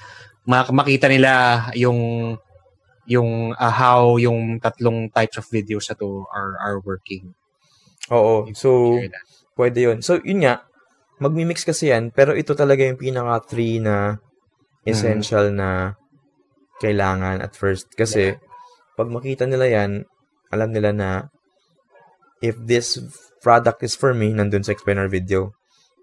[0.49, 2.33] mak- makita nila yung
[3.07, 7.31] yung uh, how yung tatlong types of videos na to are are working.
[8.07, 8.97] oo so
[9.55, 9.99] pwede yun.
[10.01, 10.63] So yun nga
[11.19, 14.17] magmi-mix kasi yan pero ito talaga yung pinaka three na
[14.83, 15.95] essential na
[16.79, 17.93] kailangan at first.
[17.93, 18.35] Kasi
[18.97, 20.03] pag makita nila yan
[20.49, 21.09] alam nila na
[22.41, 22.97] if this
[23.39, 25.53] product is for me nandun sa explainer video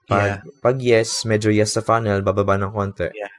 [0.04, 3.08] Pag, pag yes, medyo yes sa funnel, bababa ng konti.
[3.16, 3.32] Yeah.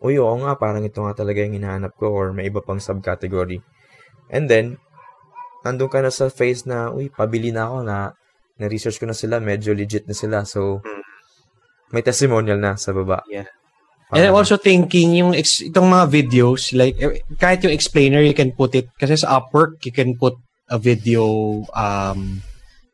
[0.00, 3.60] Uy, oo nga, parang ito nga talaga yung hinahanap ko or may iba pang subcategory.
[4.32, 4.80] And then,
[5.60, 7.96] nandun ka na sa phase na, uy, pabili na ako na,
[8.56, 10.48] na-research ko na sila, medyo legit na sila.
[10.48, 11.04] So, Hmm.
[11.92, 13.20] may testimonial na sa baba.
[13.28, 13.52] Yeah.
[14.14, 18.32] And I'm also thinking yung ex- itong mga videos like eh, kahit yung explainer you
[18.32, 20.38] can put it kasi sa Upwork you can put
[20.70, 21.26] a video
[21.74, 22.42] um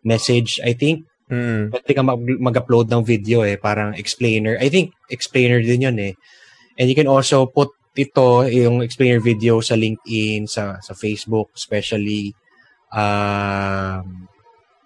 [0.03, 1.73] message I think Mm.
[1.73, 6.13] pwede ka mag- mag-upload ng video eh parang explainer I think explainer din yun eh
[6.77, 12.37] and you can also put ito yung explainer video sa LinkedIn sa sa Facebook especially
[12.93, 14.29] um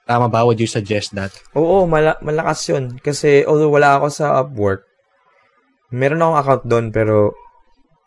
[0.06, 2.94] tama ba would you suggest that Oo, mala- malakas yun.
[3.02, 4.86] Kasi, although wala ako sa Upwork,
[5.92, 7.34] meron akong account doon, pero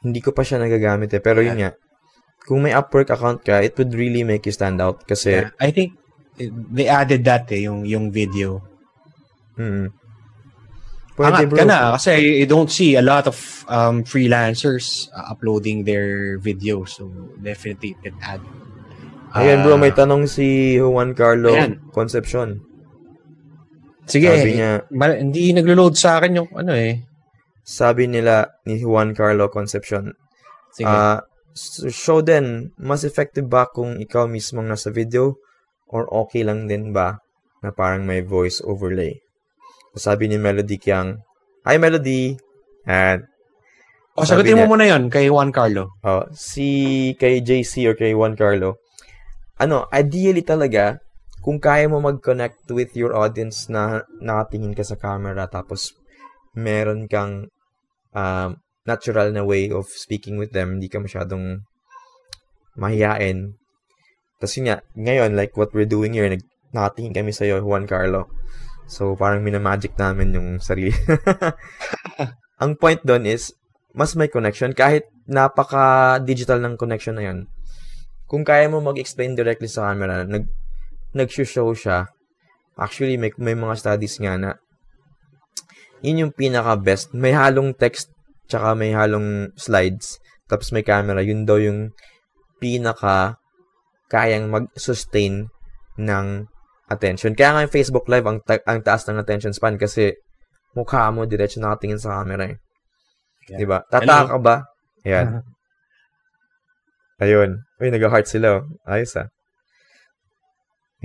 [0.04, 1.22] hindi ko pa siya nagagamit eh.
[1.24, 1.76] Pero yun nga,
[2.44, 5.04] kung may Upwork account ka, it would really make you stand out.
[5.06, 6.00] Kasi, Yeah, I think
[6.40, 8.64] eh, they added that eh yung yung video
[9.60, 9.92] mm,
[11.20, 13.36] Angat ka na kasi I don't see a lot of
[13.68, 16.96] um, freelancers uh, uploading their videos.
[16.96, 18.40] So, definitely it can add.
[19.36, 21.84] Ayan bro, Ah, may tanong si Juan Carlo Ayan.
[21.92, 22.64] Concepcion.
[24.08, 24.88] Sige, Sabi niya,
[25.20, 27.04] hindi naglo-load sa akin yung ano eh.
[27.70, 30.10] Sabi nila ni Juan Carlo Concepcion,
[30.74, 30.90] Sige.
[31.54, 35.38] s- show din, mas effective ba kung ikaw mismong nasa video
[35.86, 37.22] or okay lang din ba
[37.62, 39.14] na parang may voice overlay?
[39.94, 41.22] Sabi ni Melody Kiang,
[41.68, 42.34] Hi, Melody.
[42.88, 43.28] And,
[44.18, 45.94] O, Sabi sagutin mo niya- muna yon kay Juan Carlo.
[46.02, 46.68] oh, si
[47.16, 48.82] kay JC or kay Juan Carlo,
[49.56, 50.98] ano, ideally talaga,
[51.40, 55.96] kung kaya mo mag-connect with your audience na nakatingin ka sa camera tapos
[56.52, 57.48] meron kang
[58.14, 58.58] um,
[58.88, 61.62] natural na way of speaking with them, hindi ka masyadong
[62.80, 63.54] mahihain.
[64.40, 66.42] Tapos yun nga, ngayon, like what we're doing here, nag,
[66.72, 68.32] nakatingin kami sa'yo, Juan Carlo.
[68.90, 70.96] So, parang minamagic namin yung sarili.
[72.64, 73.54] Ang point doon is,
[73.94, 74.74] mas may connection.
[74.74, 77.46] Kahit napaka-digital ng connection na yun,
[78.26, 80.50] kung kaya mo mag-explain directly sa camera, nag,
[81.14, 82.10] nag-show siya,
[82.80, 84.50] actually, may, may mga studies nga na,
[86.02, 87.12] yun yung pinaka-best.
[87.16, 88.12] May halong text,
[88.48, 90.20] tsaka may halong slides,
[90.50, 91.94] tapos may camera, yun daw yung
[92.60, 93.38] pinaka
[94.10, 95.48] kayang mag-sustain
[96.00, 96.28] ng
[96.90, 97.38] attention.
[97.38, 100.18] Kaya nga yung Facebook Live, ang, ta- ang taas ng attention span kasi
[100.74, 102.58] mukha mo diretso nakatingin sa camera eh.
[103.50, 103.60] Yeah.
[103.62, 103.78] Diba?
[103.86, 104.56] Tataka ka ba?
[105.06, 105.46] Ayan.
[107.22, 107.62] Ayun.
[107.78, 108.62] Uy, nag-heart sila.
[108.62, 108.64] oh.
[108.88, 109.28] Ayos ah.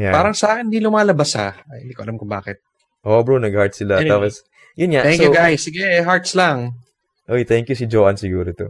[0.01, 0.11] Yan.
[0.15, 1.55] Parang sa akin, hindi lumalabas ha.
[1.71, 2.59] Ay, hindi ko alam kung bakit.
[3.05, 4.01] Oo bro, nag-heart sila.
[4.01, 4.11] Anyway.
[4.11, 4.43] Tapos,
[4.75, 5.03] yun nga.
[5.07, 5.61] Thank so, you guys.
[5.63, 6.75] Sige, hearts lang.
[7.31, 8.69] Uy, thank you si Joanne siguro to.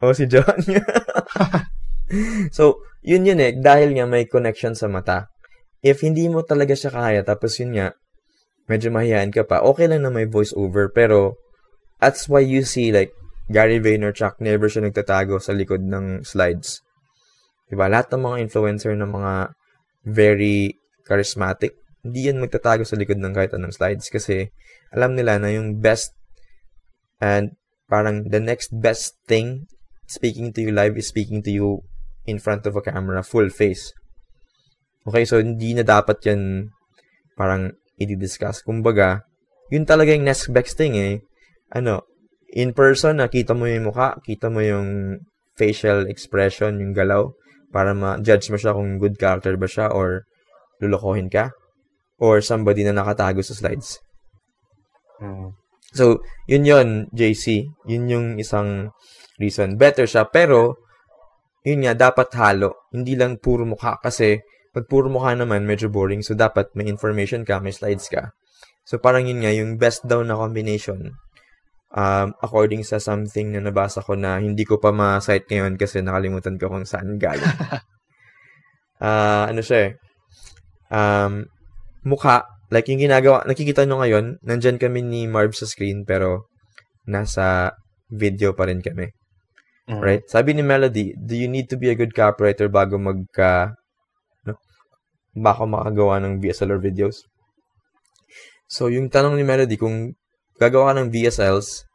[0.00, 0.82] Oh, si Joanne.
[2.56, 3.52] so, yun yun eh.
[3.54, 5.30] Dahil nga may connection sa mata.
[5.84, 7.92] If hindi mo talaga siya kaya, tapos yun nga,
[8.66, 10.88] medyo mahihain ka pa, okay lang na may voice over.
[10.88, 11.36] Pero,
[12.00, 13.12] that's why you see like,
[13.52, 16.80] Gary Vaynerchuk, never siya nagtatago sa likod ng slides.
[17.68, 17.92] Diba?
[17.92, 19.52] Lahat ng mga influencer ng mga
[20.08, 24.52] very charismatic, hindi yan magtatago sa likod ng kahit anong slides kasi
[24.94, 26.14] alam nila na yung best
[27.18, 27.58] and
[27.90, 29.66] parang the next best thing
[30.06, 31.82] speaking to you live is speaking to you
[32.24, 33.92] in front of a camera, full face.
[35.04, 36.72] Okay, so hindi na dapat yan
[37.36, 38.64] parang i-discuss.
[38.64, 39.28] Kumbaga,
[39.68, 41.20] yun talaga yung next best thing eh.
[41.74, 42.08] Ano,
[42.54, 45.20] in person, nakita mo yung mukha, kita mo yung
[45.58, 47.34] facial expression, yung galaw,
[47.74, 50.24] para ma-judge mo siya kung good character ba siya or
[50.78, 51.50] lulukohin ka
[52.22, 53.98] or somebody na nakatago sa slides.
[55.94, 57.70] So, yun yon JC.
[57.86, 58.90] Yun yung isang
[59.38, 59.78] reason.
[59.78, 60.82] Better siya, pero,
[61.62, 62.90] yun nga, dapat halo.
[62.90, 64.42] Hindi lang puro mukha kasi,
[64.74, 66.26] pag puro mukha naman, medyo boring.
[66.26, 68.34] So, dapat may information ka, may slides ka.
[68.82, 71.14] So, parang yun nga, yung best daw na combination,
[71.94, 76.58] um, according sa something na nabasa ko na hindi ko pa ma-cite ngayon kasi nakalimutan
[76.58, 77.54] ko kung saan galing.
[79.04, 79.92] Ah, ano siya eh,
[80.88, 81.42] um,
[82.06, 86.50] mukha, like yung ginagawa, nakikita nyo ngayon, nandyan kami ni Marv sa screen, pero
[87.06, 87.78] nasa
[88.10, 89.14] video pa rin kami.
[89.86, 90.02] Mhm.
[90.02, 90.24] Right?
[90.26, 93.78] Sabi ni Melody, do you need to be a good copywriter bago magka,
[94.42, 94.58] no?
[95.38, 97.22] Baka makagawa ng VSL or videos?
[98.66, 100.18] So, yung tanong ni Melody, kung
[100.58, 101.86] gagawa ka ng VSLs,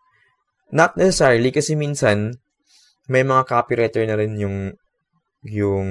[0.72, 2.40] not necessarily, kasi minsan,
[3.10, 4.78] may mga copywriter na rin yung,
[5.44, 5.90] yung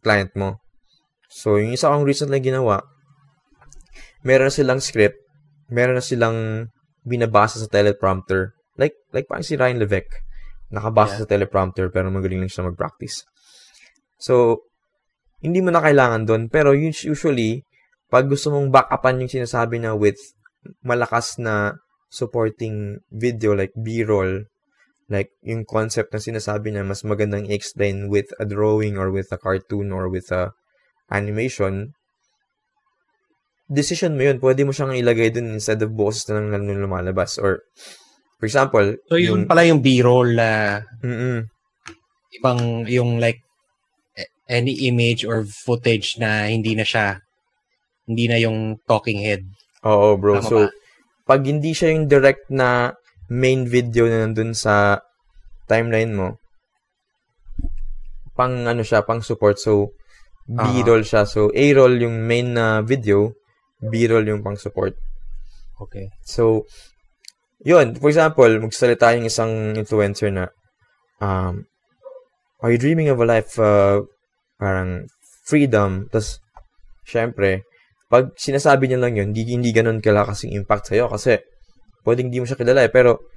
[0.00, 0.64] client mo.
[1.28, 2.80] So, yung isa kong recently ginawa,
[4.26, 5.22] meron na silang script,
[5.70, 6.68] meron na silang
[7.06, 8.58] binabasa sa teleprompter.
[8.74, 10.26] Like, like parang si Ryan Levesque.
[10.74, 11.20] Nakabasa Yeah.
[11.22, 13.22] sa teleprompter, pero magaling lang siya mag-practice.
[14.18, 14.66] So,
[15.38, 16.42] hindi mo na kailangan doon.
[16.50, 17.62] Pero us- usually,
[18.10, 20.18] pag gusto mong back-upan yung sinasabi na with
[20.82, 21.78] malakas na
[22.10, 24.50] supporting video like B-roll,
[25.06, 29.38] like yung concept na sinasabi niya, mas magandang i-explain with a drawing or with a
[29.38, 30.50] cartoon or with a
[31.14, 31.94] animation,
[33.66, 34.38] decision mo yun.
[34.38, 37.38] Pwede mo siyang ilagay dun instead of boses na lang lumalabas.
[37.42, 37.66] Or,
[38.38, 41.50] for example, So, yun pala yung B-roll na Mm-mm.
[42.38, 43.42] ibang, yung like,
[44.46, 47.18] any image or footage na hindi na siya,
[48.06, 49.42] hindi na yung talking head.
[49.82, 50.38] Oo, bro.
[50.38, 50.70] Tama so, ba?
[51.26, 52.94] pag hindi siya yung direct na
[53.26, 55.02] main video na nandun sa
[55.66, 56.38] timeline mo,
[58.38, 59.58] pang ano siya, pang support.
[59.58, 59.98] So,
[60.46, 61.26] B-roll siya.
[61.26, 63.34] So, A-roll yung main na video,
[63.80, 64.96] B-roll yung pang support.
[65.76, 66.08] Okay.
[66.24, 66.64] So,
[67.60, 67.96] yun.
[67.96, 70.48] For example, magsalita yung isang influencer na,
[71.20, 71.68] um,
[72.64, 74.00] are you dreaming of a life, uh,
[74.56, 75.04] parang
[75.44, 76.08] freedom?
[76.08, 76.40] Tapos,
[77.04, 77.68] syempre,
[78.08, 81.42] pag sinasabi niya lang yun, hindi, hindi ganun kalakasing impact sa'yo kasi
[82.06, 82.92] pwedeng hindi mo siya kilala eh.
[82.92, 83.28] Pero,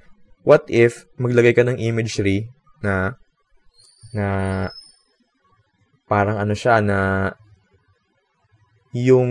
[0.46, 2.48] what if maglagay ka ng imagery
[2.80, 3.12] na
[4.16, 4.26] na
[6.08, 7.30] parang ano siya na
[8.90, 9.30] yung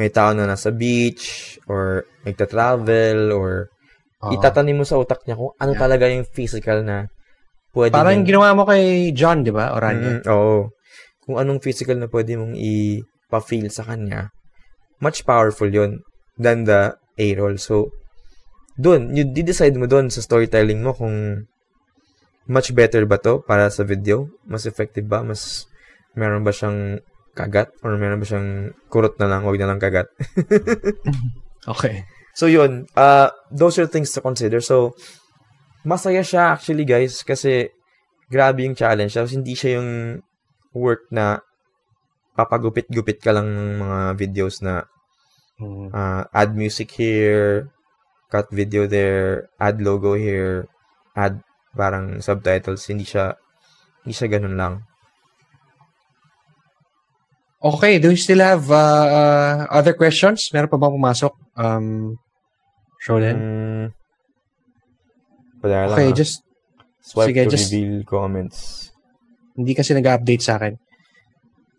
[0.00, 3.68] may tao na nasa beach or nagta-travel or
[4.24, 4.32] Oo.
[4.32, 5.82] itatanim mo sa utak niya kung ano Yeah.
[5.84, 7.12] talaga yung physical na
[7.76, 9.76] pwede Parang yung ginawa mo kay John, di ba?
[9.76, 10.24] Orania.
[10.24, 10.72] Mm, oo.
[11.20, 14.32] Kung anong physical na pwede mong ipa-feel sa kanya,
[15.04, 16.00] much powerful yon
[16.40, 17.60] than the A-roll.
[17.60, 17.92] So,
[18.80, 21.44] doon, you decide mo doon sa storytelling mo kung
[22.48, 24.32] much better ba to para sa video?
[24.48, 25.20] Mas effective ba?
[25.20, 25.68] Mas
[26.16, 26.98] meron ba siyang
[27.36, 27.70] kagat?
[27.82, 30.08] Or meron ba siyang kurot na lang, huwag na lang kagat?
[31.68, 32.08] Okay.
[32.32, 34.64] So yun, uh, those are things to consider.
[34.64, 34.96] So,
[35.84, 37.68] masaya siya actually guys kasi
[38.32, 39.12] grabe yung challenge.
[39.12, 40.24] Tapos hindi siya yung
[40.72, 41.44] work na
[42.32, 44.88] papagupit-gupit ka lang ng mga videos na
[45.60, 45.92] Mm.
[45.92, 47.68] uh, add music here,
[48.32, 50.64] cut video there, add logo here,
[51.12, 51.44] add
[51.76, 52.88] parang subtitles.
[52.88, 53.36] Hindi siya,
[54.02, 54.74] hindi siya ganun lang.
[57.60, 58.76] Okay, do you still have uh,
[59.12, 60.48] uh, other questions?
[60.48, 61.32] Meron pa bang pumasok?
[61.52, 62.16] Um,
[62.96, 63.36] Sholen?
[63.36, 63.84] Mm,
[65.60, 66.16] wala lang Okay, ah.
[66.16, 66.40] just
[67.04, 68.88] Swipe sige, to just- reveal comments.
[69.52, 70.80] hindi kasi nag-update sa akin.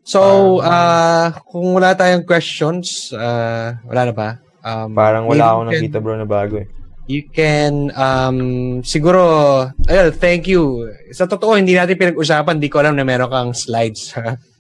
[0.06, 0.22] So,
[0.62, 4.30] Um, uh, kung wala tayong questions, uh, wala na ba?
[4.62, 6.70] Um, Parang wala akong can- nakita bro na bago eh.
[7.10, 8.38] You can, um,
[8.86, 10.94] siguro, ayun, thank you.
[11.10, 12.62] Sa totoo, hindi natin pinag-usapan.
[12.62, 14.14] Di ko alam na meron kang slides.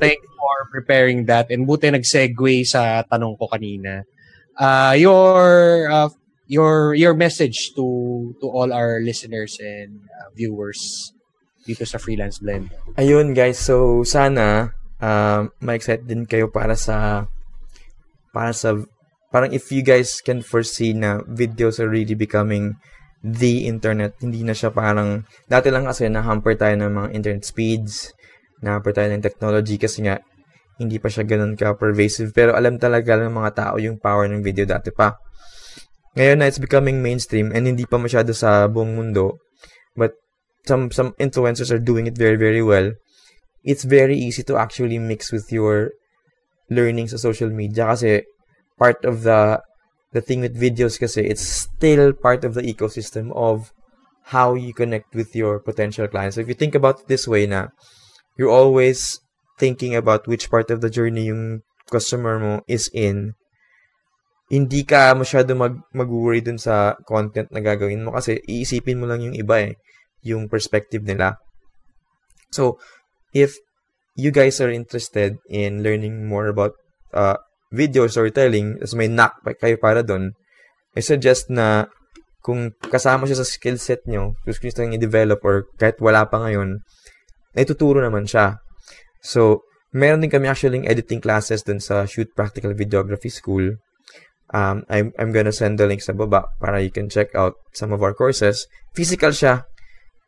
[0.00, 1.50] thank you for preparing that.
[1.50, 4.06] And buti nag-segue sa tanong ko kanina.
[4.54, 6.10] Uh, your, uh,
[6.46, 7.86] your, your message to,
[8.40, 11.12] to all our listeners and uh, viewers
[11.64, 12.72] dito sa Freelance Blend.
[12.96, 17.24] Ayun guys, so sana um ma-excite din kayo para sa
[18.32, 18.76] para sa
[19.32, 22.76] parang if you guys can foresee na videos are really becoming
[23.20, 28.16] the internet, hindi na siya parang dati lang kasi na-hamper tayo ng mga internet speeds,
[28.60, 30.20] na-hamper tayo ng technology kasi nga
[30.80, 34.64] hindi pa siya ganun ka-pervasive pero alam talaga ng mga tao yung power ng video
[34.64, 35.16] dati pa.
[36.16, 39.38] Ngayon na it's becoming mainstream and hindi pa masyado sa buong mundo
[39.94, 40.16] but
[40.64, 42.92] some some influencers are doing it very very well
[43.64, 45.92] it's very easy to actually mix with your
[46.70, 48.24] learning sa social media kasi
[48.78, 49.60] part of the
[50.16, 53.70] the thing with videos kasi it's still part of the ecosystem of
[54.32, 56.38] how you connect with your potential clients.
[56.38, 57.74] So if you think about it this way na
[58.40, 59.20] you're always
[59.60, 61.60] thinking about which part of the journey yung
[61.92, 63.36] customer mo is in
[64.48, 69.20] hindi ka masyado mag mag-worry dun sa content na gagawin mo kasi iisipin mo lang
[69.20, 69.76] yung iba eh
[70.24, 71.36] yung perspective nila.
[72.50, 72.80] So,
[73.32, 73.56] if
[74.18, 76.74] you guys are interested in learning more about
[77.14, 77.38] uh,
[77.70, 80.34] video storytelling, as may knack pa kayo para doon,
[80.92, 81.86] I suggest na
[82.42, 86.82] kung kasama siya sa skill set nyo, gusto nyo i-develop or kahit wala pa ngayon,
[87.54, 88.58] naituturo naman siya.
[89.20, 93.78] So, meron din kami actually editing classes dun sa Shoot Practical Videography School.
[94.50, 97.94] Um, I'm, I'm gonna send the link sa baba para you can check out some
[97.94, 98.66] of our courses.
[98.94, 99.66] Physical siya.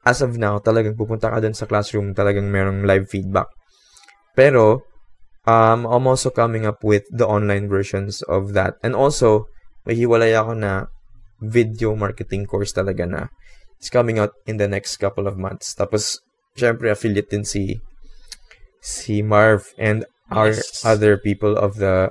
[0.03, 3.47] As of now, talagang pupunta ka dun sa classroom, talagang merong live feedback.
[4.35, 4.83] Pero,
[5.47, 8.79] um, I'm also coming up with the online versions of that.
[8.83, 9.47] And also,
[9.87, 10.91] may hiwalay ako na
[11.43, 13.21] video marketing course talaga na
[13.79, 15.75] it's coming out in the next couple of months.
[15.75, 16.23] Tapos,
[16.57, 17.81] syempre, affiliate din si
[18.83, 20.83] si Marv and our Yes.
[20.83, 22.11] other people of the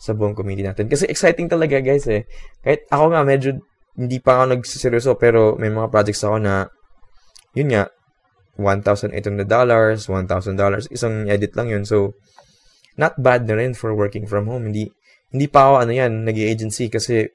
[0.00, 0.88] sa buong community natin.
[0.88, 2.24] Kasi exciting talaga, guys, eh.
[2.64, 3.60] Kahit ako nga, medyo
[4.00, 6.72] hindi pa ako nagsiseryoso, pero may mga projects ako na,
[7.52, 7.84] yun nga,
[8.56, 9.12] $1,800,
[10.08, 11.84] $1,000, isang edit lang yun.
[11.84, 12.16] So,
[12.96, 14.72] not bad na rin for working from home.
[14.72, 14.88] Hindi,
[15.32, 17.28] hindi pa ako, ano yan, nag agency kasi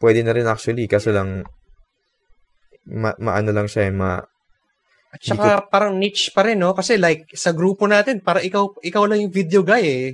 [0.00, 1.48] pwede na rin actually, kaso lang,
[2.84, 4.20] ma, maano lang siya, eh, ma,
[5.14, 6.74] At saka parang niche pa rin, no?
[6.74, 10.06] Kasi like, sa grupo natin, para ikaw ikaw lang yung video guy, eh.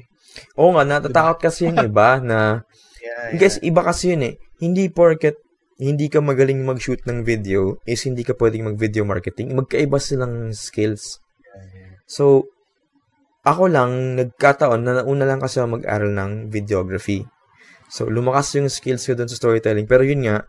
[0.61, 2.39] oo nga, natatakot kasi yung iba na,
[3.01, 4.35] Yeah, Guys, iba kasi yun eh.
[4.61, 5.41] Hindi porket
[5.81, 9.57] hindi ka magaling mag-shoot ng video is hindi ka pwedeng mag-video marketing.
[9.57, 11.25] Magkaiba silang skills.
[12.05, 12.53] So,
[13.49, 17.25] ako lang, nagkataon na nauna lang kasi mag-aral ng videography.
[17.89, 19.89] So, lumakas yung skills ko dun sa storytelling.
[19.89, 20.45] Pero yun nga,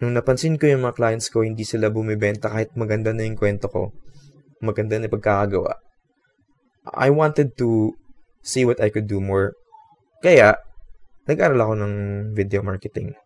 [0.00, 3.68] nung napansin ko yung mga clients ko, hindi sila bumibenta kahit maganda na yung kwento
[3.68, 3.92] ko.
[4.60, 5.80] Maganda na yung pagkakagawa.
[6.92, 7.96] I wanted to
[8.44, 9.56] see what I could do more.
[10.22, 10.56] Kaya,
[11.26, 11.94] nag-aral ako ng
[12.32, 13.18] video marketing.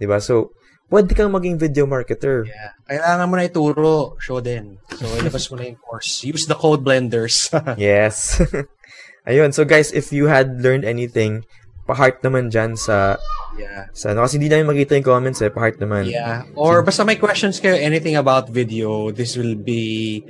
[0.00, 0.18] 'Di ba?
[0.22, 0.56] So,
[0.88, 2.48] pwede kang maging video marketer.
[2.48, 2.72] Yeah.
[2.88, 4.80] Kailangan mo na ituro, show din.
[4.96, 6.24] So, ilabas mo na yung course.
[6.24, 7.52] Use the code blenders.
[7.76, 8.40] Yes.
[9.28, 9.52] Ayun.
[9.52, 11.44] So, guys, if you had learned anything,
[11.88, 13.16] pa-heart naman dyan sa,
[13.56, 13.88] yeah.
[13.96, 14.28] sa ano.
[14.28, 15.48] Kasi hindi namin makita yung comments eh.
[15.48, 16.04] Pa-heart naman.
[16.04, 16.44] Yeah.
[16.52, 20.20] Or basta may questions kayo, anything about video, this will be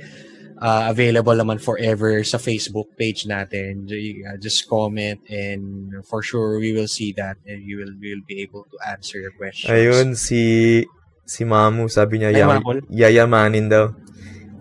[0.63, 3.83] uh, available naman forever sa Facebook page natin.
[3.91, 8.23] Uh, Just comment and for sure we will see that and we will we will
[8.23, 9.67] be able to answer your questions.
[9.67, 10.87] Ayun, si,
[11.27, 13.91] si Mamu, sabi niya, Ay, yam, yayamanin daw.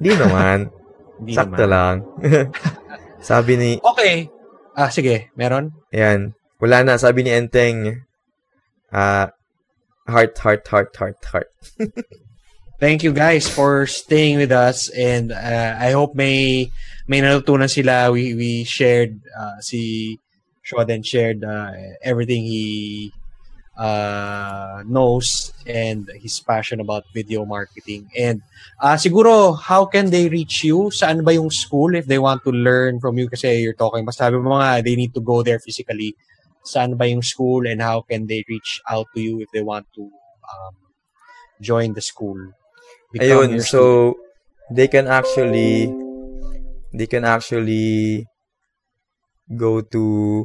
[0.03, 0.59] Hindi naman.
[1.19, 1.71] Hindi Sakto naman.
[1.71, 1.97] lang.
[3.31, 4.31] sabi ni, Okay.
[4.79, 5.35] Ah, sige.
[5.35, 5.75] Meron?
[5.91, 6.38] Ayan.
[6.59, 6.99] Wala na.
[6.99, 8.03] Sabi ni Enteng,
[8.91, 9.31] ah,
[10.09, 11.53] Heart, heart, heart, heart, heart.
[12.81, 16.73] Thank you guys for staying with us and uh, I hope may
[17.05, 18.09] may natutunan sila.
[18.09, 20.17] We we shared uh, si
[20.65, 23.13] Shoden shared uh, everything he
[23.77, 28.09] uh, knows and his passion about video marketing.
[28.17, 28.41] And
[28.81, 30.89] uh, siguro, how can they reach you?
[30.89, 33.29] Saan ba yung school if they want to learn from you?
[33.29, 36.17] Kasi you're talking, mas sabi mo nga, they need to go there physically.
[36.69, 39.89] Saan ba yung school and how can they reach out to you if they want
[39.97, 40.05] to
[40.45, 40.77] um,
[41.65, 42.37] join the school?
[43.17, 44.13] Ayun, so
[44.69, 45.89] they can actually
[46.93, 48.29] they can actually
[49.49, 50.45] go to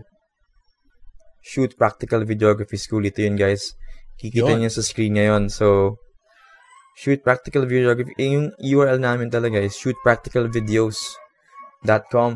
[1.44, 3.04] shoot practical videography school.
[3.04, 3.76] Ito yun guys.
[4.16, 5.52] Kikita niyo sa screen ngayon.
[5.52, 6.00] So
[6.96, 12.32] shoot practical videography eh, yung URL namin talaga is shootpracticalvideos.com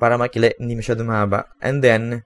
[0.00, 1.46] para makila hindi masyado mahaba.
[1.62, 2.24] And then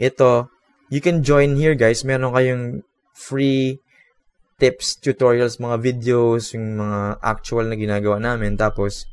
[0.00, 0.48] ito
[0.88, 2.80] you can join here guys meron kayong
[3.12, 3.78] free
[4.60, 8.60] tips, tutorials, mga videos, yung mga actual na ginagawa namin.
[8.60, 9.08] Tapos,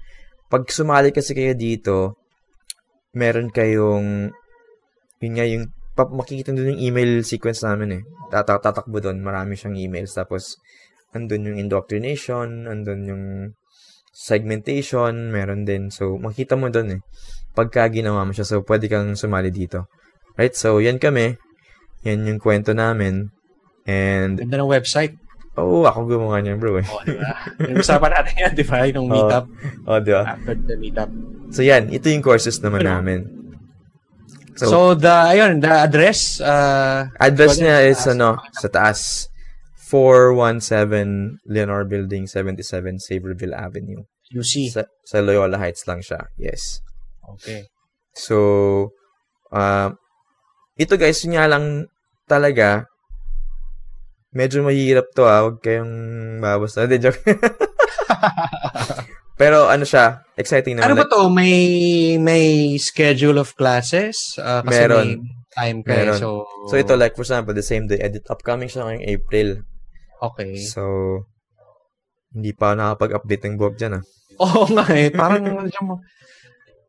[0.52, 2.20] pag sumali kasi kayo dito,
[3.16, 4.36] meron kayong,
[5.24, 8.02] yun nga, yung, pap, makikita doon yung email sequence namin eh.
[8.28, 10.12] Tatak tatakbo doon, marami siyang emails.
[10.12, 10.60] Tapos,
[11.16, 13.24] andun yung indoctrination, andun yung
[14.12, 15.90] segmentation, meron din.
[15.90, 17.02] So, makita mo doon eh.
[17.56, 19.88] Pagka ginawa mo siya, so, pwede kang sumali dito.
[20.38, 20.54] Right?
[20.54, 21.36] So, yan kami.
[22.06, 23.34] Yan yung kwento namin.
[23.90, 25.18] And, Ganda ng website.
[25.58, 26.78] Oo, oh, ako gumawa niyan, bro.
[26.78, 26.86] Eh.
[26.86, 27.34] Oh, di ba?
[27.82, 28.86] Usapan natin yan, di ba?
[28.86, 29.46] Yung meetup.
[29.90, 30.38] Oh, di ba?
[30.38, 31.10] After the meetup.
[31.50, 31.90] So, yan.
[31.90, 32.94] Ito yung courses naman Ano?
[33.02, 33.20] namin.
[34.54, 38.14] So, So, the, ayun, the address, uh, address niya is, taas.
[38.14, 39.00] ano, sa taas.
[39.90, 44.04] 417 Leonor Building, 77 Saverville Avenue.
[44.30, 44.70] UC.
[44.70, 46.28] Sa, sa Loyola Heights lang siya.
[46.38, 46.84] Yes.
[47.24, 47.66] Okay.
[48.14, 48.92] So,
[49.50, 49.96] uh,
[50.78, 51.90] ito guys, yun nga lang
[52.30, 52.86] talaga,
[54.38, 55.50] medyo mahirap to ah.
[55.50, 55.94] Huwag kayong
[56.38, 56.86] babasta.
[56.86, 57.22] Hindi, joke.
[59.42, 60.94] Pero ano siya, exciting naman.
[60.94, 61.30] Ano ba to?
[61.30, 61.58] May
[62.18, 64.34] may schedule of classes?
[64.42, 65.06] Uh, kasi Meron.
[65.06, 65.14] may
[65.54, 65.98] time ka eh.
[66.10, 66.18] Meron.
[66.18, 66.30] So,
[66.70, 69.50] So ito like for example, the same day edit upcoming siya ngayong April.
[70.18, 70.58] Okay.
[70.58, 70.82] So
[72.34, 74.04] hindi pa nakapag-update ng blog diyan ah.
[74.42, 75.14] Oo nga eh.
[75.14, 75.82] Parang medyo,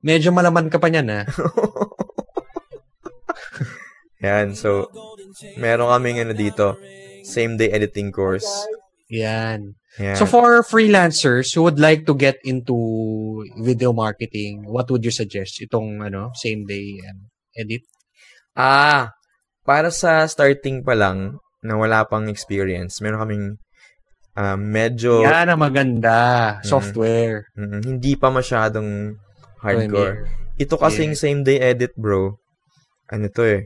[0.01, 1.25] medyo malaman ka pa niyan ah.
[4.19, 4.91] Yan, so
[5.57, 6.75] meron kaming ano dito,
[7.23, 8.47] same day editing course.
[9.09, 9.79] Yan.
[9.99, 10.15] Yan.
[10.19, 12.77] So for freelancers who would like to get into
[13.59, 15.63] video marketing, what would you suggest?
[15.63, 17.83] Itong ano, same day and edit?
[18.59, 19.15] ah,
[19.63, 23.47] para sa starting pa lang na wala pang experience, meron kaming
[24.35, 26.19] ah, medyo Yan ang maganda.
[26.59, 26.67] Mm.
[26.67, 27.47] Software.
[27.55, 29.15] mm, hindi pa masyadong
[29.63, 30.27] hardcore.
[30.59, 31.23] Ito kasing Yeah.
[31.23, 32.35] same day edit, bro.
[33.15, 33.63] Ano to eh?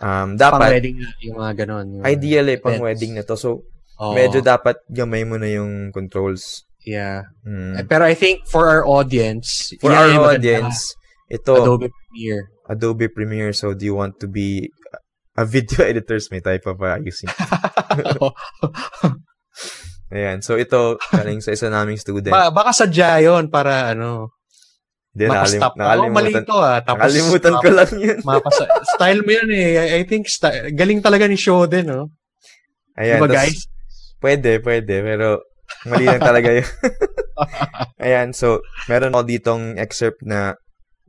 [0.00, 1.86] Um, Pang dapat wedding na, yung mga ganon.
[1.92, 2.84] Yung, ideal eh pang events.
[2.88, 3.36] wedding na to.
[3.36, 3.68] So
[4.00, 4.16] Oo.
[4.16, 6.64] medyo dapat gamay mo na yung controls.
[6.80, 7.28] Yeah.
[7.44, 7.76] Mm.
[7.76, 10.40] Eh, Pero I think for our audience, For yan our yung maganda.
[10.40, 10.96] audience,
[11.28, 12.44] ito Adobe Premiere.
[12.64, 13.52] Adobe Premiere.
[13.52, 14.72] So, do you want to be
[15.36, 17.28] a video editor's may type pa ayusin.
[20.10, 20.42] Ayan.
[20.42, 22.32] So, ito, galing sa isa naming student.
[22.34, 24.34] ba- baka sadya yun para ano,
[25.10, 25.72] Hindi, nakalim- mapastop.
[25.74, 26.78] Oh, mali ito ah.
[26.86, 28.18] Tapos, nakalimutan ko lang yun.
[28.28, 29.98] mapasa- style mo yun eh.
[29.98, 32.14] I, think sty- galing talaga ni Shoden, no?
[32.94, 33.18] Ayan.
[33.18, 33.58] diba tas- guys?
[34.22, 34.94] Pwede, pwede.
[35.02, 35.42] Pero,
[35.90, 36.68] mali lang talaga yun.
[38.06, 38.28] Ayan.
[38.30, 40.54] So, meron ako ditong excerpt na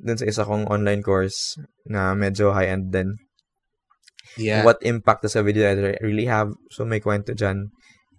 [0.01, 3.13] dun sa isa kong online course na medyo high-end din.
[4.39, 4.65] Yeah.
[4.65, 6.49] What impact does a video editor really have?
[6.73, 7.69] So, may kwento dyan.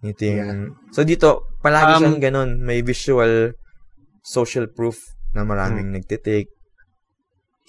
[0.02, 0.78] Ito yung...
[0.94, 2.50] So, dito, palagi Um, siyang ganun.
[2.62, 3.50] May visual
[4.22, 4.94] social proof
[5.32, 5.96] na maraming Hmm.
[6.00, 6.48] nagtitake.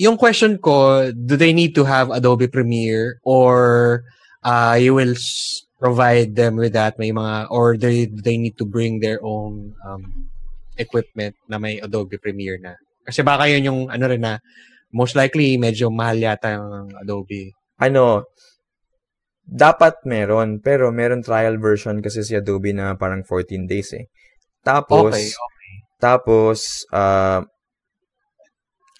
[0.01, 4.01] Yung question ko, do they need to have Adobe Premiere or
[4.41, 5.13] uh, you will
[5.77, 6.97] provide them with that?
[6.97, 10.27] May mga, or they, they need to bring their own um,
[10.77, 12.73] equipment na may Adobe Premiere na?
[13.05, 14.41] Kasi baka yun yung ano rin na
[14.91, 17.53] most likely medyo mahal yata yung Adobe.
[17.77, 18.25] Ano,
[19.43, 24.07] dapat meron, pero meron trial version kasi si Adobe na parang 14 days eh.
[24.63, 25.27] Tapos, Okay,
[25.99, 27.43] tapos, ah,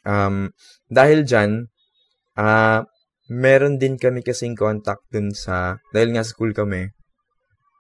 [0.08, 0.52] um,
[0.88, 1.68] dahil dyan,
[2.40, 2.84] ah,
[3.32, 6.92] meron din kami kasing contact dun sa, dahil nga school kami,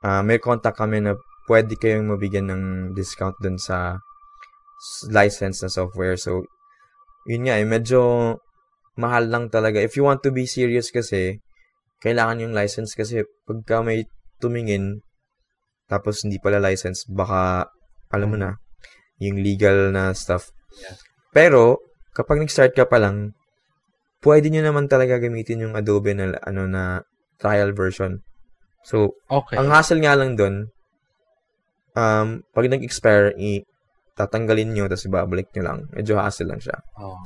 [0.04, 1.16] ah, may contact kami na
[1.48, 2.64] pwede kayong mabigyan ng
[2.95, 4.00] discount dun sa
[5.12, 6.16] license na software.
[6.20, 6.48] So,
[7.28, 8.36] yun nga eh, medyo
[9.00, 9.80] mahal lang talaga.
[9.80, 11.40] If you want to be serious kasi,
[12.04, 14.04] kailangan yung license kasi pagka may
[14.44, 15.00] tumingin,
[15.88, 17.68] tapos hindi pala license, baka,
[18.12, 18.60] alam mo na,
[19.24, 20.52] yung legal na stuff.
[20.76, 21.00] Yeah.
[21.32, 21.80] Pero,
[22.14, 23.34] kapag nag-start ka pa lang,
[24.23, 27.03] pwede nyo naman talaga gamitin yung Adobe na, ano, na
[27.41, 28.22] trial version.
[28.88, 29.57] So, Okay.
[29.60, 30.72] ang hassle nga lang dun,
[31.98, 33.65] um, pag nag-expire, i-
[34.14, 35.80] tatanggalin nyo, tapos ibabalik nyo lang.
[35.91, 36.77] Medyo hassle lang siya.
[37.02, 37.18] Oh.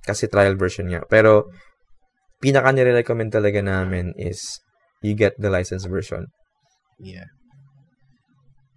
[0.00, 1.04] Kasi trial version nga.
[1.04, 1.52] Pero,
[2.40, 4.64] pinaka nire-recommend talaga namin is
[5.04, 6.32] you get the license version.
[6.96, 7.28] Yeah.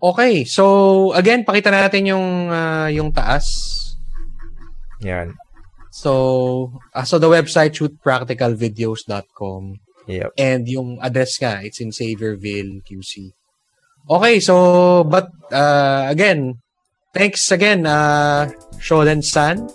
[0.04, 3.48] Okay, so again, pakita natin yung ah, yung taas.
[5.00, 5.32] Yan.
[5.94, 9.62] So, ah, so the website shootpracticalvideos.com
[10.10, 10.34] Yep.
[10.36, 13.30] and yung address nga, it's in Saviorville, QC.
[14.10, 16.58] Okay, so but uh, again,
[17.14, 18.50] thanks again uh
[18.82, 19.70] Shoden San.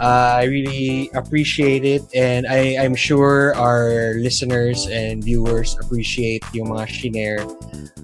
[0.00, 6.70] Uh, I really appreciate it and I I'm sure our listeners and viewers appreciate yung
[6.70, 7.44] mga shinare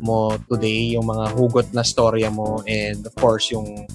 [0.02, 3.86] mo today, yung mga hugot na storya mo and of course yung